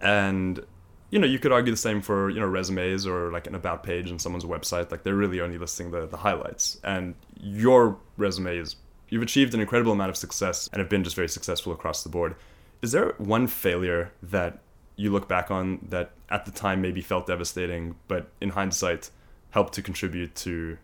and 0.00 0.66
you 1.12 1.18
know, 1.18 1.26
you 1.26 1.38
could 1.38 1.52
argue 1.52 1.70
the 1.70 1.76
same 1.76 2.00
for 2.00 2.30
you 2.30 2.40
know 2.40 2.46
resumes 2.46 3.06
or 3.06 3.30
like 3.30 3.46
an 3.46 3.54
about 3.54 3.84
page 3.84 4.10
on 4.10 4.18
someone's 4.18 4.46
website. 4.46 4.90
Like 4.90 5.04
they're 5.04 5.14
really 5.14 5.40
only 5.40 5.58
listing 5.58 5.90
the 5.92 6.06
the 6.06 6.16
highlights. 6.16 6.80
And 6.82 7.14
your 7.38 7.98
resume 8.16 8.56
is 8.56 8.76
you've 9.10 9.22
achieved 9.22 9.52
an 9.52 9.60
incredible 9.60 9.92
amount 9.92 10.08
of 10.08 10.16
success 10.16 10.70
and 10.72 10.80
have 10.80 10.88
been 10.88 11.04
just 11.04 11.14
very 11.14 11.28
successful 11.28 11.72
across 11.72 12.02
the 12.02 12.08
board. 12.08 12.34
Is 12.80 12.92
there 12.92 13.14
one 13.18 13.46
failure 13.46 14.10
that 14.22 14.60
you 14.96 15.12
look 15.12 15.28
back 15.28 15.50
on 15.50 15.86
that 15.90 16.12
at 16.30 16.46
the 16.46 16.50
time 16.50 16.80
maybe 16.80 17.02
felt 17.02 17.26
devastating, 17.26 17.94
but 18.08 18.30
in 18.40 18.50
hindsight 18.50 19.10
helped 19.50 19.74
to 19.74 19.82
contribute 19.82 20.34
to 20.36 20.78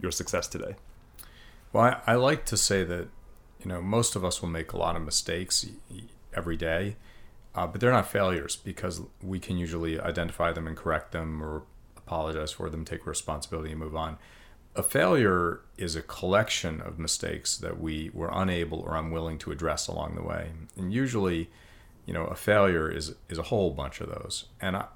your 0.00 0.10
success 0.10 0.48
today? 0.48 0.76
Well, 1.74 1.84
I, 1.84 2.12
I 2.12 2.14
like 2.14 2.46
to 2.46 2.56
say 2.56 2.82
that 2.82 3.08
you 3.60 3.66
know 3.66 3.82
most 3.82 4.16
of 4.16 4.24
us 4.24 4.40
will 4.40 4.48
make 4.48 4.72
a 4.72 4.78
lot 4.78 4.96
of 4.96 5.02
mistakes 5.02 5.66
every 6.34 6.56
day 6.56 6.96
uh, 7.56 7.66
but 7.66 7.80
they're 7.80 7.90
not 7.90 8.06
failures 8.06 8.54
because 8.54 9.00
we 9.22 9.40
can 9.40 9.56
usually 9.56 9.98
identify 9.98 10.52
them 10.52 10.66
and 10.66 10.76
correct 10.76 11.12
them 11.12 11.42
or 11.42 11.62
apologize 11.96 12.52
for 12.52 12.68
them, 12.68 12.84
take 12.84 13.06
responsibility, 13.06 13.70
and 13.70 13.80
move 13.80 13.96
on. 13.96 14.18
A 14.76 14.82
failure 14.82 15.62
is 15.78 15.96
a 15.96 16.02
collection 16.02 16.82
of 16.82 16.98
mistakes 16.98 17.56
that 17.56 17.80
we 17.80 18.10
were 18.12 18.30
unable 18.30 18.80
or 18.80 18.94
unwilling 18.94 19.38
to 19.38 19.50
address 19.50 19.88
along 19.88 20.14
the 20.14 20.22
way. 20.22 20.50
And 20.76 20.92
usually, 20.92 21.48
you 22.04 22.12
know, 22.12 22.26
a 22.26 22.36
failure 22.36 22.90
is 22.90 23.14
is 23.30 23.38
a 23.38 23.44
whole 23.44 23.70
bunch 23.70 24.02
of 24.02 24.10
those. 24.10 24.44
And 24.60 24.76
I, 24.76 24.86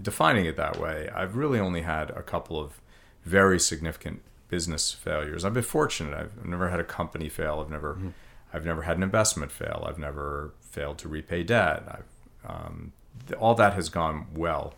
defining 0.00 0.44
it 0.44 0.56
that 0.56 0.80
way, 0.80 1.08
I've 1.14 1.36
really 1.36 1.60
only 1.60 1.82
had 1.82 2.10
a 2.10 2.22
couple 2.22 2.58
of 2.58 2.80
very 3.24 3.60
significant 3.60 4.22
business 4.48 4.92
failures. 4.92 5.44
I've 5.44 5.54
been 5.54 5.62
fortunate. 5.62 6.14
I've 6.14 6.44
never 6.44 6.68
had 6.68 6.80
a 6.80 6.84
company 6.84 7.28
fail. 7.28 7.60
I've 7.60 7.70
never 7.70 7.94
mm-hmm. 7.94 8.08
I've 8.52 8.66
never 8.66 8.82
had 8.82 8.96
an 8.96 9.04
investment 9.04 9.52
fail. 9.52 9.84
I've 9.88 9.98
never 9.98 10.52
failed 10.72 10.98
to 10.98 11.08
repay 11.08 11.44
debt. 11.44 11.84
I've, 11.86 12.50
um, 12.50 12.92
all 13.38 13.54
that 13.54 13.74
has 13.74 13.88
gone 13.90 14.26
well. 14.34 14.74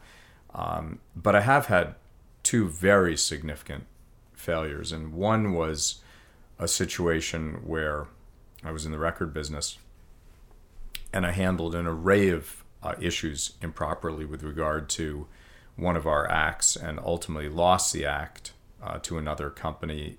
Um, 0.53 0.99
but 1.16 1.34
I 1.34 1.40
have 1.40 1.66
had 1.66 1.95
two 2.42 2.68
very 2.68 3.16
significant 3.16 3.86
failures. 4.34 4.92
And 4.92 5.14
one 5.14 5.55
was 5.55 6.01
a 6.59 6.68
situation 6.68 7.62
where 7.64 8.09
I 8.62 8.72
was 8.72 8.84
in 8.84 8.92
the 8.92 8.99
record 8.99 9.32
business 9.32 9.78
and 11.12 11.24
I 11.24 11.30
handled 11.30 11.76
an 11.76 11.86
array 11.86 12.28
of 12.28 12.64
uh, 12.82 12.95
issues 13.01 13.53
improperly 13.62 14.24
with 14.24 14.42
regard 14.42 14.88
to 14.90 15.26
one 15.76 15.97
of 15.97 16.07
our 16.07 16.30
acts 16.30 16.76
and 16.76 16.99
ultimately 16.99 17.49
lost 17.49 17.92
the 17.92 18.05
act 18.05 18.53
uh, 18.82 18.99
to 18.99 19.16
another 19.16 19.49
company 19.49 20.18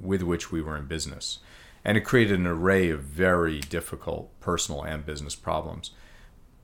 with 0.00 0.22
which 0.22 0.50
we 0.50 0.60
were 0.60 0.76
in 0.76 0.86
business 0.86 1.38
and 1.84 1.96
it 1.96 2.02
created 2.02 2.38
an 2.38 2.46
array 2.46 2.90
of 2.90 3.00
very 3.00 3.60
difficult 3.60 4.38
personal 4.40 4.82
and 4.82 5.04
business 5.04 5.34
problems. 5.34 5.90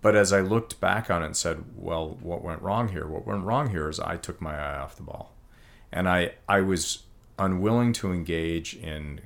But 0.00 0.14
as 0.14 0.32
I 0.32 0.40
looked 0.40 0.80
back 0.80 1.10
on 1.10 1.22
it 1.22 1.26
and 1.26 1.36
said, 1.36 1.64
well, 1.76 2.16
what 2.22 2.44
went 2.44 2.62
wrong 2.62 2.88
here? 2.88 3.06
What 3.06 3.26
went 3.26 3.44
wrong 3.44 3.70
here 3.70 3.88
is 3.88 3.98
I 3.98 4.16
took 4.16 4.40
my 4.40 4.56
eye 4.56 4.78
off 4.78 4.96
the 4.96 5.02
ball. 5.02 5.34
And 5.90 6.08
I, 6.08 6.34
I 6.48 6.60
was 6.60 7.04
unwilling 7.38 7.92
to 7.94 8.12
engage 8.12 8.74
in 8.74 9.22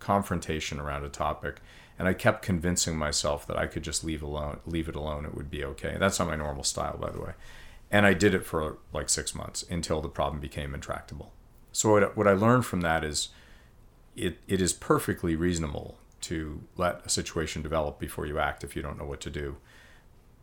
confrontation 0.00 0.80
around 0.80 1.04
a 1.04 1.08
topic. 1.08 1.60
And 1.96 2.08
I 2.08 2.14
kept 2.14 2.42
convincing 2.42 2.96
myself 2.96 3.46
that 3.46 3.56
I 3.56 3.66
could 3.66 3.84
just 3.84 4.02
leave 4.02 4.22
alone, 4.22 4.58
leave 4.66 4.88
it 4.88 4.96
alone. 4.96 5.24
It 5.24 5.34
would 5.36 5.50
be 5.50 5.64
okay. 5.64 5.96
That's 5.98 6.18
not 6.18 6.28
my 6.28 6.36
normal 6.36 6.64
style, 6.64 6.98
by 6.98 7.10
the 7.10 7.20
way. 7.20 7.32
And 7.88 8.04
I 8.04 8.14
did 8.14 8.34
it 8.34 8.44
for 8.44 8.78
like 8.92 9.08
six 9.08 9.32
months 9.32 9.64
until 9.70 10.00
the 10.00 10.08
problem 10.08 10.40
became 10.40 10.74
intractable. 10.74 11.32
So 11.70 11.92
what, 11.92 12.16
what 12.16 12.26
I 12.26 12.32
learned 12.32 12.66
from 12.66 12.80
that 12.80 13.04
is 13.04 13.28
it, 14.16 14.38
it 14.46 14.60
is 14.60 14.72
perfectly 14.72 15.36
reasonable 15.36 15.98
to 16.22 16.62
let 16.76 17.04
a 17.04 17.08
situation 17.08 17.62
develop 17.62 17.98
before 17.98 18.26
you 18.26 18.38
act 18.38 18.62
if 18.62 18.76
you 18.76 18.82
don't 18.82 18.98
know 18.98 19.04
what 19.04 19.20
to 19.20 19.30
do. 19.30 19.56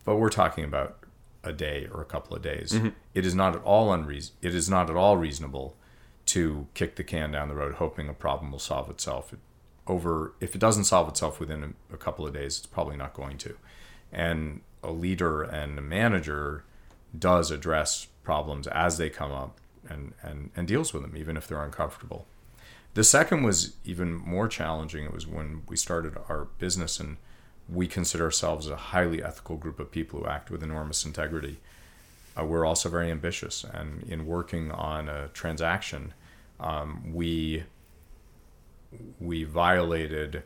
But 0.04 0.18
we're 0.18 0.30
talking 0.30 0.64
about 0.64 0.98
a 1.44 1.54
day 1.54 1.88
or 1.92 2.02
a 2.02 2.06
couple 2.06 2.36
of 2.36 2.42
days. 2.42 2.74
Mm-hmm. 2.74 2.90
It 3.14 3.26
is 3.26 3.34
not 3.34 3.56
at 3.56 3.64
all 3.64 3.94
unreason. 3.94 4.36
It 4.42 4.54
is 4.54 4.70
not 4.70 4.90
at 4.90 4.96
all 4.96 5.18
reasonable 5.18 5.76
to 6.28 6.68
kick 6.74 6.96
the 6.96 7.04
can 7.04 7.32
down 7.32 7.48
the 7.48 7.56
road, 7.56 7.76
hoping 7.76 8.10
a 8.10 8.14
problem 8.14 8.52
will 8.52 8.60
solve 8.60 8.90
itself. 8.90 9.34
It, 9.34 9.40
over 9.88 10.34
if 10.40 10.54
it 10.54 10.60
doesn't 10.60 10.84
solve 10.84 11.08
itself 11.10 11.40
within 11.40 11.76
a, 11.92 11.94
a 11.94 11.98
couple 11.98 12.28
of 12.28 12.34
days, 12.34 12.58
it's 12.58 12.68
probably 12.68 12.98
not 12.98 13.14
going 13.14 13.38
to. 13.40 13.56
And 14.12 14.62
a 14.84 14.92
leader 14.92 15.42
and 15.42 15.80
a 15.80 15.82
manager 15.82 16.64
does 17.18 17.50
address 17.52 18.08
problems 18.24 18.68
as 18.68 18.98
they 18.98 19.10
come 19.10 19.32
up 19.32 19.60
and, 19.88 20.14
and, 20.22 20.52
and 20.56 20.68
deals 20.68 20.94
with 20.94 21.02
them, 21.02 21.18
even 21.18 21.36
if 21.36 21.48
they're 21.48 21.64
uncomfortable. 21.64 22.28
The 23.00 23.06
second 23.06 23.44
was 23.44 23.78
even 23.86 24.14
more 24.14 24.50
challenging. 24.50 25.06
It 25.06 25.14
was 25.14 25.26
when 25.26 25.62
we 25.70 25.78
started 25.78 26.18
our 26.28 26.50
business 26.58 27.00
and 27.00 27.16
we 27.70 27.88
consider 27.88 28.26
ourselves 28.26 28.68
a 28.68 28.76
highly 28.76 29.24
ethical 29.24 29.56
group 29.56 29.80
of 29.80 29.90
people 29.90 30.20
who 30.20 30.28
act 30.28 30.52
with 30.52 30.62
enormous 30.62 31.06
integrity. 31.06 31.62
Uh, 32.38 32.44
we're 32.44 32.66
also 32.66 32.90
very 32.90 33.10
ambitious, 33.10 33.64
and 33.64 34.04
in 34.04 34.26
working 34.26 34.70
on 34.72 35.08
a 35.08 35.30
transaction, 35.30 36.14
um, 36.60 37.14
we 37.14 37.64
we 39.18 39.46
violated 39.46 40.44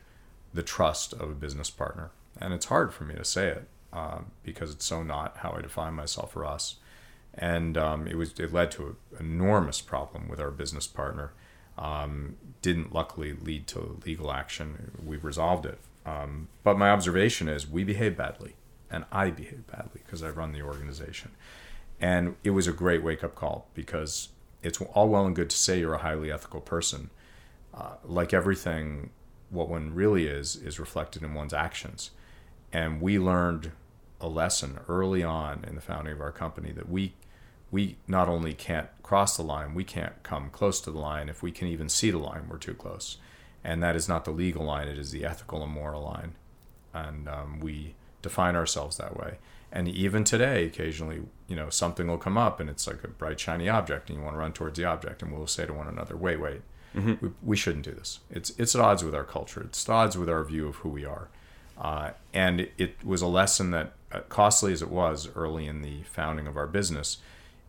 the 0.54 0.62
trust 0.62 1.12
of 1.14 1.32
a 1.32 1.34
business 1.34 1.72
partner, 1.72 2.12
and 2.39 2.54
it's 2.54 2.68
hard 2.68 2.93
for 2.93 3.04
me 3.04 3.16
to 3.16 3.26
say 3.26 3.47
it 3.47 3.68
uh, 3.91 4.20
because 4.43 4.70
it's 4.70 4.86
so 4.86 5.01
not 5.01 5.38
how 5.38 5.54
I 5.58 5.62
define 5.62 5.95
myself 5.95 6.36
or 6.36 6.45
us. 6.45 6.76
And 7.34 7.80
um, 7.80 8.06
it 8.06 8.16
was 8.16 8.38
it 8.38 8.54
led 8.54 8.70
to 8.74 8.95
an 9.18 9.26
enormous 9.26 9.82
problem 9.82 10.30
with 10.30 10.39
our 10.39 10.51
business 10.51 10.86
partner 10.86 11.32
um, 11.78 12.36
didn't 12.61 12.93
luckily 12.93 13.34
lead 13.34 13.67
to 13.67 13.99
legal 14.05 14.32
action. 14.32 14.91
We 15.05 15.17
resolved 15.17 15.65
it. 15.65 15.80
Um, 16.05 16.49
but 16.63 16.78
my 16.78 16.89
observation 16.89 17.47
is 17.47 17.67
we 17.67 17.84
behave 17.84 18.17
badly, 18.17 18.55
and 18.91 19.05
I 19.11 19.30
behave 19.30 19.65
badly 19.67 20.01
because 20.03 20.24
I 20.24 20.30
run 20.30 20.51
the 20.51 20.61
organization. 20.61 21.32
And 21.99 22.36
it 22.43 22.51
was 22.51 22.67
a 22.67 22.74
great 22.74 23.03
wake 23.03 23.24
up 23.24 23.36
call 23.36 23.67
because 23.74 24.30
it's 24.61 24.82
all 24.82 25.09
well 25.09 25.26
and 25.26 25.36
good 25.36 25.49
to 25.49 25.57
say 25.57 25.80
you're 25.80 25.93
a 25.93 25.99
highly 25.99 26.32
ethical 26.32 26.61
person. 26.61 27.09
Uh, 27.74 27.95
like 28.03 28.34
everything, 28.34 29.09
what 29.49 29.69
one 29.69 29.93
really 29.93 30.28
is, 30.28 30.55
is 30.55 30.80
reflected 30.80 31.24
in 31.24 31.34
one's 31.34 31.53
actions. 31.53 32.11
And 32.71 33.01
we 33.01 33.19
learned 33.19 33.71
a 34.19 34.28
lesson 34.28 34.80
early 34.88 35.24
on 35.24 35.63
in 35.67 35.76
the 35.76 35.82
founding 35.82 36.13
of 36.13 36.21
our 36.21 36.32
company 36.32 36.71
that 36.71 36.89
we 36.89 37.13
we 37.74 37.97
not 38.07 38.30
only 38.30 38.53
can't 38.53 38.88
cross 39.01 39.36
the 39.36 39.41
line, 39.41 39.74
we 39.74 39.84
can't 39.84 40.21
come 40.21 40.51
close 40.51 40.80
to 40.82 40.91
the 40.91 40.99
line. 40.99 41.28
If 41.28 41.41
we 41.41 41.51
can 41.51 41.67
even 41.67 41.89
see 41.89 42.11
the 42.11 42.19
line, 42.19 42.43
we're 42.47 42.57
too 42.57 42.76
close. 42.76 43.17
And 43.63 43.82
that 43.82 43.95
is 43.95 44.07
not 44.07 44.26
the 44.26 44.32
legal 44.32 44.63
line, 44.63 44.88
it 44.88 44.99
is 44.99 45.09
the 45.09 45.26
ethical 45.26 45.63
and 45.63 45.71
moral 45.71 46.03
line. 46.03 46.36
And 46.93 47.28
um, 47.28 47.59
we 47.59 47.95
define 48.21 48.55
ourselves 48.55 48.97
that 48.97 49.17
way. 49.17 49.38
And 49.71 49.88
even 49.88 50.24
today, 50.24 50.65
occasionally, 50.65 51.24
you 51.47 51.55
know, 51.55 51.71
something 51.71 52.07
will 52.07 52.19
come 52.19 52.38
up 52.38 52.59
and 52.59 52.69
it's 52.69 52.86
like 52.86 53.03
a 53.03 53.07
bright, 53.07 53.39
shiny 53.39 53.67
object, 53.67 54.07
and 54.07 54.19
you 54.19 54.24
want 54.24 54.36
to 54.36 54.39
run 54.39 54.53
towards 54.53 54.78
the 54.78 54.86
object, 54.86 55.24
and 55.24 55.36
we'll 55.36 55.47
say 55.47 55.65
to 55.65 55.74
one 55.74 55.88
another, 55.88 56.15
wait, 56.15 56.39
wait, 56.39 56.61
mm-hmm. 56.95 57.26
we, 57.26 57.32
we, 57.41 57.55
shouldn't 57.57 57.86
do 57.86 57.91
this. 57.91 58.19
It's, 58.30 58.51
it's 58.59 58.76
at 58.76 58.82
odds 58.82 59.03
with 59.03 59.15
our 59.15 59.24
culture, 59.24 59.61
it's 59.61 59.89
at 59.89 59.91
odds 59.91 60.15
with 60.15 60.30
our 60.30 60.43
view 60.43 60.67
of 60.67 60.76
who 60.76 60.89
we 60.89 61.05
are. 61.05 61.30
Uh, 61.76 62.11
and 62.36 62.69
it 62.78 63.03
was 63.03 63.24
a 63.24 63.28
lesson 63.28 63.71
that 63.71 63.93
uh, 64.11 64.19
costly 64.30 64.74
as 64.74 64.84
it 64.84 64.91
was 64.91 65.28
early 65.36 65.65
in 65.65 65.82
the 65.82 66.03
founding 66.03 66.45
of 66.45 66.55
our 66.55 66.67
business, 66.67 67.17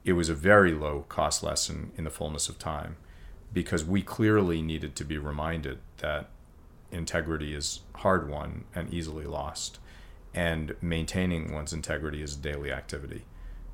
it 0.04 0.12
was 0.12 0.28
a 0.28 0.34
very 0.34 0.72
low 0.72 1.04
cost 1.08 1.42
lesson 1.42 1.92
in 1.96 2.04
the 2.04 2.10
fullness 2.10 2.48
of 2.48 2.58
time 2.58 2.96
because 3.52 3.84
we 3.84 4.02
clearly 4.02 4.60
needed 4.60 4.94
to 4.96 5.04
be 5.04 5.16
reminded 5.16 5.78
that 5.98 6.28
integrity 6.90 7.54
is 7.54 7.80
hard 7.96 8.28
won 8.28 8.64
and 8.74 8.92
easily 8.92 9.24
lost. 9.24 9.78
And 10.34 10.74
maintaining 10.82 11.52
one's 11.52 11.72
integrity 11.72 12.20
is 12.20 12.34
a 12.34 12.38
daily 12.38 12.72
activity 12.72 13.24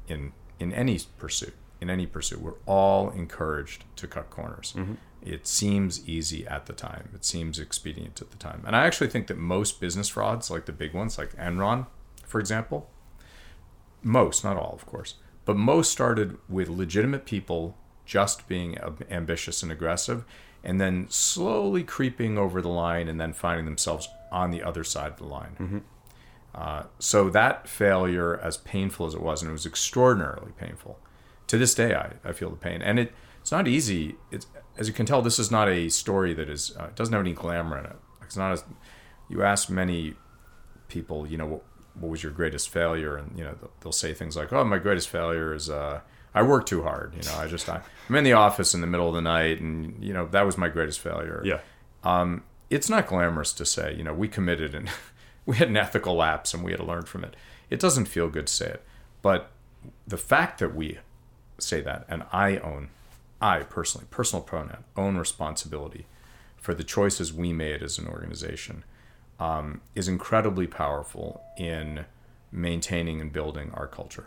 in, 0.07 0.33
in 0.59 0.73
any 0.73 1.01
pursuit. 1.19 1.55
In 1.81 1.89
any 1.89 2.07
pursuit, 2.07 2.43
we're 2.43 2.61
all 2.67 3.09
encouraged 3.11 3.85
to 3.97 4.07
cut 4.07 4.29
corners. 4.29 4.75
Mm-hmm. 4.77 4.95
It 5.23 5.47
seems 5.47 6.07
easy 6.07 6.47
at 6.47 6.67
the 6.67 6.75
time. 6.75 7.09
It 7.15 7.25
seems 7.25 7.59
expedient 7.59 8.21
at 8.21 8.31
the 8.31 8.37
time. 8.37 8.63
And 8.67 8.77
I 8.77 8.87
actually 8.87 9.09
think 9.09 9.27
that 9.29 9.39
most 9.39 9.81
business 9.81 10.11
frauds, 10.11 10.51
like 10.51 10.67
the 10.67 10.73
big 10.73 10.93
ones, 10.93 11.17
like 11.17 11.35
Enron, 11.37 11.87
for 12.27 12.39
example, 12.39 12.91
most, 14.03 14.45
not 14.45 14.59
all, 14.59 14.75
of 14.75 14.85
course, 14.85 15.15
but 15.51 15.57
most 15.57 15.91
started 15.91 16.39
with 16.49 16.69
legitimate 16.69 17.25
people 17.27 17.77
just 18.07 18.47
being 18.47 18.79
ambitious 19.11 19.65
and 19.65 19.73
aggressive, 19.73 20.25
and 20.63 20.81
then 20.81 21.07
slowly 21.09 21.83
creeping 21.83 22.39
over 22.39 22.63
the 22.63 22.69
line 22.69 23.09
and 23.09 23.21
then 23.21 23.33
finding 23.33 23.65
themselves 23.65 24.09
on 24.31 24.53
the 24.53 24.63
other 24.63 24.85
side 24.85 25.11
of 25.11 25.17
the 25.17 25.25
line. 25.25 25.57
Mm-hmm. 25.59 25.79
Uh, 26.55 26.85
so 27.01 27.29
that 27.31 27.69
failure, 27.69 28.39
as 28.39 28.59
painful 28.59 29.07
as 29.07 29.15
it 29.15 29.21
was, 29.21 29.43
and 29.43 29.49
it 29.49 29.53
was 29.53 29.67
extraordinarily 29.67 30.53
painful, 30.57 31.01
to 31.49 31.59
this 31.59 31.75
day 31.75 31.97
I, 31.97 32.13
I 32.25 32.31
feel 32.31 32.51
the 32.51 32.57
pain. 32.57 32.81
And 32.81 33.01
it, 33.01 33.13
it's 33.41 33.51
not 33.51 33.67
easy. 33.67 34.15
It's, 34.31 34.47
as 34.79 34.87
you 34.87 34.95
can 34.95 35.05
tell, 35.05 35.21
this 35.21 35.41
is 35.41 35.51
not 35.51 35.69
a 35.69 35.89
story 35.89 36.33
that 36.35 36.49
is, 36.49 36.77
uh, 36.77 36.91
doesn't 36.95 37.13
have 37.13 37.23
any 37.23 37.33
glamour 37.33 37.77
in 37.77 37.87
it. 37.87 37.97
It's 38.23 38.37
not 38.37 38.53
as, 38.53 38.63
you 39.29 39.43
ask 39.43 39.69
many 39.69 40.15
people, 40.87 41.27
you 41.27 41.37
know, 41.37 41.63
what, 41.99 42.11
was 42.11 42.23
your 42.23 42.33
greatest 42.33 42.69
failure? 42.69 43.17
And, 43.17 43.37
you 43.37 43.45
know, 43.45 43.55
they'll, 43.61 43.71
they'll 43.81 43.93
say 43.93 44.15
things 44.15 44.37
like, 44.37 44.53
oh, 44.53 44.65
my 44.65 44.79
greatest 44.79 45.09
failure 45.09 45.55
is, 45.55 45.71
uh, 45.71 46.01
I 46.35 46.43
work 46.43 46.67
too 46.67 46.83
hard. 46.83 47.15
You 47.15 47.23
know, 47.23 47.37
I 47.39 47.47
just 47.49 47.69
I, 47.69 47.83
am 48.09 48.17
in 48.17 48.25
the 48.25 48.35
office 48.35 48.75
in 48.75 48.81
the 48.81 48.87
middle 48.87 49.09
of 49.09 49.15
the 49.15 49.21
night, 49.21 49.61
and 49.61 50.03
you 50.03 50.13
know 50.13 50.27
that 50.27 50.47
was 50.47 50.57
my 50.57 50.69
greatest 50.69 51.01
failure. 51.01 51.43
Yeah. 51.45 51.59
Um, 52.05 52.45
it's 52.69 52.89
not 52.89 53.09
glamorous 53.09 53.53
to 53.55 53.65
say. 53.65 53.95
You 53.97 54.05
know, 54.05 54.15
we 54.15 54.29
committed 54.29 54.75
and 54.75 54.89
we 55.47 55.57
had 55.57 55.69
an 55.69 55.77
ethical 55.77 56.15
lapse, 56.15 56.55
and 56.55 56.63
we 56.63 56.71
had 56.71 56.79
to 56.79 56.87
learn 56.87 57.03
from 57.03 57.25
it. 57.25 57.35
It 57.69 57.81
doesn't 57.81 58.07
feel 58.07 58.29
good 58.29 58.47
to 58.47 58.53
say 58.53 58.67
it, 58.67 58.85
but 59.23 59.51
the 60.07 60.17
fact 60.17 60.59
that 60.59 60.75
we 60.75 60.99
say 61.59 61.81
that, 61.81 62.05
and 62.09 62.25
I 62.33 62.59
own, 62.59 62.91
I 63.41 63.61
personally, 63.61 64.07
personal 64.11 64.43
pronoun, 64.43 64.85
own 64.97 65.17
responsibility 65.17 66.07
for 66.57 66.75
the 66.75 66.85
choices 66.85 67.33
we 67.33 67.53
made 67.53 67.83
as 67.83 67.99
an 67.99 68.07
organization, 68.07 68.85
um, 69.41 69.81
is 69.95 70.07
incredibly 70.07 70.67
powerful 70.67 71.43
in 71.59 72.05
maintaining 72.53 73.21
and 73.21 73.33
building 73.33 73.71
our 73.75 73.87
culture. 73.87 74.27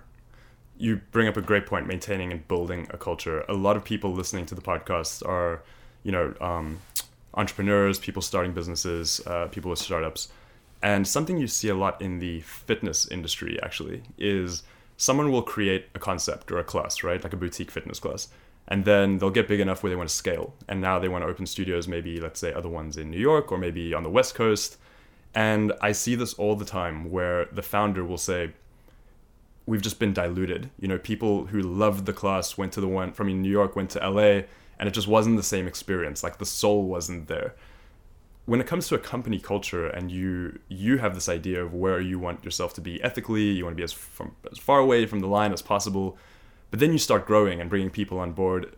You 0.77 1.01
bring 1.11 1.27
up 1.27 1.37
a 1.37 1.41
great 1.41 1.67
point 1.67 1.87
maintaining 1.87 2.31
and 2.31 2.45
building 2.47 2.87
a 2.89 2.97
culture. 2.97 3.41
A 3.47 3.53
lot 3.53 3.77
of 3.77 3.83
people 3.83 4.11
listening 4.11 4.45
to 4.47 4.55
the 4.55 4.61
podcast 4.61 5.25
are 5.25 5.61
you 6.01 6.11
know 6.11 6.33
um, 6.41 6.81
entrepreneurs 7.35 7.99
people 7.99 8.21
starting 8.21 8.53
businesses 8.53 9.21
uh, 9.27 9.47
people 9.47 9.69
with 9.69 9.79
startups. 9.79 10.29
And 10.81 11.07
something 11.07 11.37
you 11.37 11.47
see 11.47 11.69
a 11.69 11.75
lot 11.75 12.01
in 12.01 12.19
the 12.19 12.41
fitness 12.41 13.07
industry 13.07 13.57
actually 13.63 14.03
is 14.17 14.63
someone 14.97 15.31
will 15.31 15.41
create 15.41 15.87
a 15.95 15.99
concept 15.99 16.51
or 16.51 16.59
a 16.59 16.63
class 16.63 17.03
right? 17.03 17.23
Like 17.23 17.33
a 17.33 17.37
boutique 17.37 17.71
fitness 17.71 17.99
class. 17.99 18.27
And 18.67 18.83
then 18.85 19.17
they'll 19.17 19.29
get 19.29 19.47
big 19.47 19.59
enough 19.59 19.83
where 19.83 19.89
they 19.89 19.95
want 19.95 20.09
to 20.09 20.15
scale. 20.15 20.53
And 20.67 20.81
now 20.81 20.97
they 20.97 21.09
want 21.09 21.23
to 21.23 21.29
open 21.29 21.45
studios 21.45 21.87
maybe 21.87 22.19
let's 22.19 22.39
say 22.39 22.51
other 22.51 22.69
ones 22.69 22.97
in 22.97 23.11
new 23.11 23.19
york 23.19 23.51
or 23.51 23.57
maybe 23.57 23.93
on 23.93 24.03
the 24.03 24.09
west 24.09 24.35
coast 24.35 24.77
and 25.33 25.73
i 25.81 25.91
see 25.91 26.15
this 26.15 26.33
all 26.35 26.55
the 26.55 26.65
time 26.65 27.09
where 27.09 27.45
the 27.45 27.61
founder 27.61 28.03
will 28.03 28.17
say 28.17 28.51
we've 29.65 29.81
just 29.81 29.99
been 29.99 30.13
diluted. 30.13 30.69
You 30.79 30.87
know, 30.87 30.97
people 30.97 31.45
who 31.45 31.61
loved 31.61 32.05
the 32.05 32.13
class 32.13 32.57
went 32.57 32.73
to 32.73 32.81
the 32.81 32.87
one 32.87 33.13
from 33.13 33.27
New 33.41 33.49
York, 33.49 33.75
went 33.75 33.91
to 33.91 34.09
LA, 34.09 34.43
and 34.79 34.87
it 34.87 34.93
just 34.93 35.07
wasn't 35.07 35.37
the 35.37 35.43
same 35.43 35.67
experience. 35.67 36.23
Like 36.23 36.37
the 36.37 36.45
soul 36.45 36.83
wasn't 36.83 37.27
there. 37.27 37.55
When 38.45 38.59
it 38.59 38.67
comes 38.67 38.89
to 38.89 38.95
a 38.95 38.99
company 38.99 39.39
culture, 39.39 39.87
and 39.87 40.11
you 40.11 40.59
you 40.67 40.97
have 40.97 41.13
this 41.15 41.29
idea 41.29 41.63
of 41.63 41.73
where 41.73 42.01
you 42.01 42.19
want 42.19 42.43
yourself 42.43 42.73
to 42.73 42.81
be 42.81 43.01
ethically, 43.01 43.51
you 43.51 43.63
want 43.63 43.77
to 43.77 43.77
be 43.77 43.83
as 43.83 43.93
from 43.93 44.35
as 44.51 44.57
far 44.57 44.79
away 44.79 45.05
from 45.05 45.21
the 45.21 45.27
line 45.27 45.53
as 45.53 45.61
possible, 45.61 46.17
but 46.69 46.79
then 46.79 46.91
you 46.91 46.97
start 46.97 47.25
growing 47.25 47.61
and 47.61 47.69
bringing 47.69 47.89
people 47.89 48.19
on 48.19 48.33
board. 48.33 48.75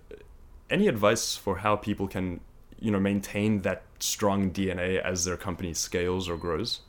Any 0.70 0.88
advice 0.88 1.36
for 1.36 1.58
how 1.58 1.76
people 1.76 2.08
can, 2.08 2.42
you 2.86 2.92
know, 2.92 3.00
maintain 3.00 3.62
that 3.62 3.82
strong 3.98 4.52
DNA 4.52 5.02
as 5.02 5.26
their 5.26 5.38
company 5.38 5.74
scales 5.74 6.30
or 6.30 6.38
grows? 6.38 6.82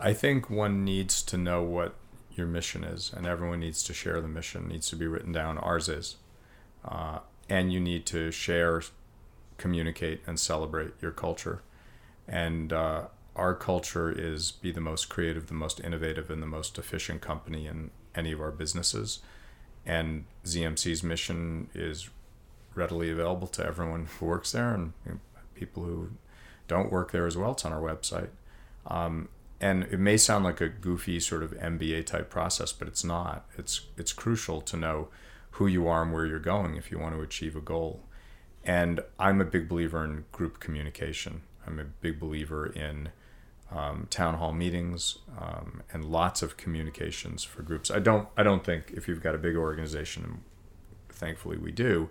I 0.00 0.14
think 0.14 0.48
one 0.48 0.86
needs 0.86 1.22
to 1.24 1.36
know 1.36 1.62
what 1.62 1.96
your 2.34 2.46
mission 2.46 2.82
is, 2.82 3.12
and 3.14 3.26
everyone 3.26 3.60
needs 3.60 3.82
to 3.84 3.92
share 3.92 4.22
the 4.22 4.28
mission. 4.28 4.64
It 4.64 4.68
needs 4.68 4.88
to 4.88 4.96
be 4.96 5.06
written 5.06 5.30
down. 5.30 5.58
Ours 5.58 5.86
is, 5.90 6.16
uh, 6.82 7.18
and 7.46 7.70
you 7.70 7.78
need 7.78 8.06
to 8.06 8.30
share, 8.30 8.80
communicate, 9.58 10.22
and 10.26 10.40
celebrate 10.40 10.92
your 11.02 11.10
culture. 11.10 11.60
And 12.26 12.72
uh, 12.72 13.08
our 13.36 13.54
culture 13.54 14.10
is 14.10 14.52
be 14.52 14.72
the 14.72 14.80
most 14.80 15.10
creative, 15.10 15.48
the 15.48 15.54
most 15.54 15.78
innovative, 15.78 16.30
and 16.30 16.42
the 16.42 16.46
most 16.46 16.78
efficient 16.78 17.20
company 17.20 17.66
in 17.66 17.90
any 18.14 18.32
of 18.32 18.40
our 18.40 18.50
businesses. 18.50 19.18
And 19.84 20.24
ZMC's 20.46 21.02
mission 21.02 21.68
is 21.74 22.08
readily 22.78 23.10
available 23.10 23.48
to 23.48 23.66
everyone 23.66 24.06
who 24.18 24.26
works 24.26 24.52
there 24.52 24.72
and 24.72 24.92
people 25.54 25.84
who 25.84 26.10
don't 26.68 26.92
work 26.92 27.12
there 27.12 27.26
as 27.26 27.36
well. 27.36 27.52
It's 27.52 27.64
on 27.64 27.72
our 27.72 27.80
website. 27.80 28.28
Um, 28.86 29.28
and 29.60 29.84
it 29.84 29.98
may 29.98 30.16
sound 30.16 30.44
like 30.44 30.60
a 30.60 30.68
goofy 30.68 31.18
sort 31.18 31.42
of 31.42 31.50
MBA 31.52 32.06
type 32.06 32.30
process, 32.30 32.72
but 32.72 32.86
it's 32.86 33.02
not. 33.02 33.46
It's 33.56 33.82
it's 33.96 34.12
crucial 34.12 34.60
to 34.62 34.76
know 34.76 35.08
who 35.52 35.66
you 35.66 35.88
are 35.88 36.02
and 36.02 36.12
where 36.12 36.26
you're 36.26 36.38
going 36.38 36.76
if 36.76 36.92
you 36.92 36.98
want 36.98 37.16
to 37.16 37.20
achieve 37.20 37.56
a 37.56 37.60
goal. 37.60 38.00
And 38.64 39.00
I'm 39.18 39.40
a 39.40 39.44
big 39.44 39.68
believer 39.68 40.04
in 40.04 40.26
group 40.30 40.60
communication. 40.60 41.42
I'm 41.66 41.80
a 41.80 41.84
big 41.84 42.20
believer 42.20 42.66
in 42.66 43.10
um, 43.70 44.06
town 44.10 44.34
hall 44.34 44.52
meetings 44.52 45.18
um, 45.38 45.82
and 45.92 46.04
lots 46.04 46.40
of 46.42 46.56
communications 46.56 47.42
for 47.42 47.62
groups. 47.62 47.90
I 47.90 47.98
don't 47.98 48.28
I 48.36 48.44
don't 48.44 48.64
think 48.64 48.92
if 48.94 49.08
you've 49.08 49.22
got 49.22 49.34
a 49.34 49.38
big 49.38 49.56
organization, 49.56 50.42
thankfully 51.08 51.56
we 51.56 51.72
do, 51.72 52.08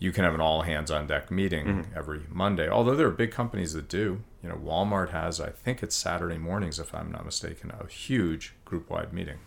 you 0.00 0.12
can 0.12 0.24
have 0.24 0.34
an 0.34 0.40
all 0.40 0.62
hands 0.62 0.90
on 0.90 1.06
deck 1.06 1.30
meeting 1.30 1.66
mm-hmm. 1.66 1.92
every 1.94 2.22
Monday. 2.30 2.68
Although 2.68 2.96
there 2.96 3.06
are 3.06 3.12
big 3.12 3.30
companies 3.30 3.74
that 3.74 3.86
do. 3.86 4.22
You 4.42 4.48
know, 4.48 4.56
Walmart 4.56 5.10
has, 5.10 5.40
I 5.40 5.50
think 5.50 5.82
it's 5.82 5.94
Saturday 5.94 6.38
mornings, 6.38 6.80
if 6.80 6.94
I'm 6.94 7.12
not 7.12 7.26
mistaken, 7.26 7.70
a 7.78 7.86
huge 7.86 8.54
group 8.64 8.88
wide 8.88 9.12
meeting, 9.12 9.38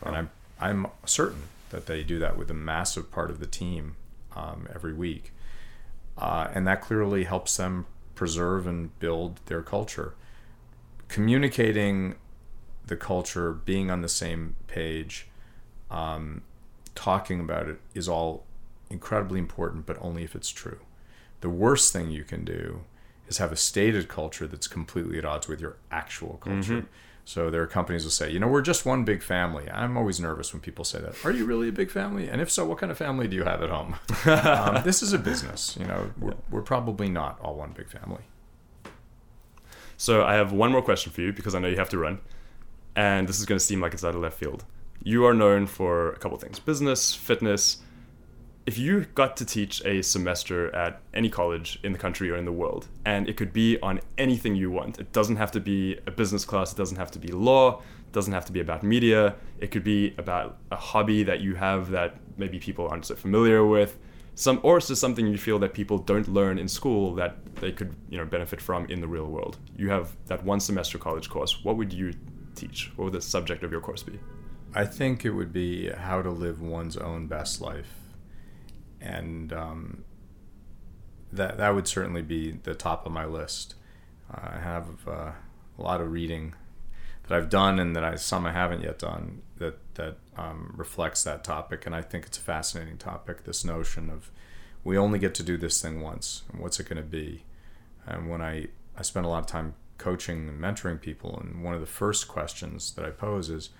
wow. 0.00 0.08
and 0.08 0.16
I'm 0.16 0.30
I'm 0.58 0.86
certain 1.04 1.42
that 1.70 1.86
they 1.86 2.02
do 2.04 2.18
that 2.20 2.38
with 2.38 2.50
a 2.50 2.54
massive 2.54 3.10
part 3.10 3.30
of 3.30 3.40
the 3.40 3.46
team 3.46 3.96
um, 4.34 4.68
every 4.72 4.94
week, 4.94 5.32
uh, 6.16 6.48
and 6.54 6.66
that 6.68 6.80
clearly 6.80 7.24
helps 7.24 7.56
them 7.56 7.86
preserve 8.14 8.66
and 8.66 8.96
build 9.00 9.40
their 9.46 9.60
culture. 9.60 10.14
Communicating 11.08 12.14
the 12.86 12.96
culture, 12.96 13.52
being 13.52 13.90
on 13.90 14.02
the 14.02 14.08
same 14.08 14.54
page, 14.68 15.26
um, 15.90 16.42
talking 16.94 17.40
about 17.40 17.68
it 17.68 17.80
is 17.92 18.08
all 18.08 18.45
incredibly 18.90 19.38
important, 19.38 19.86
but 19.86 19.96
only 20.00 20.22
if 20.24 20.34
it's 20.34 20.50
true. 20.50 20.78
The 21.40 21.50
worst 21.50 21.92
thing 21.92 22.10
you 22.10 22.24
can 22.24 22.44
do 22.44 22.80
is 23.28 23.38
have 23.38 23.52
a 23.52 23.56
stated 23.56 24.08
culture 24.08 24.46
that's 24.46 24.68
completely 24.68 25.18
at 25.18 25.24
odds 25.24 25.48
with 25.48 25.60
your 25.60 25.76
actual 25.90 26.38
culture. 26.40 26.78
Mm-hmm. 26.78 26.86
So 27.24 27.50
there 27.50 27.60
are 27.60 27.66
companies 27.66 28.04
that 28.04 28.10
say, 28.10 28.30
you 28.30 28.38
know, 28.38 28.46
we're 28.46 28.62
just 28.62 28.86
one 28.86 29.04
big 29.04 29.20
family. 29.20 29.68
I'm 29.68 29.96
always 29.96 30.20
nervous 30.20 30.52
when 30.52 30.62
people 30.62 30.84
say 30.84 31.00
that. 31.00 31.16
Are 31.24 31.32
you 31.32 31.44
really 31.44 31.68
a 31.68 31.72
big 31.72 31.90
family? 31.90 32.28
And 32.28 32.40
if 32.40 32.48
so, 32.48 32.64
what 32.64 32.78
kind 32.78 32.92
of 32.92 32.96
family 32.96 33.26
do 33.26 33.34
you 33.34 33.42
have 33.42 33.64
at 33.64 33.70
home? 33.70 33.96
um, 34.26 34.84
this 34.84 35.02
is 35.02 35.12
a 35.12 35.18
business. 35.18 35.76
You 35.78 35.86
know, 35.86 36.12
we're, 36.20 36.34
we're 36.50 36.62
probably 36.62 37.08
not 37.08 37.40
all 37.40 37.56
one 37.56 37.72
big 37.72 37.90
family. 37.90 38.22
So 39.96 40.24
I 40.24 40.34
have 40.34 40.52
one 40.52 40.70
more 40.70 40.82
question 40.82 41.10
for 41.10 41.20
you 41.20 41.32
because 41.32 41.56
I 41.56 41.58
know 41.58 41.66
you 41.66 41.78
have 41.78 41.88
to 41.90 41.98
run, 41.98 42.20
and 42.94 43.28
this 43.28 43.40
is 43.40 43.44
going 43.44 43.58
to 43.58 43.64
seem 43.64 43.80
like 43.80 43.92
it's 43.92 44.04
out 44.04 44.14
of 44.14 44.20
left 44.20 44.38
field. 44.38 44.64
You 45.02 45.24
are 45.26 45.34
known 45.34 45.66
for 45.66 46.12
a 46.12 46.18
couple 46.18 46.38
things: 46.38 46.60
business, 46.60 47.12
fitness, 47.12 47.78
if 48.66 48.76
you 48.76 49.06
got 49.14 49.36
to 49.36 49.44
teach 49.44 49.80
a 49.84 50.02
semester 50.02 50.74
at 50.74 51.00
any 51.14 51.30
college 51.30 51.78
in 51.84 51.92
the 51.92 51.98
country 51.98 52.28
or 52.30 52.36
in 52.36 52.44
the 52.44 52.52
world, 52.52 52.88
and 53.04 53.28
it 53.28 53.36
could 53.36 53.52
be 53.52 53.78
on 53.80 54.00
anything 54.18 54.56
you 54.56 54.72
want, 54.72 54.98
it 54.98 55.12
doesn't 55.12 55.36
have 55.36 55.52
to 55.52 55.60
be 55.60 55.96
a 56.08 56.10
business 56.10 56.44
class, 56.44 56.72
it 56.72 56.76
doesn't 56.76 56.96
have 56.96 57.12
to 57.12 57.20
be 57.20 57.28
law, 57.28 57.78
it 57.78 58.12
doesn't 58.12 58.32
have 58.32 58.44
to 58.44 58.52
be 58.52 58.58
about 58.58 58.82
media, 58.82 59.36
it 59.60 59.70
could 59.70 59.84
be 59.84 60.14
about 60.18 60.58
a 60.72 60.76
hobby 60.76 61.22
that 61.22 61.40
you 61.40 61.54
have 61.54 61.90
that 61.90 62.16
maybe 62.36 62.58
people 62.58 62.88
aren't 62.88 63.06
so 63.06 63.14
familiar 63.14 63.64
with. 63.64 63.98
Some, 64.34 64.60
or 64.64 64.78
it's 64.78 64.88
just 64.88 65.00
something 65.00 65.28
you 65.28 65.38
feel 65.38 65.60
that 65.60 65.72
people 65.72 65.96
don't 65.96 66.28
learn 66.28 66.58
in 66.58 66.66
school 66.68 67.14
that 67.14 67.36
they 67.56 67.70
could 67.70 67.94
you 68.10 68.18
know 68.18 68.26
benefit 68.26 68.60
from 68.60 68.84
in 68.86 69.00
the 69.00 69.08
real 69.08 69.26
world. 69.26 69.58
You 69.76 69.90
have 69.90 70.14
that 70.26 70.44
one 70.44 70.60
semester 70.60 70.98
college 70.98 71.30
course. 71.30 71.64
What 71.64 71.76
would 71.76 71.92
you 71.92 72.12
teach? 72.54 72.92
What 72.96 73.04
would 73.06 73.14
the 73.14 73.22
subject 73.22 73.62
of 73.62 73.70
your 73.70 73.80
course 73.80 74.02
be? 74.02 74.18
I 74.74 74.84
think 74.84 75.24
it 75.24 75.30
would 75.30 75.52
be 75.54 75.88
how 75.88 76.20
to 76.20 76.30
live 76.30 76.60
one's 76.60 76.98
own 76.98 77.28
best 77.28 77.62
life 77.62 77.86
and 79.06 79.52
um, 79.52 80.04
that 81.32 81.58
that 81.58 81.74
would 81.74 81.88
certainly 81.88 82.22
be 82.22 82.52
the 82.52 82.74
top 82.74 83.06
of 83.06 83.12
my 83.12 83.24
list. 83.24 83.74
Uh, 84.32 84.48
I 84.54 84.58
have 84.58 84.86
uh, 85.06 85.32
a 85.78 85.82
lot 85.82 86.00
of 86.00 86.10
reading 86.10 86.54
that 87.26 87.36
I've 87.36 87.48
done 87.48 87.78
and 87.78 87.94
that 87.96 88.04
I 88.04 88.16
some 88.16 88.46
I 88.46 88.52
haven't 88.52 88.82
yet 88.82 88.98
done 88.98 89.42
that 89.56 89.78
that 89.94 90.18
um, 90.36 90.74
reflects 90.76 91.22
that 91.24 91.44
topic. 91.44 91.86
And 91.86 91.94
I 91.94 92.02
think 92.02 92.26
it's 92.26 92.38
a 92.38 92.42
fascinating 92.42 92.98
topic. 92.98 93.44
This 93.44 93.64
notion 93.64 94.10
of 94.10 94.30
we 94.84 94.96
only 94.96 95.18
get 95.18 95.34
to 95.36 95.42
do 95.42 95.56
this 95.56 95.80
thing 95.82 96.00
once, 96.00 96.42
and 96.52 96.60
what's 96.60 96.78
it 96.78 96.88
going 96.88 97.02
to 97.02 97.08
be? 97.08 97.44
And 98.06 98.28
when 98.28 98.42
I 98.42 98.68
I 98.96 99.02
spend 99.02 99.26
a 99.26 99.28
lot 99.28 99.40
of 99.40 99.46
time 99.46 99.74
coaching 99.98 100.48
and 100.48 100.60
mentoring 100.60 101.00
people, 101.00 101.38
and 101.38 101.64
one 101.64 101.74
of 101.74 101.80
the 101.80 101.86
first 101.86 102.28
questions 102.28 102.92
that 102.92 103.04
I 103.04 103.10
pose 103.10 103.50
is, 103.50 103.70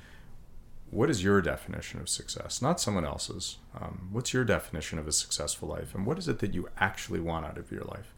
what 0.90 1.10
is 1.10 1.24
your 1.24 1.40
definition 1.40 2.00
of 2.00 2.08
success? 2.08 2.62
Not 2.62 2.80
someone 2.80 3.04
else's. 3.04 3.58
Um, 3.78 4.08
what's 4.12 4.32
your 4.32 4.44
definition 4.44 4.98
of 4.98 5.08
a 5.08 5.12
successful 5.12 5.68
life? 5.68 5.94
And 5.94 6.06
what 6.06 6.18
is 6.18 6.28
it 6.28 6.38
that 6.38 6.54
you 6.54 6.68
actually 6.78 7.20
want 7.20 7.46
out 7.46 7.58
of 7.58 7.72
your 7.72 7.82
life? 7.82 8.14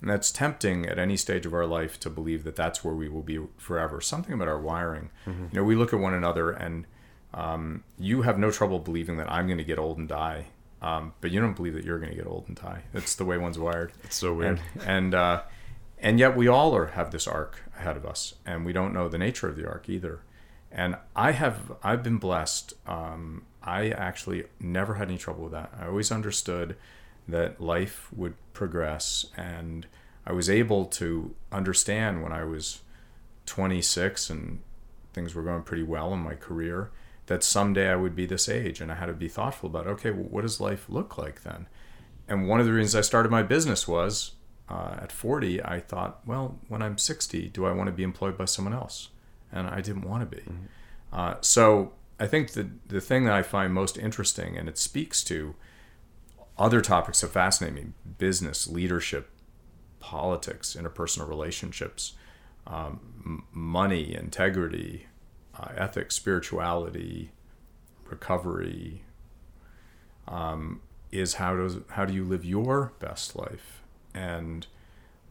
And 0.00 0.10
that's 0.10 0.30
tempting 0.30 0.86
at 0.86 0.98
any 0.98 1.16
stage 1.16 1.46
of 1.46 1.54
our 1.54 1.66
life 1.66 1.98
to 2.00 2.10
believe 2.10 2.44
that 2.44 2.56
that's 2.56 2.84
where 2.84 2.94
we 2.94 3.08
will 3.08 3.22
be 3.22 3.40
forever. 3.56 4.00
Something 4.00 4.34
about 4.34 4.48
our 4.48 4.60
wiring. 4.60 5.10
Mm-hmm. 5.26 5.44
You 5.52 5.60
know, 5.60 5.64
we 5.64 5.76
look 5.76 5.94
at 5.94 5.98
one 5.98 6.14
another 6.14 6.50
and 6.50 6.86
um, 7.32 7.84
you 7.98 8.22
have 8.22 8.38
no 8.38 8.50
trouble 8.50 8.78
believing 8.78 9.16
that 9.16 9.32
I'm 9.32 9.46
going 9.46 9.58
to 9.58 9.64
get 9.64 9.78
old 9.78 9.98
and 9.98 10.08
die. 10.08 10.48
Um, 10.82 11.14
but 11.22 11.30
you 11.30 11.40
don't 11.40 11.56
believe 11.56 11.72
that 11.74 11.84
you're 11.84 11.98
going 11.98 12.10
to 12.10 12.16
get 12.16 12.26
old 12.26 12.44
and 12.48 12.56
die. 12.56 12.82
That's 12.92 13.14
the 13.14 13.24
way 13.24 13.38
one's 13.38 13.58
wired. 13.58 13.92
It's 14.02 14.16
so 14.16 14.34
weird. 14.34 14.60
And, 14.74 14.82
and, 14.82 15.14
uh, 15.14 15.42
and 15.98 16.18
yet 16.18 16.36
we 16.36 16.46
all 16.46 16.76
are, 16.76 16.88
have 16.88 17.10
this 17.10 17.26
arc 17.26 17.62
ahead 17.78 17.96
of 17.96 18.04
us, 18.04 18.34
and 18.44 18.66
we 18.66 18.74
don't 18.74 18.92
know 18.92 19.08
the 19.08 19.16
nature 19.16 19.48
of 19.48 19.56
the 19.56 19.66
arc 19.66 19.88
either. 19.88 20.20
And 20.74 20.96
I 21.14 21.30
have, 21.30 21.72
I've 21.84 22.02
been 22.02 22.18
blessed. 22.18 22.74
Um, 22.86 23.44
I 23.62 23.90
actually 23.90 24.44
never 24.58 24.94
had 24.94 25.08
any 25.08 25.18
trouble 25.18 25.44
with 25.44 25.52
that. 25.52 25.72
I 25.80 25.86
always 25.86 26.10
understood 26.10 26.76
that 27.28 27.60
life 27.60 28.08
would 28.12 28.34
progress. 28.52 29.26
And 29.36 29.86
I 30.26 30.32
was 30.32 30.50
able 30.50 30.86
to 30.86 31.32
understand 31.52 32.24
when 32.24 32.32
I 32.32 32.42
was 32.42 32.80
26 33.46 34.28
and 34.30 34.60
things 35.12 35.34
were 35.34 35.44
going 35.44 35.62
pretty 35.62 35.84
well 35.84 36.12
in 36.12 36.18
my 36.18 36.34
career 36.34 36.90
that 37.26 37.44
someday 37.44 37.88
I 37.88 37.96
would 37.96 38.16
be 38.16 38.26
this 38.26 38.48
age. 38.48 38.80
And 38.80 38.90
I 38.90 38.96
had 38.96 39.06
to 39.06 39.12
be 39.12 39.28
thoughtful 39.28 39.68
about, 39.68 39.86
okay, 39.86 40.10
well, 40.10 40.28
what 40.28 40.42
does 40.42 40.60
life 40.60 40.86
look 40.88 41.16
like 41.16 41.44
then? 41.44 41.68
And 42.26 42.48
one 42.48 42.58
of 42.58 42.66
the 42.66 42.72
reasons 42.72 42.96
I 42.96 43.02
started 43.02 43.30
my 43.30 43.44
business 43.44 43.86
was 43.86 44.32
uh, 44.68 44.96
at 45.00 45.12
40, 45.12 45.62
I 45.62 45.78
thought, 45.78 46.20
well, 46.26 46.58
when 46.66 46.82
I'm 46.82 46.98
60, 46.98 47.48
do 47.50 47.64
I 47.64 47.70
want 47.70 47.86
to 47.86 47.92
be 47.92 48.02
employed 48.02 48.36
by 48.36 48.46
someone 48.46 48.74
else? 48.74 49.10
And 49.54 49.66
I 49.68 49.80
didn't 49.80 50.02
want 50.02 50.28
to 50.28 50.36
be. 50.36 50.42
Mm-hmm. 50.42 50.64
Uh, 51.12 51.34
so 51.40 51.92
I 52.20 52.26
think 52.26 52.52
the, 52.52 52.68
the 52.86 53.00
thing 53.00 53.24
that 53.24 53.34
I 53.34 53.42
find 53.42 53.72
most 53.72 53.96
interesting, 53.96 54.58
and 54.58 54.68
it 54.68 54.76
speaks 54.76 55.24
to 55.24 55.54
other 56.58 56.80
topics 56.80 57.20
that 57.22 57.28
fascinate 57.28 57.74
me 57.74 57.86
business, 58.18 58.66
leadership, 58.66 59.30
politics, 60.00 60.76
interpersonal 60.78 61.28
relationships, 61.28 62.12
um, 62.66 63.00
m- 63.24 63.44
money, 63.52 64.14
integrity, 64.14 65.06
uh, 65.58 65.68
ethics, 65.76 66.14
spirituality, 66.14 67.30
recovery. 68.10 69.02
Um, 70.26 70.80
is 71.12 71.34
how 71.34 71.56
does 71.56 71.78
how 71.90 72.04
do 72.04 72.12
you 72.12 72.24
live 72.24 72.44
your 72.44 72.92
best 72.98 73.36
life, 73.36 73.82
and 74.12 74.66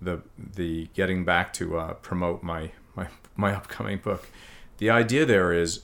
the 0.01 0.21
the 0.37 0.87
getting 0.93 1.25
back 1.25 1.51
to 1.53 1.77
uh, 1.77 1.93
promote 1.95 2.41
my 2.41 2.71
my 2.95 3.07
my 3.35 3.53
upcoming 3.53 3.97
book. 3.97 4.27
The 4.77 4.89
idea 4.89 5.25
there 5.25 5.53
is 5.53 5.81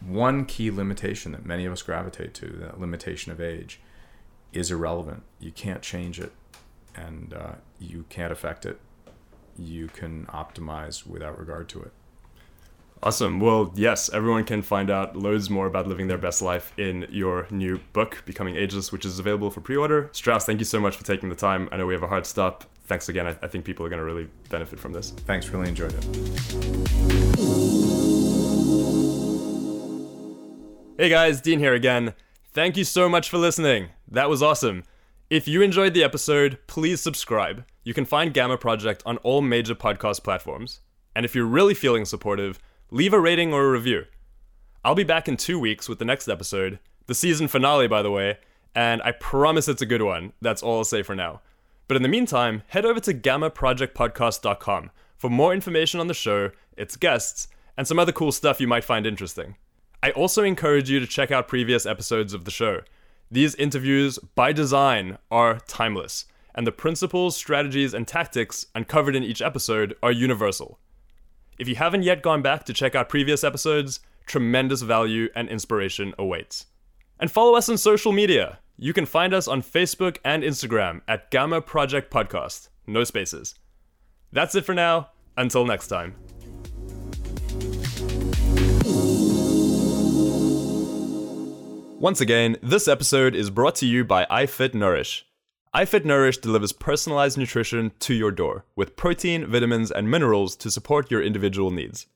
one 0.00 0.44
key 0.44 0.70
limitation 0.70 1.32
that 1.32 1.44
many 1.44 1.64
of 1.64 1.72
us 1.72 1.82
gravitate 1.82 2.32
to 2.34 2.46
that 2.46 2.80
limitation 2.80 3.32
of 3.32 3.40
age 3.40 3.80
is 4.52 4.70
irrelevant. 4.70 5.22
You 5.40 5.50
can't 5.50 5.82
change 5.82 6.20
it, 6.20 6.32
and 6.94 7.34
uh, 7.34 7.52
you 7.78 8.04
can't 8.08 8.32
affect 8.32 8.64
it. 8.64 8.78
You 9.58 9.88
can 9.88 10.26
optimize 10.26 11.06
without 11.06 11.38
regard 11.38 11.68
to 11.70 11.82
it. 11.82 11.92
Awesome. 13.02 13.40
Well, 13.40 13.72
yes, 13.76 14.08
everyone 14.12 14.44
can 14.44 14.62
find 14.62 14.90
out 14.90 15.14
loads 15.14 15.50
more 15.50 15.66
about 15.66 15.86
living 15.86 16.08
their 16.08 16.18
best 16.18 16.40
life 16.40 16.72
in 16.78 17.06
your 17.10 17.46
new 17.50 17.78
book, 17.92 18.22
Becoming 18.24 18.56
Ageless, 18.56 18.90
which 18.90 19.04
is 19.04 19.18
available 19.18 19.50
for 19.50 19.60
pre 19.60 19.76
order. 19.76 20.08
Strauss, 20.12 20.46
thank 20.46 20.60
you 20.60 20.64
so 20.64 20.80
much 20.80 20.96
for 20.96 21.04
taking 21.04 21.28
the 21.28 21.36
time. 21.36 21.68
I 21.70 21.76
know 21.76 21.86
we 21.86 21.94
have 21.94 22.02
a 22.02 22.08
hard 22.08 22.26
stop. 22.26 22.64
Thanks 22.86 23.08
again. 23.08 23.26
I, 23.26 23.36
I 23.42 23.48
think 23.48 23.64
people 23.64 23.84
are 23.84 23.88
going 23.88 23.98
to 23.98 24.04
really 24.04 24.28
benefit 24.48 24.78
from 24.78 24.92
this. 24.92 25.10
Thanks. 25.10 25.48
Really 25.48 25.68
enjoyed 25.68 25.92
it. 25.92 26.04
Hey 30.98 31.10
guys, 31.10 31.42
Dean 31.42 31.58
here 31.58 31.74
again. 31.74 32.14
Thank 32.52 32.78
you 32.78 32.84
so 32.84 33.06
much 33.08 33.28
for 33.28 33.36
listening. 33.36 33.88
That 34.08 34.30
was 34.30 34.42
awesome. 34.42 34.84
If 35.28 35.46
you 35.46 35.60
enjoyed 35.60 35.92
the 35.92 36.04
episode, 36.04 36.58
please 36.68 37.02
subscribe. 37.02 37.64
You 37.84 37.92
can 37.92 38.06
find 38.06 38.32
Gamma 38.32 38.56
Project 38.56 39.02
on 39.04 39.18
all 39.18 39.42
major 39.42 39.74
podcast 39.74 40.24
platforms. 40.24 40.80
And 41.14 41.26
if 41.26 41.34
you're 41.34 41.44
really 41.44 41.74
feeling 41.74 42.04
supportive, 42.04 42.58
leave 42.90 43.12
a 43.12 43.20
rating 43.20 43.52
or 43.52 43.66
a 43.66 43.70
review. 43.70 44.04
I'll 44.84 44.94
be 44.94 45.04
back 45.04 45.28
in 45.28 45.36
two 45.36 45.58
weeks 45.58 45.88
with 45.88 45.98
the 45.98 46.04
next 46.04 46.28
episode, 46.28 46.78
the 47.06 47.14
season 47.14 47.48
finale, 47.48 47.88
by 47.88 48.02
the 48.02 48.10
way, 48.10 48.38
and 48.74 49.02
I 49.02 49.12
promise 49.12 49.68
it's 49.68 49.82
a 49.82 49.86
good 49.86 50.02
one. 50.02 50.32
That's 50.40 50.62
all 50.62 50.78
I'll 50.78 50.84
say 50.84 51.02
for 51.02 51.14
now. 51.14 51.40
But 51.88 51.96
in 51.96 52.02
the 52.02 52.08
meantime, 52.08 52.62
head 52.68 52.84
over 52.84 53.00
to 53.00 53.14
gammaprojectpodcast.com 53.14 54.90
for 55.16 55.30
more 55.30 55.54
information 55.54 56.00
on 56.00 56.08
the 56.08 56.14
show, 56.14 56.50
its 56.76 56.96
guests, 56.96 57.48
and 57.76 57.86
some 57.86 57.98
other 57.98 58.12
cool 58.12 58.32
stuff 58.32 58.60
you 58.60 58.66
might 58.66 58.84
find 58.84 59.06
interesting. 59.06 59.56
I 60.02 60.10
also 60.10 60.42
encourage 60.42 60.90
you 60.90 61.00
to 61.00 61.06
check 61.06 61.30
out 61.30 61.48
previous 61.48 61.86
episodes 61.86 62.34
of 62.34 62.44
the 62.44 62.50
show. 62.50 62.80
These 63.30 63.54
interviews, 63.56 64.18
by 64.34 64.52
design, 64.52 65.18
are 65.30 65.58
timeless, 65.66 66.26
and 66.54 66.66
the 66.66 66.72
principles, 66.72 67.36
strategies, 67.36 67.92
and 67.92 68.06
tactics 68.06 68.66
uncovered 68.74 69.16
in 69.16 69.24
each 69.24 69.42
episode 69.42 69.96
are 70.02 70.12
universal. 70.12 70.78
If 71.58 71.68
you 71.68 71.76
haven't 71.76 72.02
yet 72.02 72.22
gone 72.22 72.42
back 72.42 72.64
to 72.64 72.72
check 72.72 72.94
out 72.94 73.08
previous 73.08 73.42
episodes, 73.42 74.00
tremendous 74.26 74.82
value 74.82 75.28
and 75.34 75.48
inspiration 75.48 76.14
awaits. 76.18 76.66
And 77.18 77.30
follow 77.30 77.56
us 77.56 77.68
on 77.68 77.78
social 77.78 78.12
media. 78.12 78.58
You 78.78 78.92
can 78.92 79.06
find 79.06 79.32
us 79.32 79.48
on 79.48 79.62
Facebook 79.62 80.18
and 80.22 80.42
Instagram 80.42 81.00
at 81.08 81.30
Gamma 81.30 81.62
Project 81.62 82.12
Podcast. 82.12 82.68
No 82.86 83.04
spaces. 83.04 83.54
That's 84.32 84.54
it 84.54 84.66
for 84.66 84.74
now. 84.74 85.10
Until 85.38 85.64
next 85.64 85.88
time. 85.88 86.14
Once 91.98 92.20
again, 92.20 92.58
this 92.62 92.86
episode 92.86 93.34
is 93.34 93.48
brought 93.48 93.76
to 93.76 93.86
you 93.86 94.04
by 94.04 94.26
iFit 94.26 94.74
Nourish. 94.74 95.24
iFit 95.74 96.04
Nourish 96.04 96.36
delivers 96.36 96.72
personalized 96.72 97.38
nutrition 97.38 97.92
to 98.00 98.12
your 98.12 98.30
door 98.30 98.66
with 98.76 98.96
protein, 98.96 99.46
vitamins, 99.46 99.90
and 99.90 100.10
minerals 100.10 100.54
to 100.56 100.70
support 100.70 101.10
your 101.10 101.22
individual 101.22 101.70
needs. 101.70 102.06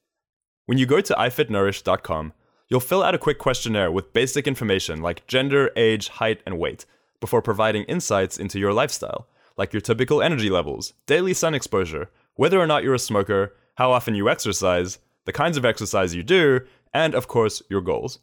When 0.66 0.76
you 0.76 0.84
go 0.84 1.00
to 1.00 1.14
ifitnourish.com, 1.14 2.34
you'll 2.70 2.80
fill 2.80 3.02
out 3.02 3.14
a 3.14 3.18
quick 3.18 3.38
questionnaire 3.38 3.90
with 3.90 4.12
basic 4.12 4.46
information 4.46 5.02
like 5.02 5.26
gender, 5.26 5.70
age, 5.76 6.08
height, 6.08 6.40
and 6.46 6.58
weight 6.58 6.86
before 7.20 7.42
providing 7.42 7.82
insights 7.84 8.38
into 8.38 8.58
your 8.58 8.72
lifestyle, 8.72 9.26
like 9.58 9.72
your 9.72 9.80
typical 9.80 10.22
energy 10.22 10.48
levels, 10.48 10.94
daily 11.06 11.34
sun 11.34 11.54
exposure, 11.54 12.08
whether 12.36 12.58
or 12.58 12.66
not 12.66 12.82
you're 12.82 12.94
a 12.94 12.98
smoker, 12.98 13.54
how 13.74 13.90
often 13.90 14.14
you 14.14 14.30
exercise, 14.30 14.98
the 15.26 15.32
kinds 15.32 15.56
of 15.56 15.64
exercise 15.64 16.14
you 16.14 16.22
do, 16.22 16.60
and 16.94 17.14
of 17.14 17.28
course, 17.28 17.62
your 17.68 17.80
goals. 17.80 18.20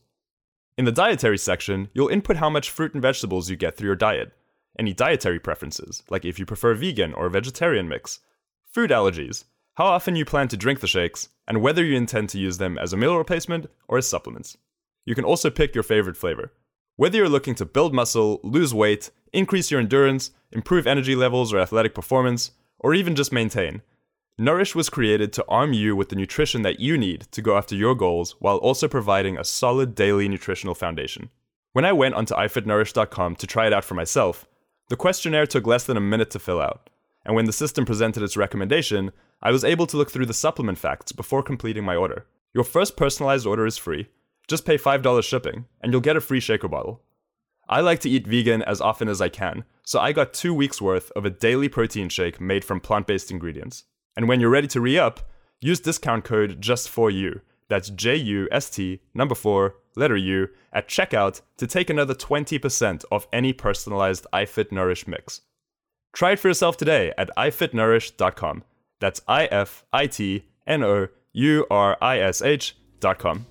In 0.77 0.85
the 0.85 0.91
dietary 0.91 1.37
section, 1.37 1.89
you'll 1.93 2.07
input 2.07 2.37
how 2.37 2.49
much 2.49 2.69
fruit 2.69 2.93
and 2.93 3.01
vegetables 3.01 3.49
you 3.49 3.55
get 3.55 3.75
through 3.75 3.87
your 3.87 3.95
diet, 3.95 4.33
any 4.79 4.93
dietary 4.93 5.39
preferences, 5.39 6.03
like 6.09 6.23
if 6.23 6.39
you 6.39 6.45
prefer 6.45 6.73
vegan 6.73 7.13
or 7.13 7.29
vegetarian 7.29 7.87
mix, 7.87 8.19
food 8.71 8.91
allergies, 8.91 9.45
how 9.77 9.85
often 9.85 10.15
you 10.15 10.25
plan 10.25 10.47
to 10.47 10.57
drink 10.57 10.79
the 10.79 10.87
shakes, 10.87 11.29
and 11.47 11.61
whether 11.61 11.85
you 11.85 11.95
intend 11.95 12.29
to 12.29 12.39
use 12.39 12.57
them 12.57 12.79
as 12.79 12.93
a 12.93 12.97
meal 12.97 13.15
replacement 13.15 13.67
or 13.87 13.99
as 13.99 14.09
supplements. 14.09 14.57
You 15.05 15.13
can 15.13 15.23
also 15.23 15.51
pick 15.51 15.75
your 15.75 15.83
favorite 15.83 16.17
flavor. 16.17 16.51
Whether 16.95 17.19
you're 17.19 17.29
looking 17.29 17.53
to 17.55 17.65
build 17.65 17.93
muscle, 17.93 18.39
lose 18.43 18.73
weight, 18.73 19.11
increase 19.33 19.69
your 19.69 19.79
endurance, 19.79 20.31
improve 20.51 20.87
energy 20.87 21.15
levels 21.15 21.53
or 21.53 21.59
athletic 21.59 21.93
performance, 21.93 22.49
or 22.79 22.95
even 22.95 23.15
just 23.15 23.31
maintain, 23.31 23.83
Nourish 24.39 24.73
was 24.73 24.89
created 24.89 25.31
to 25.33 25.45
arm 25.47 25.73
you 25.73 25.95
with 25.95 26.09
the 26.09 26.15
nutrition 26.15 26.63
that 26.63 26.79
you 26.79 26.97
need 26.97 27.27
to 27.31 27.43
go 27.43 27.55
after 27.55 27.75
your 27.75 27.93
goals 27.93 28.35
while 28.39 28.57
also 28.57 28.87
providing 28.87 29.37
a 29.37 29.43
solid 29.43 29.93
daily 29.93 30.27
nutritional 30.27 30.73
foundation. 30.73 31.29
When 31.73 31.85
I 31.85 31.93
went 31.93 32.15
onto 32.15 32.33
ifitnourish.com 32.33 33.35
to 33.35 33.45
try 33.45 33.67
it 33.67 33.73
out 33.73 33.85
for 33.85 33.93
myself, 33.93 34.47
the 34.89 34.95
questionnaire 34.95 35.45
took 35.45 35.67
less 35.67 35.83
than 35.83 35.97
a 35.97 36.01
minute 36.01 36.31
to 36.31 36.39
fill 36.39 36.61
out, 36.61 36.89
and 37.23 37.35
when 37.35 37.45
the 37.45 37.53
system 37.53 37.85
presented 37.85 38.23
its 38.23 38.37
recommendation, 38.37 39.11
I 39.41 39.51
was 39.51 39.63
able 39.63 39.85
to 39.87 39.97
look 39.97 40.11
through 40.11 40.25
the 40.25 40.33
supplement 40.33 40.77
facts 40.77 41.11
before 41.11 41.43
completing 41.43 41.83
my 41.83 41.95
order. 41.95 42.25
Your 42.53 42.63
first 42.63 42.97
personalized 42.97 43.45
order 43.45 43.65
is 43.65 43.77
free. 43.77 44.07
Just 44.47 44.65
pay 44.65 44.77
$5 44.77 45.23
shipping, 45.23 45.65
and 45.81 45.91
you'll 45.91 46.01
get 46.01 46.15
a 46.15 46.21
free 46.21 46.39
shaker 46.39 46.67
bottle. 46.67 47.03
I 47.69 47.81
like 47.81 47.99
to 47.99 48.09
eat 48.09 48.25
vegan 48.25 48.61
as 48.63 48.79
often 48.79 49.09
as 49.09 49.21
I 49.21 49.29
can, 49.29 49.65
so 49.83 49.99
I 49.99 50.13
got 50.13 50.33
two 50.33 50.53
weeks 50.53 50.81
worth 50.81 51.11
of 51.11 51.25
a 51.25 51.29
daily 51.29 51.67
protein 51.67 52.09
shake 52.09 52.39
made 52.39 52.63
from 52.63 52.79
plant 52.79 53.07
based 53.07 53.29
ingredients. 53.29 53.83
And 54.15 54.27
when 54.27 54.39
you're 54.39 54.49
ready 54.49 54.67
to 54.69 54.81
re 54.81 54.97
up, 54.97 55.29
use 55.61 55.79
discount 55.79 56.23
code 56.23 56.61
just 56.61 56.89
for 56.89 57.11
you. 57.11 57.41
That's 57.67 57.89
J 57.89 58.15
U 58.15 58.47
S 58.51 58.69
T 58.69 59.01
number 59.13 59.35
4 59.35 59.75
letter 59.95 60.15
U 60.15 60.47
at 60.71 60.87
checkout 60.87 61.41
to 61.57 61.67
take 61.67 61.89
another 61.89 62.13
20% 62.13 63.03
off 63.11 63.27
any 63.33 63.51
personalized 63.51 64.25
iFit 64.31 64.71
Nourish 64.71 65.07
mix. 65.07 65.41
Try 66.13 66.31
it 66.31 66.39
for 66.39 66.47
yourself 66.47 66.77
today 66.77 67.13
at 67.17 67.29
ifitnourish.com. 67.35 68.63
That's 68.99 69.21
I 69.27 69.45
F 69.45 69.83
I 69.91 70.07
T 70.07 70.45
N 70.65 70.83
O 70.83 71.07
U 71.33 71.65
R 71.69 71.97
I 72.01 72.19
S 72.19 72.41
H 72.41 72.75
dot 72.99 73.19
com. 73.19 73.45